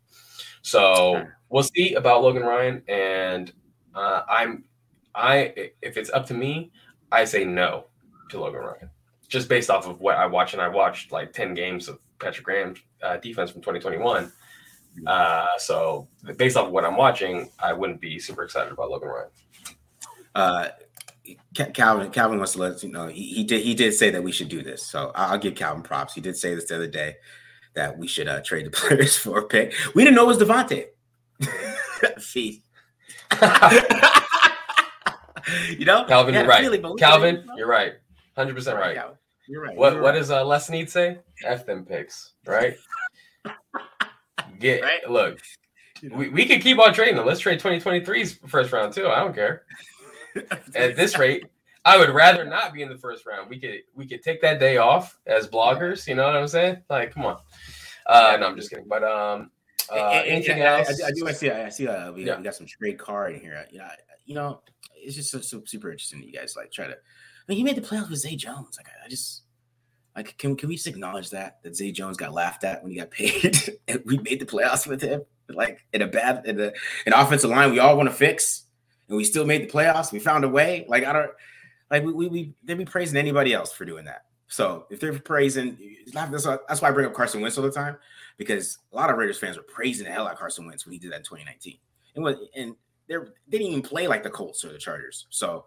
So 0.62 1.28
we'll 1.50 1.64
see 1.64 1.94
about 1.94 2.24
Logan 2.24 2.42
Ryan, 2.42 2.82
and 2.88 3.54
uh, 3.94 4.24
I'm 4.28 4.64
I 5.14 5.72
if 5.84 5.96
it's 5.96 6.10
up 6.10 6.26
to 6.28 6.34
me, 6.34 6.72
I 7.12 7.26
say 7.26 7.46
no 7.46 7.86
to 8.32 8.40
Logan 8.40 8.62
Ryan, 8.62 8.90
just 9.28 9.48
based 9.48 9.70
off 9.70 9.88
of 9.88 10.00
what 10.00 10.18
I 10.18 10.26
watch, 10.26 10.54
and 10.54 10.62
I 10.62 10.68
watched 10.68 11.12
like 11.12 11.34
ten 11.34 11.54
games 11.54 11.88
of 11.88 12.00
Patrick 12.20 12.46
Graham's 12.46 12.80
uh, 13.04 13.18
defense 13.18 13.52
from 13.52 13.62
2021. 13.62 14.32
Uh, 15.06 15.46
so 15.58 16.08
based 16.38 16.58
off 16.58 16.68
of 16.68 16.72
what 16.72 16.86
I'm 16.86 16.98
watching, 16.98 17.52
I 17.60 17.74
wouldn't 17.74 18.02
be 18.02 18.18
super 18.18 18.44
excited 18.44 18.72
about 18.72 18.90
Logan 18.90 19.10
Ryan. 20.36 20.72
Ca- 21.58 21.72
Calvin 21.72 22.10
Calvin 22.12 22.38
wants 22.38 22.54
to 22.54 22.60
let 22.60 22.74
us 22.74 22.84
know 22.84 23.08
he, 23.08 23.24
he 23.34 23.44
did 23.44 23.62
he 23.64 23.74
did 23.76 23.94
say 23.94 24.10
that 24.12 24.24
we 24.24 24.32
should 24.32 24.50
do 24.50 24.62
this. 24.62 24.86
So 24.86 25.12
I'll 25.16 25.38
give 25.38 25.56
Calvin 25.56 25.84
props. 25.84 26.14
He 26.14 26.22
did 26.22 26.36
say 26.38 26.54
this 26.56 26.66
the 26.66 26.76
other 26.76 26.88
day 26.88 27.16
that 27.74 27.98
we 27.98 28.08
should 28.08 28.28
uh, 28.28 28.42
trade 28.42 28.66
the 28.66 28.70
players 28.80 29.18
for 29.18 29.40
a 29.40 29.44
pick. 29.46 29.74
We 29.94 30.04
didn't 30.04 30.16
know 30.16 30.24
it 30.30 30.38
was 30.38 30.38
Davante. 30.38 30.86
See. 32.20 32.64
you 35.78 35.86
know, 35.86 36.06
Calvin, 36.06 36.34
you're 36.34 36.46
right. 36.46 36.62
feeling, 36.62 36.82
Calvin, 36.98 37.36
didn't 37.36 37.48
know. 37.48 37.58
you're 37.58 37.68
right. 37.68 37.94
Hundred 38.36 38.56
percent 38.56 38.78
right. 38.78 38.98
You're 39.48 39.62
right. 39.62 39.76
What 39.76 39.94
You're 39.94 40.02
what 40.02 40.14
right. 40.14 40.20
does 40.20 40.32
uh, 40.32 40.44
Les 40.46 40.66
Snead 40.68 40.90
say? 40.90 41.20
F 41.44 41.66
them 41.66 41.86
picks, 41.86 42.34
right? 42.46 42.78
Get 44.60 44.82
Right. 44.82 45.10
look. 45.10 45.40
We, 46.12 46.30
we 46.30 46.46
could 46.46 46.62
keep 46.62 46.78
on 46.80 46.94
trading 46.94 47.16
them. 47.16 47.26
Let's 47.26 47.40
trade 47.40 47.60
2023's 47.60 48.40
first 48.48 48.72
round 48.72 48.94
too. 48.94 49.08
I 49.08 49.20
don't 49.20 49.34
care. 49.36 49.64
At 50.76 50.96
this 50.96 51.18
rate, 51.18 51.46
I 51.86 51.98
would 51.98 52.10
rather 52.10 52.44
not 52.46 52.74
be 52.74 52.82
in 52.82 52.90
the 52.90 52.98
first 52.98 53.26
round. 53.26 53.50
We 53.50 53.60
could 53.60 53.82
we 53.94 54.08
could 54.08 54.22
take 54.24 54.42
that 54.42 54.60
day 54.60 54.78
off 54.78 55.20
as 55.28 55.48
bloggers. 55.48 56.08
You 56.08 56.16
know 56.16 56.26
what 56.26 56.36
I'm 56.36 56.48
saying? 56.48 56.78
Like, 56.90 57.14
come 57.14 57.26
on. 57.26 57.38
Uh, 58.06 58.38
no, 58.40 58.48
I'm 58.48 58.56
just 58.56 58.70
kidding. 58.70 58.88
But 58.88 59.04
um, 59.04 59.52
uh, 59.92 60.22
anything 60.26 60.62
else? 60.62 61.02
I, 61.02 61.08
I 61.08 61.12
do. 61.12 61.28
I 61.28 61.32
see. 61.32 61.50
I 61.52 61.70
see. 61.70 61.88
Uh, 61.88 62.12
we, 62.12 62.26
Yeah. 62.26 62.38
we 62.38 62.44
got 62.44 62.56
some 62.56 62.68
straight 62.68 63.00
card 63.00 63.34
in 63.36 63.40
here. 63.40 63.66
You 63.72 63.80
know, 63.80 63.88
you 64.26 64.36
know, 64.36 64.62
it's 64.96 65.16
just 65.16 65.32
so, 65.32 65.40
so 65.42 65.62
super 65.66 65.92
interesting. 65.92 66.22
You 66.24 66.32
guys 66.32 66.56
like 66.58 66.72
try 66.72 66.88
to. 66.88 66.94
I 66.94 66.98
mean, 67.48 67.58
he 67.58 67.64
made 67.64 67.76
the 67.78 67.82
playoffs 67.82 68.10
with 68.10 68.20
Zay 68.20 68.36
Jones. 68.36 68.78
Like, 68.78 68.88
I, 68.88 69.06
I 69.06 69.10
just, 69.10 69.44
Like, 70.16 70.36
can 70.38 70.56
can 70.56 70.70
we 70.70 70.76
just 70.76 70.88
acknowledge 70.88 71.30
that 71.30 71.62
that 71.64 71.76
Zay 71.76 71.92
Jones 71.92 72.18
got 72.18 72.34
laughed 72.34 72.64
at 72.64 72.82
when 72.82 72.92
he 72.92 72.98
got 72.98 73.12
paid, 73.12 73.58
and 73.88 74.02
we 74.06 74.18
made 74.18 74.40
the 74.40 74.46
playoffs 74.46 74.88
with 74.88 75.02
him? 75.02 75.22
Like 75.48 75.86
in 75.94 76.02
a 76.02 76.08
bad 76.08 76.46
in 76.48 76.58
the 76.58 76.74
an 77.06 77.14
offensive 77.14 77.52
line 77.52 77.72
we 77.72 77.78
all 77.78 77.96
want 77.96 78.10
to 78.10 78.16
fix, 78.16 78.64
and 79.08 79.18
we 79.18 79.24
still 79.24 79.46
made 79.46 79.64
the 79.64 79.72
playoffs. 79.72 80.12
We 80.12 80.20
found 80.20 80.44
a 80.44 80.50
way. 80.50 80.86
Like 80.88 81.06
I 81.06 81.14
don't 81.14 81.32
like 81.92 82.04
we 82.04 82.14
we, 82.14 82.28
we 82.28 82.54
they'd 82.64 82.78
be 82.78 82.86
praising 82.86 83.18
anybody 83.18 83.54
else 83.54 83.72
for 83.72 83.86
doing 83.86 84.06
that. 84.06 84.26
So 84.48 84.86
if 84.90 85.00
they're 85.00 85.18
praising, 85.18 85.78
that's 86.14 86.46
why, 86.46 86.58
that's 86.68 86.82
why 86.82 86.90
I 86.90 86.92
bring 86.92 87.08
up 87.08 87.14
Carson 87.14 87.42
Wentz 87.42 87.58
all 87.58 87.64
the 87.64 87.72
time 87.72 87.98
because 88.38 88.78
a 88.92 88.96
lot 88.96 89.10
of 89.10 89.18
Raiders 89.18 89.40
fans 89.40 89.58
were 89.58 89.64
praising 89.64 90.06
the 90.06 90.12
hell 90.12 90.28
out 90.28 90.34
of 90.34 90.40
Carson 90.40 90.66
Wentz 90.66 90.86
when 90.86 90.94
he 90.94 91.00
did 91.00 91.12
that 91.12 91.18
in 91.18 91.24
2019, 91.24 91.78
and 92.16 92.24
what 92.24 92.38
and 92.56 92.76
they 93.08 93.16
didn't 93.50 93.68
even 93.68 93.82
play 93.82 94.08
like 94.08 94.24
the 94.24 94.30
Colts 94.30 94.64
or 94.64 94.72
the 94.72 94.78
Chargers. 94.78 95.28
So 95.30 95.66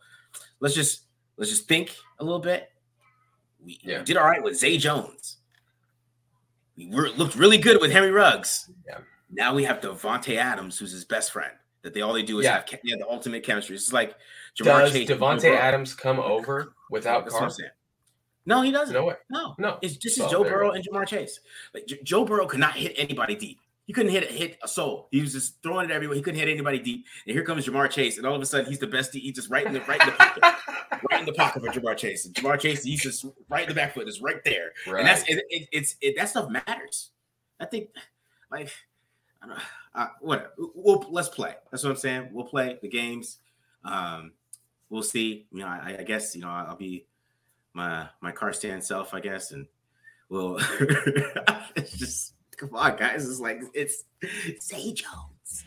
let's 0.61 0.74
just 0.74 1.03
let's 1.37 1.51
just 1.51 1.68
think 1.68 1.94
a 2.18 2.24
little 2.24 2.40
bit. 2.40 2.70
We, 3.64 3.81
yeah. 3.83 4.03
did 4.03 4.16
all 4.16 4.27
right 4.27 4.42
with 4.42 4.57
Zay 4.57 4.77
Jones. 4.79 5.38
We 6.77 6.87
were, 6.87 7.09
looked 7.11 7.35
really 7.35 7.59
good 7.59 7.81
with 7.81 7.90
Henry 7.90 8.12
Ruggs. 8.12 8.70
Yeah. 8.87 8.98
Now 9.31 9.53
we 9.53 9.64
have 9.64 9.81
Davante 9.81 10.37
Adams, 10.37 10.79
who's 10.79 10.92
his 10.92 11.05
best 11.05 11.33
friend. 11.33 11.53
That 11.83 11.95
they 11.95 12.01
all 12.01 12.12
they 12.12 12.23
do 12.23 12.41
is 12.41 12.45
yeah. 12.45 12.55
have 12.55 12.81
yeah, 12.83 12.97
the 12.99 13.09
ultimate 13.09 13.45
chemistry. 13.45 13.77
It's 13.77 13.93
like 13.93 14.14
Ja'Marr 14.59 14.81
Does 14.81 14.93
Chase, 14.93 15.09
Davante 15.09 15.57
Adams 15.57 15.95
come 15.95 16.19
over 16.19 16.75
without 16.91 17.27
Carr? 17.29 17.51
No, 18.47 18.62
he 18.62 18.73
doesn't. 18.73 18.95
No, 18.95 19.05
way. 19.05 19.14
no, 19.29 19.55
no. 19.59 19.79
It's 19.83 19.97
just 19.97 20.19
oh, 20.19 20.29
Joe 20.31 20.43
Burrow 20.43 20.71
and 20.71 20.83
Ja'Marr 20.83 21.07
Chase. 21.07 21.38
Like 21.75 21.87
J- 21.87 22.01
Joe 22.03 22.25
Burrow 22.25 22.47
could 22.47 22.61
not 22.61 22.75
hit 22.75 22.95
anybody 22.97 23.37
deep. 23.37 23.61
He 23.85 23.93
couldn't 23.93 24.11
hit 24.11 24.31
hit 24.31 24.59
a 24.62 24.69
soul. 24.69 25.09
He 25.11 25.21
was 25.21 25.33
just 25.33 25.62
throwing 25.62 25.88
it 25.88 25.93
everywhere. 25.93 26.17
He 26.17 26.23
couldn't 26.23 26.41
hit 26.41 26.49
anybody 26.49 26.79
deep. 26.79 27.05
And 27.27 27.35
here 27.35 27.45
comes 27.45 27.67
Ja'Marr 27.67 27.91
Chase, 27.91 28.17
and 28.17 28.27
all 28.27 28.35
of 28.35 28.41
a 28.41 28.47
sudden 28.47 28.67
he's 28.67 28.79
the 28.79 28.87
best. 28.87 29.14
He's 29.14 29.35
just 29.35 29.51
right 29.51 29.67
in 29.67 29.75
the 29.75 29.81
right 29.83 30.01
in 30.01 30.07
the 30.07 30.12
pocket, 30.12 30.43
right 31.11 31.21
in 31.21 31.27
the 31.27 31.33
pocket 31.35 31.62
for 31.62 31.71
Ja'Marr 31.71 31.97
Chase. 31.97 32.25
And 32.25 32.35
Ja'Marr 32.35 32.59
Chase, 32.59 32.83
he's 32.85 33.03
just 33.03 33.27
right 33.51 33.62
in 33.64 33.69
the 33.69 33.75
back 33.75 33.95
foot, 33.95 34.09
is 34.09 34.23
right 34.23 34.43
there. 34.45 34.73
Right. 34.87 35.01
And 35.01 35.09
that's 35.09 35.29
it, 35.29 35.45
it, 35.51 35.69
it's 35.71 35.97
it, 36.01 36.17
that 36.17 36.31
stuff 36.31 36.51
matters. 36.51 37.11
I 37.61 37.67
think, 37.67 37.88
like, 38.51 38.71
I 39.42 39.46
don't 39.46 39.57
know, 39.57 39.62
uh, 39.94 40.09
whatever. 40.20 40.53
We'll 40.74 41.07
let's 41.11 41.29
play. 41.29 41.55
That's 41.70 41.85
what 41.85 41.90
I'm 41.90 41.96
saying. 41.96 42.29
We'll 42.33 42.46
play 42.46 42.79
the 42.81 42.88
games. 42.88 43.38
Um, 43.85 44.33
we'll 44.90 45.03
see. 45.03 45.46
You 45.53 45.61
know, 45.61 45.66
I, 45.66 45.96
I 46.01 46.03
guess 46.03 46.35
you 46.35 46.42
know 46.42 46.48
I'll 46.48 46.77
be 46.77 47.07
my 47.72 48.09
my 48.20 48.33
Carr 48.33 48.53
stand 48.53 48.83
self, 48.83 49.14
I 49.14 49.20
guess, 49.20 49.53
and 49.53 49.66
we'll 50.29 50.59
it's 51.77 51.96
just 51.96 52.35
Come 52.59 52.74
on, 52.74 52.96
guys. 52.96 53.29
It's 53.29 53.38
like 53.38 53.62
it's 53.72 54.03
Zay 54.61 54.92
Jones. 54.92 55.64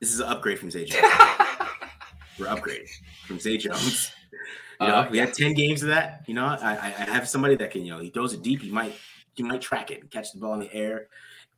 This 0.00 0.12
is 0.12 0.18
an 0.18 0.26
upgrade 0.26 0.58
from 0.58 0.70
Zay 0.70 0.84
Jones. 0.84 1.04
We're 2.38 2.46
upgrading 2.46 2.88
from 3.26 3.38
Zay 3.38 3.56
Jones. 3.56 4.10
You 4.80 4.88
know, 4.88 4.94
uh, 4.94 5.08
we 5.10 5.18
had 5.18 5.32
10 5.32 5.54
games 5.54 5.82
of 5.82 5.88
that. 5.88 6.24
You 6.26 6.34
know, 6.34 6.44
I, 6.44 6.72
I 6.72 7.04
have 7.04 7.28
somebody 7.28 7.54
that 7.56 7.70
can, 7.70 7.84
you 7.84 7.92
know, 7.92 8.00
he 8.00 8.10
throws 8.10 8.32
it 8.32 8.42
deep, 8.42 8.62
he 8.62 8.70
might 8.70 8.94
he 9.34 9.44
might 9.44 9.60
track 9.60 9.92
it 9.92 10.00
and 10.00 10.10
catch 10.10 10.32
the 10.32 10.40
ball 10.40 10.54
in 10.54 10.60
the 10.60 10.74
air. 10.74 11.06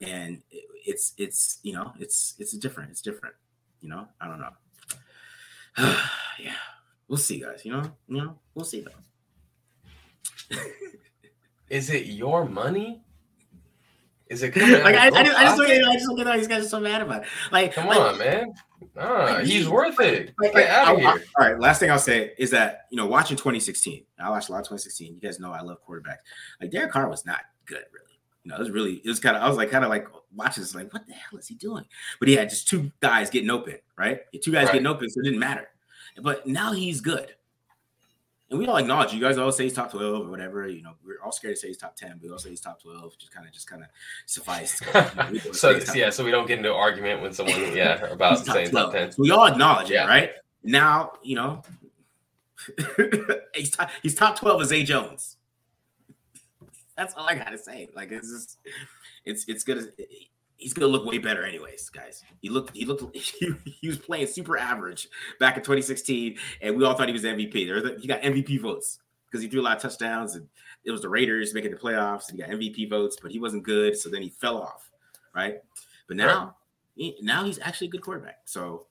And 0.01 0.43
it's 0.87 1.15
it's 1.19 1.59
you 1.63 1.73
know, 1.73 1.93
it's 1.99 2.35
it's 2.39 2.53
different. 2.53 2.91
It's 2.91 3.03
different. 3.03 3.35
You 3.81 3.89
know, 3.89 4.09
I 4.21 4.27
don't 4.27 4.41
know. 4.41 4.53
yeah. 6.39 6.55
We'll 7.09 7.19
see, 7.19 7.41
guys. 7.41 7.65
You 7.65 7.73
know, 7.73 7.83
you 8.09 8.19
know, 8.19 8.39
we'll 8.55 8.65
see 8.65 8.83
though. 8.83 10.57
Is 11.71 11.91
it 11.91 12.07
your 12.07 12.45
money? 12.45 13.03
Is 14.29 14.45
it 14.45 14.57
like 14.57 14.95
I, 14.95 15.09
I, 15.09 15.25
just, 15.25 15.37
I 15.37 15.45
just 15.45 15.57
don't 15.57 15.67
get 15.67 15.85
I 15.85 15.93
just 15.95 16.07
don't 16.07 16.17
get 16.17 16.27
why 16.27 16.37
these 16.37 16.47
guys 16.47 16.65
are 16.65 16.69
so 16.69 16.79
mad 16.79 17.03
about 17.03 17.23
it. 17.23 17.29
Like, 17.51 17.75
come 17.75 17.89
like, 17.89 17.99
on, 17.99 18.19
man. 18.19 18.55
Nah, 18.95 19.25
like, 19.25 19.45
he's 19.45 19.69
worth 19.69 19.99
it. 19.99 20.33
Like, 20.39 20.53
Get 20.53 20.71
out 20.71 20.95
of 20.95 21.01
here. 21.01 21.25
all 21.37 21.49
right, 21.49 21.59
last 21.59 21.81
thing 21.81 21.91
I'll 21.91 21.99
say 21.99 22.33
is 22.39 22.51
that 22.53 22.87
you 22.91 22.97
know, 22.97 23.07
watching 23.07 23.37
2016, 23.37 24.05
I 24.21 24.31
watched 24.31 24.49
a 24.49 24.53
lot 24.53 24.59
of 24.59 24.67
2016. 24.67 25.15
You 25.15 25.21
guys 25.21 25.41
know 25.41 25.51
I 25.51 25.63
love 25.63 25.79
quarterbacks. 25.85 26.19
Like 26.61 26.71
Derek 26.71 26.93
Carr 26.93 27.09
was 27.09 27.27
not 27.27 27.41
good, 27.67 27.83
really. 27.93 28.10
You 28.45 28.51
know, 28.51 28.57
it 28.57 28.61
was 28.61 28.71
really, 28.71 28.95
it 29.05 29.09
was 29.09 29.21
kind 29.21 29.37
of, 29.37 29.43
I 29.43 29.49
was 29.49 29.57
like, 29.57 29.71
kind 29.71 29.85
of 29.85 29.91
like 29.91 30.09
watching 30.35 30.63
this, 30.63 30.75
like, 30.75 30.93
what 30.93 31.07
the 31.07 31.13
hell 31.13 31.39
is 31.39 31.47
he 31.47 31.55
doing? 31.55 31.85
But 32.19 32.29
he 32.29 32.37
had 32.37 32.49
just 32.49 32.69
two 32.69 32.91
guys 33.01 33.31
getting 33.31 33.51
open, 33.51 33.77
right? 33.97 34.21
Two 34.43 34.53
guys 34.53 34.67
right. 34.67 34.75
getting 34.75 34.87
open, 34.87 35.11
so 35.11 35.21
it 35.21 35.25
didn't 35.25 35.39
matter. 35.39 35.69
But 36.23 36.47
now 36.47 36.73
he's 36.73 37.01
good 37.01 37.35
and 38.51 38.59
we 38.59 38.67
all 38.67 38.77
acknowledge 38.77 39.13
you 39.13 39.21
guys 39.21 39.39
all 39.39 39.53
say 39.53 39.65
he's 39.65 39.73
top 39.73 39.91
12 39.91 40.27
or 40.27 40.31
whatever 40.31 40.69
you 40.69 40.83
know 40.83 40.93
we're 41.05 41.21
all 41.25 41.33
scared 41.33 41.55
to 41.55 41.61
say 41.61 41.69
he's 41.69 41.77
top 41.77 41.97
10 41.97 42.13
but 42.15 42.23
we 42.23 42.31
all 42.31 42.39
say 42.39 42.51
he's 42.51 42.61
top 42.61 42.83
12 42.83 43.17
just 43.19 43.33
kind 43.33 43.47
of 43.47 43.53
just 43.53 43.69
kind 43.69 43.83
of 43.83 43.89
suffice 44.27 44.81
you 44.81 44.93
know, 45.45 45.53
so 45.53 45.79
yeah 45.95 46.11
so 46.11 46.25
we 46.25 46.31
don't 46.31 46.47
get 46.47 46.59
into 46.59 46.73
argument 46.73 47.23
when 47.23 47.33
someone 47.33 47.59
yeah 47.75 48.05
about 48.07 48.45
saying 48.45 48.71
top 48.71 48.93
10 48.93 49.13
so 49.13 49.23
we 49.23 49.31
all 49.31 49.47
acknowledge 49.47 49.91
yeah. 49.91 50.05
it 50.05 50.09
right 50.09 50.31
now 50.63 51.13
you 51.23 51.37
know 51.37 51.63
he's, 53.55 53.71
top, 53.71 53.91
he's 54.03 54.15
top 54.15 54.39
12 54.39 54.63
as 54.63 54.69
Zay 54.69 54.83
Jones 54.83 55.37
that's 57.01 57.15
all 57.15 57.27
I 57.27 57.35
gotta 57.35 57.57
say 57.57 57.89
like 57.97 58.13
it's 58.13 58.31
just 58.31 58.59
it's 59.25 59.47
it's 59.49 59.65
gonna 59.65 59.87
he's 60.57 60.75
gonna 60.75 60.87
look 60.87 61.07
way 61.07 61.17
better 61.17 61.45
anyways, 61.45 61.89
guys. 61.89 62.23
He 62.43 62.51
looked 62.51 62.77
he 62.77 62.85
looked 62.85 63.17
he, 63.17 63.55
he, 63.65 63.89
was 63.89 63.97
playing 63.99 64.27
super 64.27 64.59
average 64.59 65.09
back 65.39 65.57
in 65.57 65.63
2016, 65.63 66.37
and 66.61 66.77
we 66.77 66.85
all 66.85 66.95
thought 66.95 67.09
he 67.09 67.15
was 67.15 67.25
MVP. 67.25 67.67
There, 67.67 67.83
was, 67.83 68.03
he 68.03 68.07
got 68.07 68.21
MVP 68.21 68.61
votes 68.61 68.99
because 69.27 69.43
he 69.43 69.49
threw 69.49 69.63
a 69.63 69.63
lot 69.63 69.77
of 69.77 69.83
touchdowns, 69.83 70.35
and 70.35 70.47
it 70.85 70.91
was 70.91 71.01
the 71.01 71.09
Raiders 71.09 71.55
making 71.55 71.71
the 71.71 71.79
playoffs, 71.79 72.29
and 72.29 72.39
he 72.39 72.45
got 72.45 72.51
MVP 72.51 72.91
votes, 72.91 73.17
but 73.21 73.31
he 73.31 73.39
wasn't 73.39 73.63
good, 73.63 73.97
so 73.97 74.11
then 74.11 74.21
he 74.21 74.29
fell 74.29 74.59
off, 74.59 74.91
right? 75.35 75.61
But 76.07 76.19
now, 76.19 76.39
right. 76.39 76.53
He, 76.97 77.17
now 77.23 77.45
he's 77.45 77.59
actually 77.61 77.87
a 77.87 77.91
good 77.91 78.03
quarterback. 78.03 78.41
So 78.45 78.87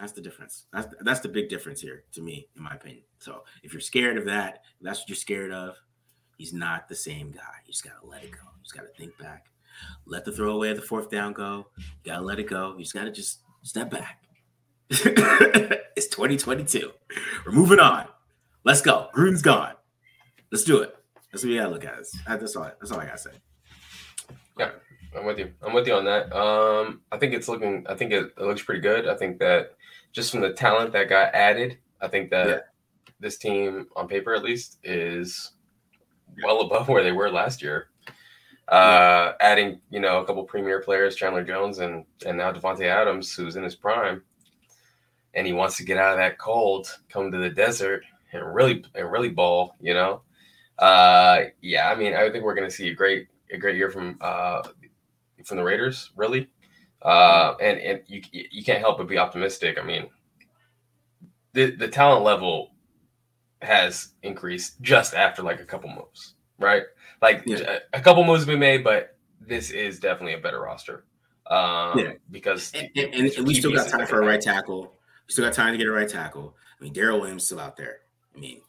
that's 0.00 0.12
the 0.12 0.20
difference. 0.20 0.66
That's 0.72 0.92
that's 1.02 1.20
the 1.20 1.28
big 1.28 1.48
difference 1.48 1.80
here 1.80 2.02
to 2.12 2.22
me, 2.22 2.48
in 2.56 2.62
my 2.64 2.74
opinion. 2.74 3.04
So 3.20 3.44
if 3.62 3.72
you're 3.72 3.80
scared 3.80 4.16
of 4.18 4.24
that, 4.24 4.64
that's 4.80 5.00
what 5.00 5.08
you're 5.08 5.16
scared 5.16 5.52
of. 5.52 5.76
He's 6.40 6.54
not 6.54 6.88
the 6.88 6.96
same 6.96 7.30
guy. 7.30 7.60
You 7.66 7.72
just 7.72 7.84
gotta 7.84 8.06
let 8.06 8.24
it 8.24 8.30
go. 8.30 8.38
You 8.38 8.62
just 8.62 8.74
gotta 8.74 8.88
think 8.96 9.16
back 9.18 9.50
let 10.06 10.24
the 10.24 10.32
throwaway 10.32 10.70
of 10.70 10.76
the 10.76 10.82
fourth 10.82 11.10
down 11.10 11.32
go. 11.32 11.66
You 11.76 12.12
gotta 12.12 12.22
let 12.22 12.38
it 12.38 12.48
go. 12.48 12.74
You 12.76 12.84
just 12.84 12.94
gotta 12.94 13.10
just 13.10 13.40
step 13.62 13.90
back. 13.90 14.22
it's 14.90 16.08
2022. 16.08 16.90
We're 17.46 17.52
moving 17.52 17.78
on. 17.78 18.06
Let's 18.64 18.82
go. 18.82 19.08
Gruden's 19.14 19.42
gone. 19.42 19.74
Let's 20.50 20.64
do 20.64 20.80
it. 20.80 20.96
That's 21.30 21.44
what 21.44 21.50
we 21.50 21.56
gotta 21.56 21.70
look 21.70 21.84
at. 21.84 21.98
That's 22.26 22.56
all. 22.56 22.64
That's 22.64 22.90
all 22.90 23.00
I 23.00 23.06
gotta 23.06 23.18
say. 23.18 23.30
Yeah, 24.58 24.70
I'm 25.16 25.24
with 25.24 25.38
you. 25.38 25.52
I'm 25.62 25.72
with 25.72 25.86
you 25.86 25.94
on 25.94 26.04
that. 26.04 26.32
Um, 26.34 27.02
I 27.12 27.18
think 27.18 27.34
it's 27.34 27.48
looking. 27.48 27.86
I 27.88 27.94
think 27.94 28.12
it, 28.12 28.32
it 28.36 28.42
looks 28.42 28.62
pretty 28.62 28.80
good. 28.80 29.08
I 29.08 29.16
think 29.16 29.38
that 29.38 29.74
just 30.12 30.32
from 30.32 30.40
the 30.40 30.52
talent 30.52 30.92
that 30.92 31.08
got 31.08 31.34
added, 31.34 31.78
I 32.00 32.08
think 32.08 32.30
that 32.30 32.48
yeah. 32.48 32.58
this 33.20 33.38
team, 33.38 33.86
on 33.94 34.08
paper 34.08 34.34
at 34.34 34.42
least, 34.42 34.78
is 34.82 35.52
well 36.44 36.62
above 36.62 36.88
where 36.88 37.02
they 37.02 37.12
were 37.12 37.30
last 37.30 37.62
year 37.62 37.90
uh, 38.70 39.32
adding 39.40 39.80
you 39.90 40.00
know 40.00 40.20
a 40.20 40.24
couple 40.24 40.44
premier 40.44 40.80
players, 40.80 41.16
Chandler 41.16 41.44
Jones 41.44 41.80
and 41.80 42.04
and 42.24 42.38
now 42.38 42.52
Davante 42.52 42.86
Adams, 42.86 43.34
who's 43.34 43.56
in 43.56 43.64
his 43.64 43.74
prime, 43.74 44.22
and 45.34 45.46
he 45.46 45.52
wants 45.52 45.76
to 45.76 45.84
get 45.84 45.98
out 45.98 46.12
of 46.12 46.18
that 46.18 46.38
cold, 46.38 46.98
come 47.08 47.32
to 47.32 47.38
the 47.38 47.50
desert 47.50 48.04
and 48.32 48.54
really 48.54 48.84
and 48.94 49.10
really 49.10 49.28
ball. 49.28 49.74
You 49.80 49.94
know, 49.94 50.22
uh, 50.78 51.46
yeah. 51.60 51.90
I 51.90 51.96
mean, 51.96 52.14
I 52.14 52.30
think 52.30 52.44
we're 52.44 52.54
going 52.54 52.68
to 52.68 52.74
see 52.74 52.88
a 52.88 52.94
great 52.94 53.26
a 53.52 53.58
great 53.58 53.76
year 53.76 53.90
from 53.90 54.16
uh, 54.20 54.62
from 55.44 55.56
the 55.56 55.64
Raiders, 55.64 56.12
really. 56.14 56.48
Uh, 57.02 57.54
and 57.60 57.80
and 57.80 58.02
you 58.06 58.22
you 58.30 58.62
can't 58.62 58.78
help 58.78 58.98
but 58.98 59.08
be 59.08 59.18
optimistic. 59.18 59.78
I 59.80 59.82
mean, 59.82 60.08
the 61.54 61.72
the 61.72 61.88
talent 61.88 62.22
level 62.22 62.70
has 63.62 64.08
increased 64.22 64.80
just 64.80 65.14
after 65.14 65.42
like 65.42 65.60
a 65.60 65.64
couple 65.64 65.90
moves, 65.90 66.34
right? 66.58 66.84
Like 67.20 67.42
yeah. 67.46 67.78
a, 67.92 68.00
couple 68.00 68.24
moves 68.24 68.40
have 68.40 68.46
been 68.48 68.58
made, 68.58 68.82
but 68.82 69.16
this 69.40 69.70
is 69.70 70.00
definitely 70.00 70.34
a 70.34 70.38
better 70.38 70.60
roster. 70.60 71.04
Um, 71.46 71.98
yeah, 71.98 72.12
because 72.30 72.72
and, 72.74 72.90
and, 72.96 73.32
and 73.32 73.46
we 73.46 73.54
still 73.54 73.72
got 73.72 73.88
time 73.88 74.06
for 74.06 74.22
a 74.22 74.26
right 74.26 74.40
tackle. 74.40 74.94
We 75.26 75.32
still 75.32 75.44
got 75.44 75.52
time 75.52 75.72
to 75.72 75.78
get 75.78 75.86
a 75.86 75.92
right 75.92 76.08
tackle. 76.08 76.56
I 76.80 76.84
mean, 76.84 76.94
Daryl 76.94 77.20
Williams 77.20 77.44
still 77.44 77.60
out 77.60 77.76
there. 77.76 77.98
I 78.34 78.38
mean, 78.38 78.60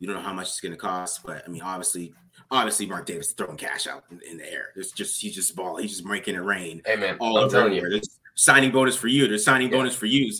we 0.00 0.06
don't 0.06 0.16
know 0.16 0.22
how 0.22 0.32
much 0.32 0.48
it's 0.48 0.60
going 0.60 0.72
to 0.72 0.78
cost, 0.78 1.24
but 1.24 1.42
I 1.46 1.50
mean, 1.50 1.62
obviously, 1.62 2.12
obviously, 2.50 2.86
Mark 2.86 3.06
Davis 3.06 3.32
throwing 3.32 3.56
cash 3.56 3.86
out 3.86 4.04
in, 4.10 4.20
in 4.30 4.36
the 4.36 4.52
air. 4.52 4.68
It's 4.76 4.92
just 4.92 5.20
he's 5.20 5.34
just 5.34 5.56
ball. 5.56 5.76
He's 5.76 5.92
just 5.92 6.04
making 6.04 6.34
it 6.34 6.40
rain. 6.40 6.82
Hey 6.84 6.96
man, 6.96 7.16
all 7.18 7.38
I'm 7.38 7.44
over 7.44 7.68
you. 7.70 7.80
There's 7.80 8.20
signing 8.36 8.70
bonus 8.70 8.96
for 8.96 9.08
you. 9.08 9.26
There's 9.26 9.44
signing 9.44 9.68
yeah. 9.70 9.78
bonus 9.78 9.96
for 9.96 10.06
you. 10.06 10.30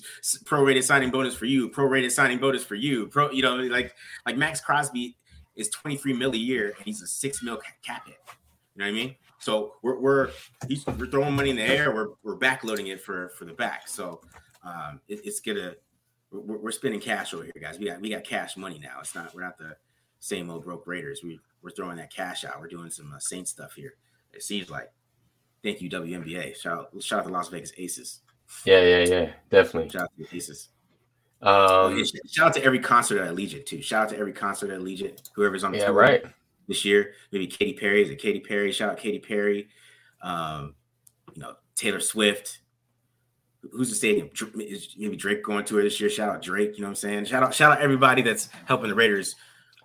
Prorated 0.44 0.84
signing 0.84 1.10
bonus 1.10 1.34
for 1.34 1.46
you. 1.46 1.68
Prorated 1.68 2.12
signing 2.12 2.38
bonus 2.38 2.64
for 2.64 2.76
you. 2.76 3.08
Pro, 3.08 3.30
you 3.30 3.42
know, 3.42 3.56
like 3.56 3.94
like 4.24 4.36
Maxx 4.36 4.60
Crosby 4.60 5.16
is 5.56 5.68
23 5.70 6.12
mil 6.12 6.32
a 6.32 6.36
year 6.36 6.74
and 6.76 6.84
he's 6.84 7.02
a 7.02 7.06
six 7.06 7.42
mil 7.42 7.58
cap 7.82 8.06
hit. 8.06 8.16
You 8.74 8.80
know 8.80 8.84
what 8.84 8.90
I 8.90 8.92
mean? 8.92 9.16
So 9.38 9.74
we're 9.82 9.98
we're 9.98 10.30
we're 10.86 11.06
throwing 11.06 11.34
money 11.34 11.50
in 11.50 11.56
the 11.56 11.62
air. 11.62 11.92
We're 11.92 12.10
we're 12.22 12.38
backloading 12.38 12.92
it 12.92 13.00
for 13.00 13.30
for 13.30 13.44
the 13.44 13.54
back. 13.54 13.88
So 13.88 14.20
um, 14.62 15.00
it, 15.08 15.20
it's 15.24 15.40
gonna 15.40 15.74
we're, 16.30 16.58
we're, 16.58 16.70
spending 16.72 17.00
cash 17.00 17.32
over 17.32 17.44
here, 17.44 17.54
guys. 17.60 17.78
We 17.78 17.86
got 17.86 18.00
we 18.00 18.10
got 18.10 18.24
cash 18.24 18.56
money 18.56 18.78
now. 18.78 18.98
It's 19.00 19.14
not 19.14 19.34
we're 19.34 19.42
not 19.42 19.56
the 19.56 19.76
same 20.20 20.50
old 20.50 20.64
broke 20.64 20.86
Raiders. 20.86 21.20
We 21.24 21.40
we're 21.62 21.70
throwing 21.70 21.96
that 21.96 22.12
cash 22.12 22.44
out. 22.44 22.60
We're 22.60 22.68
doing 22.68 22.90
some 22.90 23.12
uh, 23.12 23.18
Saint 23.18 23.48
stuff 23.48 23.74
here. 23.74 23.94
It 24.32 24.42
seems 24.42 24.70
like. 24.70 24.90
Thank 25.66 25.82
you, 25.82 25.90
WNBA. 25.90 26.54
Shout 26.54 26.78
out, 26.78 27.02
shout 27.02 27.18
out 27.18 27.26
to 27.26 27.32
Las 27.32 27.48
Vegas 27.48 27.72
Aces. 27.76 28.20
Yeah, 28.64 28.82
yeah, 28.82 29.04
yeah, 29.04 29.32
definitely. 29.50 29.90
Shout 29.90 30.02
out 30.02 30.10
to 30.16 30.22
the 30.22 30.36
Aces. 30.36 30.68
Oh, 31.42 31.88
Um, 31.88 32.04
Shout 32.30 32.46
out 32.46 32.54
to 32.54 32.62
every 32.62 32.78
concert 32.78 33.20
at 33.20 33.34
Allegiant 33.34 33.66
too. 33.66 33.82
Shout 33.82 34.04
out 34.04 34.08
to 34.10 34.16
every 34.16 34.32
concert 34.32 34.70
at 34.70 34.78
Allegiant. 34.78 35.28
Whoever's 35.34 35.64
on 35.64 35.72
the 35.72 35.78
yeah, 35.78 35.86
tour 35.86 35.94
right. 35.94 36.24
this 36.68 36.84
year. 36.84 37.14
Maybe 37.32 37.48
Katy 37.48 37.72
Perry. 37.72 38.00
Is 38.00 38.10
it 38.10 38.20
Katy 38.20 38.38
Perry? 38.38 38.70
Shout 38.70 38.90
out 38.90 38.98
Katy 38.98 39.18
Perry. 39.18 39.66
Um, 40.22 40.76
you 41.34 41.42
know 41.42 41.54
Taylor 41.74 41.98
Swift. 41.98 42.60
Who's 43.72 43.88
the 43.88 43.96
stadium? 43.96 44.30
Is 44.60 44.94
maybe 44.96 45.16
Drake 45.16 45.42
going 45.42 45.64
to 45.64 45.80
it 45.80 45.82
this 45.82 46.00
year? 46.00 46.10
Shout 46.10 46.28
out 46.28 46.42
Drake. 46.42 46.76
You 46.76 46.82
know 46.82 46.86
what 46.86 46.90
I'm 46.90 46.94
saying? 46.94 47.24
Shout 47.24 47.42
out, 47.42 47.52
shout 47.52 47.72
out 47.72 47.80
everybody 47.80 48.22
that's 48.22 48.50
helping 48.66 48.88
the 48.88 48.94
Raiders 48.94 49.34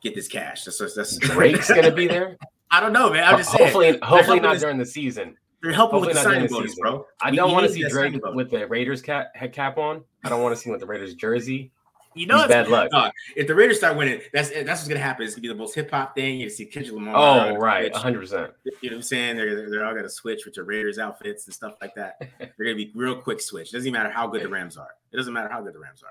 get 0.04 0.14
this 0.14 0.28
cash. 0.28 0.64
That's 0.64 0.78
that's, 0.78 0.94
that's 0.94 1.18
Drake's 1.18 1.70
gonna 1.70 1.90
be 1.90 2.06
there. 2.06 2.38
I 2.70 2.80
don't 2.80 2.94
know, 2.94 3.10
man. 3.10 3.24
I'm 3.24 3.40
just 3.40 3.50
saying. 3.50 3.64
hopefully, 3.64 3.98
hopefully 4.04 4.40
not 4.40 4.60
during 4.60 4.78
the 4.78 4.86
season. 4.86 5.38
They're 5.62 5.72
helping 5.72 6.00
Hopefully 6.00 6.14
with 6.16 6.24
the 6.24 6.30
signing 6.30 6.48
bonus, 6.48 6.72
season. 6.72 6.82
bro. 6.82 7.06
I 7.22 7.30
We- 7.32 7.38
don't 7.38 7.52
want 7.52 7.68
to 7.68 7.72
see 7.74 7.88
Drake 7.88 8.20
with 8.34 8.50
the 8.50 8.68
Raiders 8.68 9.02
cap 9.02 9.36
head 9.36 9.54
cap 9.54 9.78
on. 9.78 10.04
I 10.24 10.30
don't 10.30 10.42
want 10.42 10.56
to 10.56 10.62
see 10.62 10.70
him 10.70 10.72
with 10.72 10.82
the 10.82 10.88
Raiders 10.88 11.14
jersey. 11.16 11.72
You 12.14 12.26
know, 12.26 12.36
He's 12.40 12.46
it's- 12.50 12.68
bad 12.70 12.92
luck. 12.92 13.14
if 13.38 13.48
the 13.48 13.56
Raiders 13.56 13.78
start 13.78 13.96
winning, 13.96 14.20
that's 14.34 14.50
that's 14.50 14.68
what's 14.68 14.88
gonna 14.90 15.00
happen. 15.00 15.26
It's 15.26 15.34
gonna 15.36 15.44
be 15.44 15.48
the 15.48 15.56
most 15.56 15.74
hip 15.76 15.90
hop 15.92 16.14
thing. 16.14 16.42
You 16.42 16.50
see 16.50 16.66
Kendrick 16.66 16.94
Lamar. 16.96 17.16
Oh, 17.16 17.56
right, 17.56 17.94
hundred 17.96 18.20
percent. 18.20 18.52
You 18.66 18.90
know 18.90 18.96
what 18.96 18.96
I'm 18.98 19.02
saying? 19.04 19.38
They're, 19.38 19.70
they're 19.70 19.86
all 19.86 19.96
gonna 19.96 20.10
switch 20.10 20.44
with 20.44 20.56
the 20.56 20.64
Raiders 20.64 21.00
outfits 21.00 21.46
and 21.46 21.54
stuff 21.54 21.76
like 21.80 21.96
that. 21.96 22.16
They're 22.40 22.52
gonna 22.60 22.76
be 22.76 22.92
real 22.96 23.16
quick 23.22 23.40
switch. 23.40 23.72
Doesn't 23.72 23.88
even 23.88 23.98
matter 23.98 24.10
how 24.14 24.28
good 24.28 24.42
the 24.42 24.50
Rams 24.50 24.76
are. 24.76 24.90
It 25.14 25.16
doesn't 25.18 25.32
matter 25.32 25.48
how 25.48 25.62
good 25.62 25.74
the 25.74 25.80
Rams 25.80 26.04
are. 26.04 26.10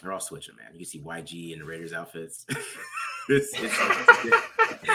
They're 0.00 0.12
all 0.12 0.20
switching, 0.20 0.56
man. 0.56 0.68
You 0.72 0.78
can 0.78 0.86
see 0.86 1.00
YG 1.00 1.52
in 1.52 1.58
the 1.60 1.64
Raiders 1.64 1.92
outfits. 1.92 2.46
It's- 3.28 3.52
it's- 3.62 4.42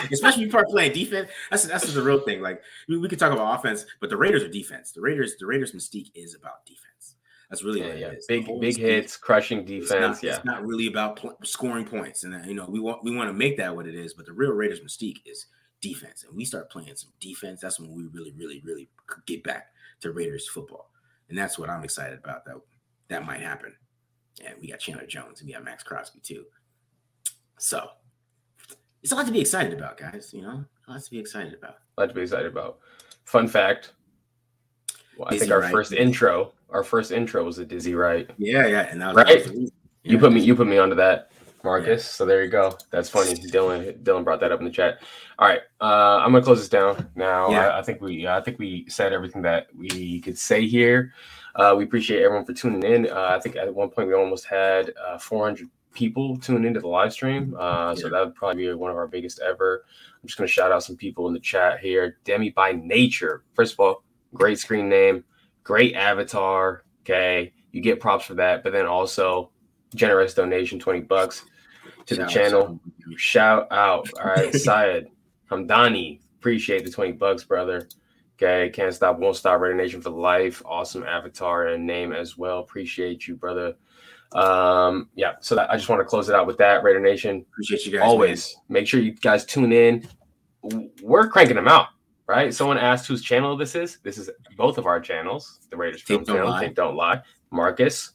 especially 0.11 0.43
if 0.43 0.47
you 0.47 0.49
start 0.49 0.67
playing 0.67 0.91
defense. 0.93 1.29
That's 1.49 1.63
that's 1.67 1.93
the 1.93 2.01
real 2.01 2.19
thing. 2.19 2.41
Like 2.41 2.61
we, 2.89 2.97
we 2.97 3.07
could 3.07 3.19
talk 3.19 3.31
about 3.31 3.57
offense, 3.59 3.85
but 4.01 4.09
the 4.09 4.17
Raiders 4.17 4.43
are 4.43 4.49
defense. 4.49 4.91
The 4.91 4.99
Raiders, 4.99 5.35
the 5.39 5.45
Raiders 5.45 5.71
mystique 5.71 6.11
is 6.15 6.35
about 6.35 6.65
defense. 6.65 7.15
That's 7.49 7.63
really 7.63 7.79
Yeah, 7.81 7.87
what 7.89 7.99
yeah. 7.99 8.07
it 8.07 8.17
is. 8.17 8.25
Big 8.25 8.49
big 8.59 8.77
hits, 8.77 9.15
crushing 9.15 9.59
it's 9.59 9.69
defense. 9.89 10.17
not, 10.17 10.23
yeah, 10.23 10.35
it's 10.35 10.43
not 10.45 10.65
really 10.65 10.87
about 10.87 11.15
pl- 11.17 11.37
scoring 11.43 11.85
points, 11.85 12.23
and 12.25 12.33
uh, 12.35 12.39
you 12.45 12.55
know 12.55 12.65
we 12.67 12.79
want 12.81 13.03
we 13.05 13.15
want 13.15 13.29
to 13.29 13.33
make 13.33 13.55
that 13.57 13.73
what 13.73 13.87
it 13.87 13.95
is. 13.95 14.13
But 14.13 14.25
the 14.25 14.33
real 14.33 14.51
Raiders 14.51 14.81
mystique 14.81 15.21
is 15.25 15.45
defense, 15.79 16.25
and 16.27 16.35
we 16.35 16.43
start 16.43 16.69
playing 16.69 16.93
some 16.95 17.11
defense. 17.21 17.61
That's 17.61 17.79
when 17.79 17.93
we 17.95 18.07
really, 18.07 18.33
really, 18.35 18.61
really 18.65 18.89
get 19.27 19.43
back 19.43 19.67
to 20.01 20.11
Raiders 20.11 20.49
football, 20.49 20.89
and 21.29 21.37
that's 21.37 21.57
what 21.57 21.69
I'm 21.69 21.83
excited 21.85 22.19
about. 22.21 22.43
That 22.45 22.55
that 23.07 23.25
might 23.25 23.39
happen. 23.41 23.73
And 24.43 24.55
we 24.61 24.67
got 24.69 24.79
Chandler 24.79 25.05
Jones 25.05 25.39
and 25.39 25.47
we 25.47 25.53
got 25.53 25.63
Maxx 25.63 25.83
Crosby 25.83 26.19
too. 26.21 26.45
So 27.57 27.87
it's 29.01 29.11
a 29.11 29.15
lot 29.15 29.25
to 29.27 29.31
be 29.31 29.39
excited 29.39 29.73
about, 29.73 29.97
guys. 29.97 30.31
You 30.33 30.41
know, 30.41 30.65
a 30.87 30.91
lot 30.91 31.03
to 31.03 31.11
be 31.11 31.19
excited 31.19 31.53
about. 31.53 31.77
a 31.97 32.01
lot 32.01 32.07
to 32.09 32.13
be 32.15 32.21
excited 32.21 32.47
about. 32.47 32.79
Fun 33.23 33.47
fact. 33.47 33.93
Well, 35.17 35.27
I 35.29 35.31
Dizzy 35.31 35.39
think 35.41 35.51
our 35.53 35.61
Wright. 35.61 35.71
first 35.71 35.93
intro, 35.93 36.51
our 36.69 36.83
first 36.83 37.11
intro 37.11 37.43
was 37.45 37.57
a 37.59 37.65
Dizzy 37.65 37.95
Wright. 37.95 38.29
Yeah, 38.37 38.67
yeah, 38.67 38.81
and 38.91 39.01
that 39.01 39.07
was, 39.15 39.15
Right? 39.15 39.43
that 39.45 39.53
was 39.55 39.69
the. 39.69 39.71
You 40.03 40.19
put 40.19 40.33
me 40.33 40.41
you 40.41 40.55
put 40.55 40.67
me 40.67 40.77
onto 40.77 40.95
that, 40.97 41.31
Marcus. 41.65 42.05
So 42.05 42.25
there 42.25 42.43
you 42.43 42.49
go. 42.49 42.77
That's 42.91 43.09
funny. 43.09 43.33
Dylan 43.35 44.01
Dylan 44.03 44.23
brought 44.23 44.39
that 44.39 44.51
up 44.53 44.59
in 44.59 44.65
the 44.65 44.71
chat. 44.71 45.01
All 45.37 45.47
right, 45.47 45.59
uh, 45.81 46.19
I'm 46.23 46.31
gonna 46.31 46.43
close 46.43 46.59
this 46.59 46.69
down 46.69 47.09
now. 47.15 47.49
Yeah. 47.49 47.67
I, 47.69 47.79
I 47.79 47.81
think 47.81 47.99
we 47.99 48.25
I 48.27 48.39
think 48.39 48.57
we 48.59 48.85
said 48.87 49.11
everything 49.11 49.41
that 49.41 49.67
we 49.75 50.21
could 50.21 50.37
say 50.37 50.65
here. 50.65 51.13
Uh, 51.55 51.73
we 51.77 51.83
appreciate 51.83 52.23
everyone 52.23 52.45
for 52.45 52.53
tuning 52.53 52.83
in. 52.83 53.09
Uh, 53.09 53.35
I 53.35 53.39
think 53.39 53.55
at 53.55 53.73
one 53.73 53.89
point 53.89 54.07
we 54.07 54.13
almost 54.13 54.45
had 54.45 54.93
uh, 55.05 55.17
400 55.17 55.69
people 55.93 56.37
tune 56.37 56.65
into 56.65 56.81
the 56.81 56.87
live 56.87 57.13
stream. 57.13 57.55
Uh, 57.57 57.95
So 57.95 58.09
that 58.09 58.19
would 58.25 58.35
probably 58.35 58.65
be 58.67 58.73
one 58.73 58.91
of 58.91 58.97
our 58.97 59.07
biggest 59.07 59.39
ever. 59.39 59.85
I'm 60.21 60.27
just 60.27 60.37
gonna 60.37 60.47
shout 60.47 60.71
out 60.71 60.83
some 60.83 60.95
people 60.97 61.27
in 61.27 61.33
the 61.33 61.39
chat 61.39 61.79
here. 61.79 62.17
Demi 62.23 62.49
by 62.51 62.73
nature. 62.73 63.43
First 63.53 63.73
of 63.73 63.79
all, 63.79 64.03
great 64.33 64.59
screen 64.59 64.87
name, 64.89 65.23
great 65.63 65.95
avatar. 65.95 66.83
Okay, 67.01 67.53
you 67.71 67.81
get 67.81 67.99
props 67.99 68.25
for 68.25 68.35
that. 68.35 68.63
But 68.63 68.71
then 68.73 68.85
also 68.85 69.51
generous 69.93 70.33
donation, 70.33 70.77
20 70.79 71.01
bucks 71.01 71.45
to 72.07 72.15
the 72.15 72.25
channel. 72.25 72.79
Shout 73.17 73.71
out. 73.71 74.07
All 74.19 74.25
right, 74.25 74.53
Syed 74.55 75.07
Hamdani. 75.49 76.19
Appreciate 76.39 76.85
the 76.85 76.91
20 76.91 77.13
bucks, 77.13 77.43
brother. 77.43 77.87
Okay, 78.37 78.69
can't 78.69 78.93
stop, 78.93 79.17
won't 79.17 79.35
stop. 79.37 79.61
Raider 79.61 79.75
Nation 79.75 80.01
for 80.01 80.09
life. 80.09 80.61
Awesome 80.65 81.03
avatar 81.03 81.67
and 81.67 81.85
name 81.87 82.11
as 82.11 82.37
well. 82.37 82.59
Appreciate 82.59 83.27
you, 83.27 83.35
brother. 83.35 83.75
Um, 84.33 85.09
yeah, 85.15 85.33
so 85.39 85.55
that, 85.55 85.71
I 85.71 85.77
just 85.77 85.87
want 85.87 86.01
to 86.01 86.05
close 86.05 86.27
it 86.27 86.35
out 86.35 86.45
with 86.45 86.57
that. 86.57 86.83
Raider 86.83 86.99
Nation, 86.99 87.45
Appreciate 87.53 87.85
you 87.85 87.93
guys. 87.93 87.99
man. 88.01 88.07
always 88.09 88.55
make 88.67 88.87
sure 88.87 88.99
you 88.99 89.13
guys 89.13 89.45
tune 89.45 89.71
in. 89.71 90.07
We're 91.01 91.29
cranking 91.29 91.55
them 91.55 91.67
out, 91.69 91.87
right? 92.27 92.53
Someone 92.53 92.77
asked 92.77 93.07
whose 93.07 93.21
channel 93.21 93.55
this 93.55 93.75
is. 93.75 93.99
This 94.03 94.17
is 94.17 94.29
both 94.57 94.77
of 94.77 94.85
our 94.85 94.99
channels, 94.99 95.59
the 95.69 95.77
Raiders 95.77 96.01
Film 96.01 96.25
channel. 96.25 96.49
Lie. 96.49 96.59
Think 96.59 96.75
Don't 96.75 96.95
Lie. 96.95 97.21
Marcus, 97.51 98.11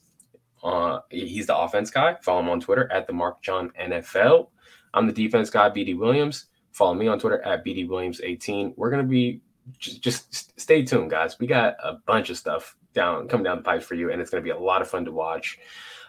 uh, 0.63 0.99
he's 1.09 1.47
the 1.47 1.57
offense 1.57 1.89
guy. 1.91 2.15
Follow 2.21 2.41
him 2.41 2.49
on 2.49 2.59
Twitter 2.59 2.91
at 2.91 3.07
the 3.07 3.13
Mark 3.13 3.41
John 3.41 3.71
NFL. 3.79 4.47
I'm 4.93 5.07
the 5.07 5.13
defense 5.13 5.49
guy, 5.49 5.69
BD 5.69 5.97
Williams. 5.97 6.45
Follow 6.73 6.93
me 6.93 7.07
on 7.07 7.19
Twitter 7.19 7.41
at 7.43 7.65
BD 7.65 7.87
Williams 7.87 8.21
18. 8.23 8.73
We're 8.77 8.89
gonna 8.89 9.03
be 9.03 9.41
just, 9.77 10.01
just 10.01 10.59
stay 10.59 10.83
tuned, 10.83 11.09
guys. 11.11 11.37
We 11.39 11.47
got 11.47 11.75
a 11.83 11.93
bunch 12.05 12.29
of 12.29 12.37
stuff 12.37 12.75
down 12.93 13.27
coming 13.27 13.43
down 13.45 13.57
the 13.57 13.63
pipe 13.63 13.83
for 13.83 13.95
you, 13.95 14.11
and 14.11 14.21
it's 14.21 14.29
gonna 14.29 14.43
be 14.43 14.49
a 14.51 14.57
lot 14.59 14.81
of 14.81 14.89
fun 14.89 15.05
to 15.05 15.11
watch. 15.11 15.57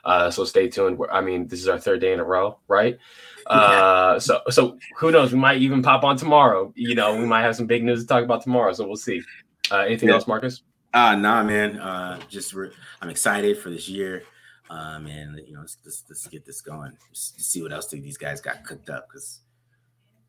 Uh, 0.04 0.30
so 0.30 0.44
stay 0.44 0.68
tuned. 0.68 0.98
We're- 0.98 1.12
I 1.12 1.20
mean, 1.20 1.46
this 1.46 1.60
is 1.60 1.68
our 1.68 1.78
third 1.78 2.00
day 2.00 2.12
in 2.12 2.18
a 2.18 2.24
row, 2.24 2.58
right? 2.66 2.98
Uh, 3.46 4.18
so 4.18 4.40
so 4.50 4.78
who 4.96 5.10
knows? 5.10 5.32
We 5.32 5.38
might 5.38 5.60
even 5.60 5.82
pop 5.82 6.02
on 6.04 6.16
tomorrow. 6.16 6.72
You 6.76 6.94
know, 6.94 7.16
we 7.16 7.24
might 7.24 7.42
have 7.42 7.56
some 7.56 7.66
big 7.66 7.84
news 7.84 8.02
to 8.02 8.06
talk 8.06 8.24
about 8.24 8.42
tomorrow. 8.42 8.72
So 8.72 8.86
we'll 8.86 8.96
see. 8.96 9.22
Uh, 9.70 9.78
anything 9.78 10.08
Yeah. 10.08 10.16
else, 10.16 10.26
Marcus? 10.26 10.62
Uh 10.94 11.14
nah, 11.16 11.42
man. 11.42 11.78
Uh, 11.78 12.20
just 12.28 12.52
re- 12.52 12.70
I'm 13.00 13.08
excited 13.10 13.58
for 13.58 13.70
this 13.70 13.88
year. 13.88 14.24
Um, 14.72 15.06
and 15.06 15.38
you 15.46 15.52
know, 15.52 15.60
let's, 15.60 15.76
let's, 15.84 16.02
let's 16.08 16.26
get 16.28 16.46
this 16.46 16.62
going. 16.62 16.96
Just 17.12 17.36
to 17.36 17.44
see 17.44 17.60
what 17.62 17.72
else 17.72 17.88
these 17.88 18.16
guys 18.16 18.40
got 18.40 18.64
cooked 18.64 18.88
up 18.88 19.06
because 19.06 19.40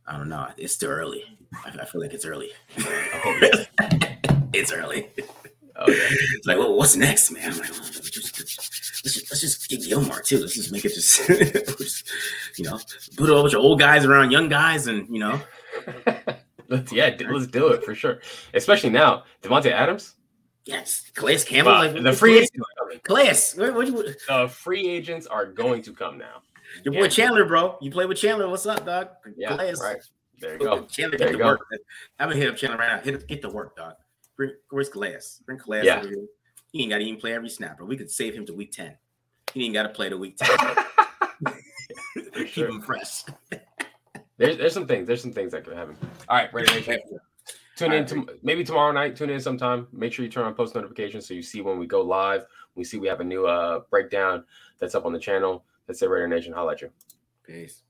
I 0.06 0.18
don't 0.18 0.28
know. 0.28 0.50
It's 0.58 0.76
too 0.76 0.88
early. 0.88 1.24
I, 1.66 1.70
I 1.82 1.86
feel 1.86 2.02
like 2.02 2.14
it's 2.14 2.26
early. 2.26 2.50
it's 4.54 4.74
early. 4.74 5.08
Oh 5.78 5.90
yeah. 5.90 6.08
It's 6.10 6.46
like, 6.46 6.58
well, 6.58 6.76
what's 6.76 6.98
next, 6.98 7.32
man? 7.32 7.54
I'm 7.54 7.58
like, 7.58 7.72
well, 7.72 7.80
let's, 7.84 8.10
just, 8.10 8.38
let's, 8.38 9.14
just, 9.14 9.32
let's 9.32 9.42
just 9.42 9.70
get 9.70 9.82
Gilmore 9.88 10.22
too. 10.22 10.40
Let's 10.40 10.56
just 10.56 10.74
make 10.74 10.84
it 10.84 10.94
just, 10.94 11.26
just, 11.78 12.10
you 12.58 12.66
know, 12.66 12.78
put 13.16 13.30
a 13.30 13.34
bunch 13.34 13.54
of 13.54 13.62
old 13.62 13.80
guys 13.80 14.04
around 14.04 14.32
young 14.32 14.50
guys, 14.50 14.88
and 14.88 15.08
you 15.08 15.20
know, 15.20 15.40
let's 16.68 16.92
yeah, 16.92 17.16
let's 17.30 17.48
do 17.48 17.70
it 17.70 17.86
for 17.86 17.96
sure. 17.96 18.20
Especially 18.54 18.90
now, 18.90 19.24
Davante 19.42 19.72
Adams. 19.72 20.16
Yes, 20.66 21.10
Calais 21.14 21.40
Campbell, 21.40 21.72
Well, 21.74 21.92
like 21.94 22.04
the 22.04 22.14
free 22.14 22.32
Calais- 22.34 22.48
agents, 23.30 23.54
Calais, 23.58 23.72
what, 23.72 23.76
what, 23.76 23.88
you- 23.88 24.14
the 24.28 24.48
free 24.50 24.88
agents 24.88 25.28
are 25.28 25.46
going 25.46 25.82
to 25.84 25.94
come 25.94 26.18
now. 26.18 26.42
your 26.84 26.94
boy 26.94 27.04
Yeah. 27.04 27.08
Chandler, 27.10 27.46
bro. 27.46 27.78
You 27.82 27.92
play 27.92 28.06
with 28.06 28.18
Chandler. 28.18 28.50
What's 28.50 28.66
up, 28.66 28.86
dog? 28.86 29.10
Yeah, 29.38 29.50
Calais. 29.50 29.74
right. 29.82 29.98
There 30.40 30.54
you 30.54 30.60
go. 30.60 30.84
Chandler, 30.86 31.18
There 31.18 31.28
get 31.28 31.32
to 31.34 31.38
go. 31.38 31.46
work. 31.46 31.66
I'm 32.20 32.30
gonna 32.30 32.40
hit 32.40 32.50
up 32.50 32.56
Chandler 32.58 32.78
right 32.80 32.98
now. 32.98 33.02
Hit 33.04 33.28
get 33.28 33.42
to 33.44 33.50
work, 33.50 33.76
dog. 33.76 33.94
Bring 34.36 34.52
where's 34.70 34.90
Calais? 34.90 35.20
Bring 35.46 35.58
Calais 35.60 35.86
Yeah. 35.86 36.00
over 36.00 36.08
here. 36.08 36.26
He 36.72 36.82
ain't 36.82 36.90
got 36.90 36.98
to 36.98 37.04
even 37.04 37.20
play 37.20 37.34
every 37.34 37.50
snap, 37.50 37.78
bro. 37.78 37.86
We 37.86 37.96
could 37.96 38.10
save 38.10 38.34
him 38.34 38.46
to 38.48 38.54
week 38.54 38.72
ten. 38.72 38.98
He 39.54 39.66
ain't 39.66 39.74
got 39.76 39.84
to 39.84 39.90
play 39.90 40.10
to 40.10 40.18
week 40.18 40.38
ten. 40.38 40.50
Keep 42.34 42.48
sure. 42.48 42.68
him 42.70 42.82
fresh. 42.82 43.24
There's 44.38 44.58
there's 44.58 44.74
some 44.74 44.88
things. 44.88 45.06
There's 45.08 45.22
some 45.22 45.32
things 45.32 45.52
that 45.52 45.64
could 45.64 45.78
happen. 45.78 45.96
All 46.28 46.36
right, 46.38 46.52
Raider 46.54 46.74
Nation. 46.74 47.00
Tune 47.76 47.94
in 47.94 48.06
to 48.06 48.28
maybe 48.44 48.64
tomorrow 48.64 48.92
night. 48.92 49.16
Tune 49.16 49.30
in 49.30 49.40
sometime. 49.40 49.88
Make 49.92 50.14
sure 50.14 50.24
you 50.24 50.32
turn 50.32 50.46
on 50.46 50.54
post 50.54 50.76
notifications 50.76 51.28
so 51.28 51.34
you 51.34 51.42
see 51.42 51.62
when 51.62 51.80
we 51.80 51.88
go 51.88 52.02
live. 52.02 52.46
We 52.76 52.84
see 52.84 52.98
we 53.00 53.08
have 53.08 53.20
a 53.20 53.24
new 53.24 53.48
uh 53.48 53.82
breakdown 53.90 54.44
that's 54.80 54.96
up 54.96 55.06
on 55.06 55.14
the 55.14 55.20
channel. 55.20 55.66
That's 55.88 56.02
it, 56.02 56.10
Raider 56.10 56.28
Nation. 56.28 56.54
Holla 56.54 56.74
at 56.74 56.82
you. 56.82 56.90
Peace. 57.44 57.84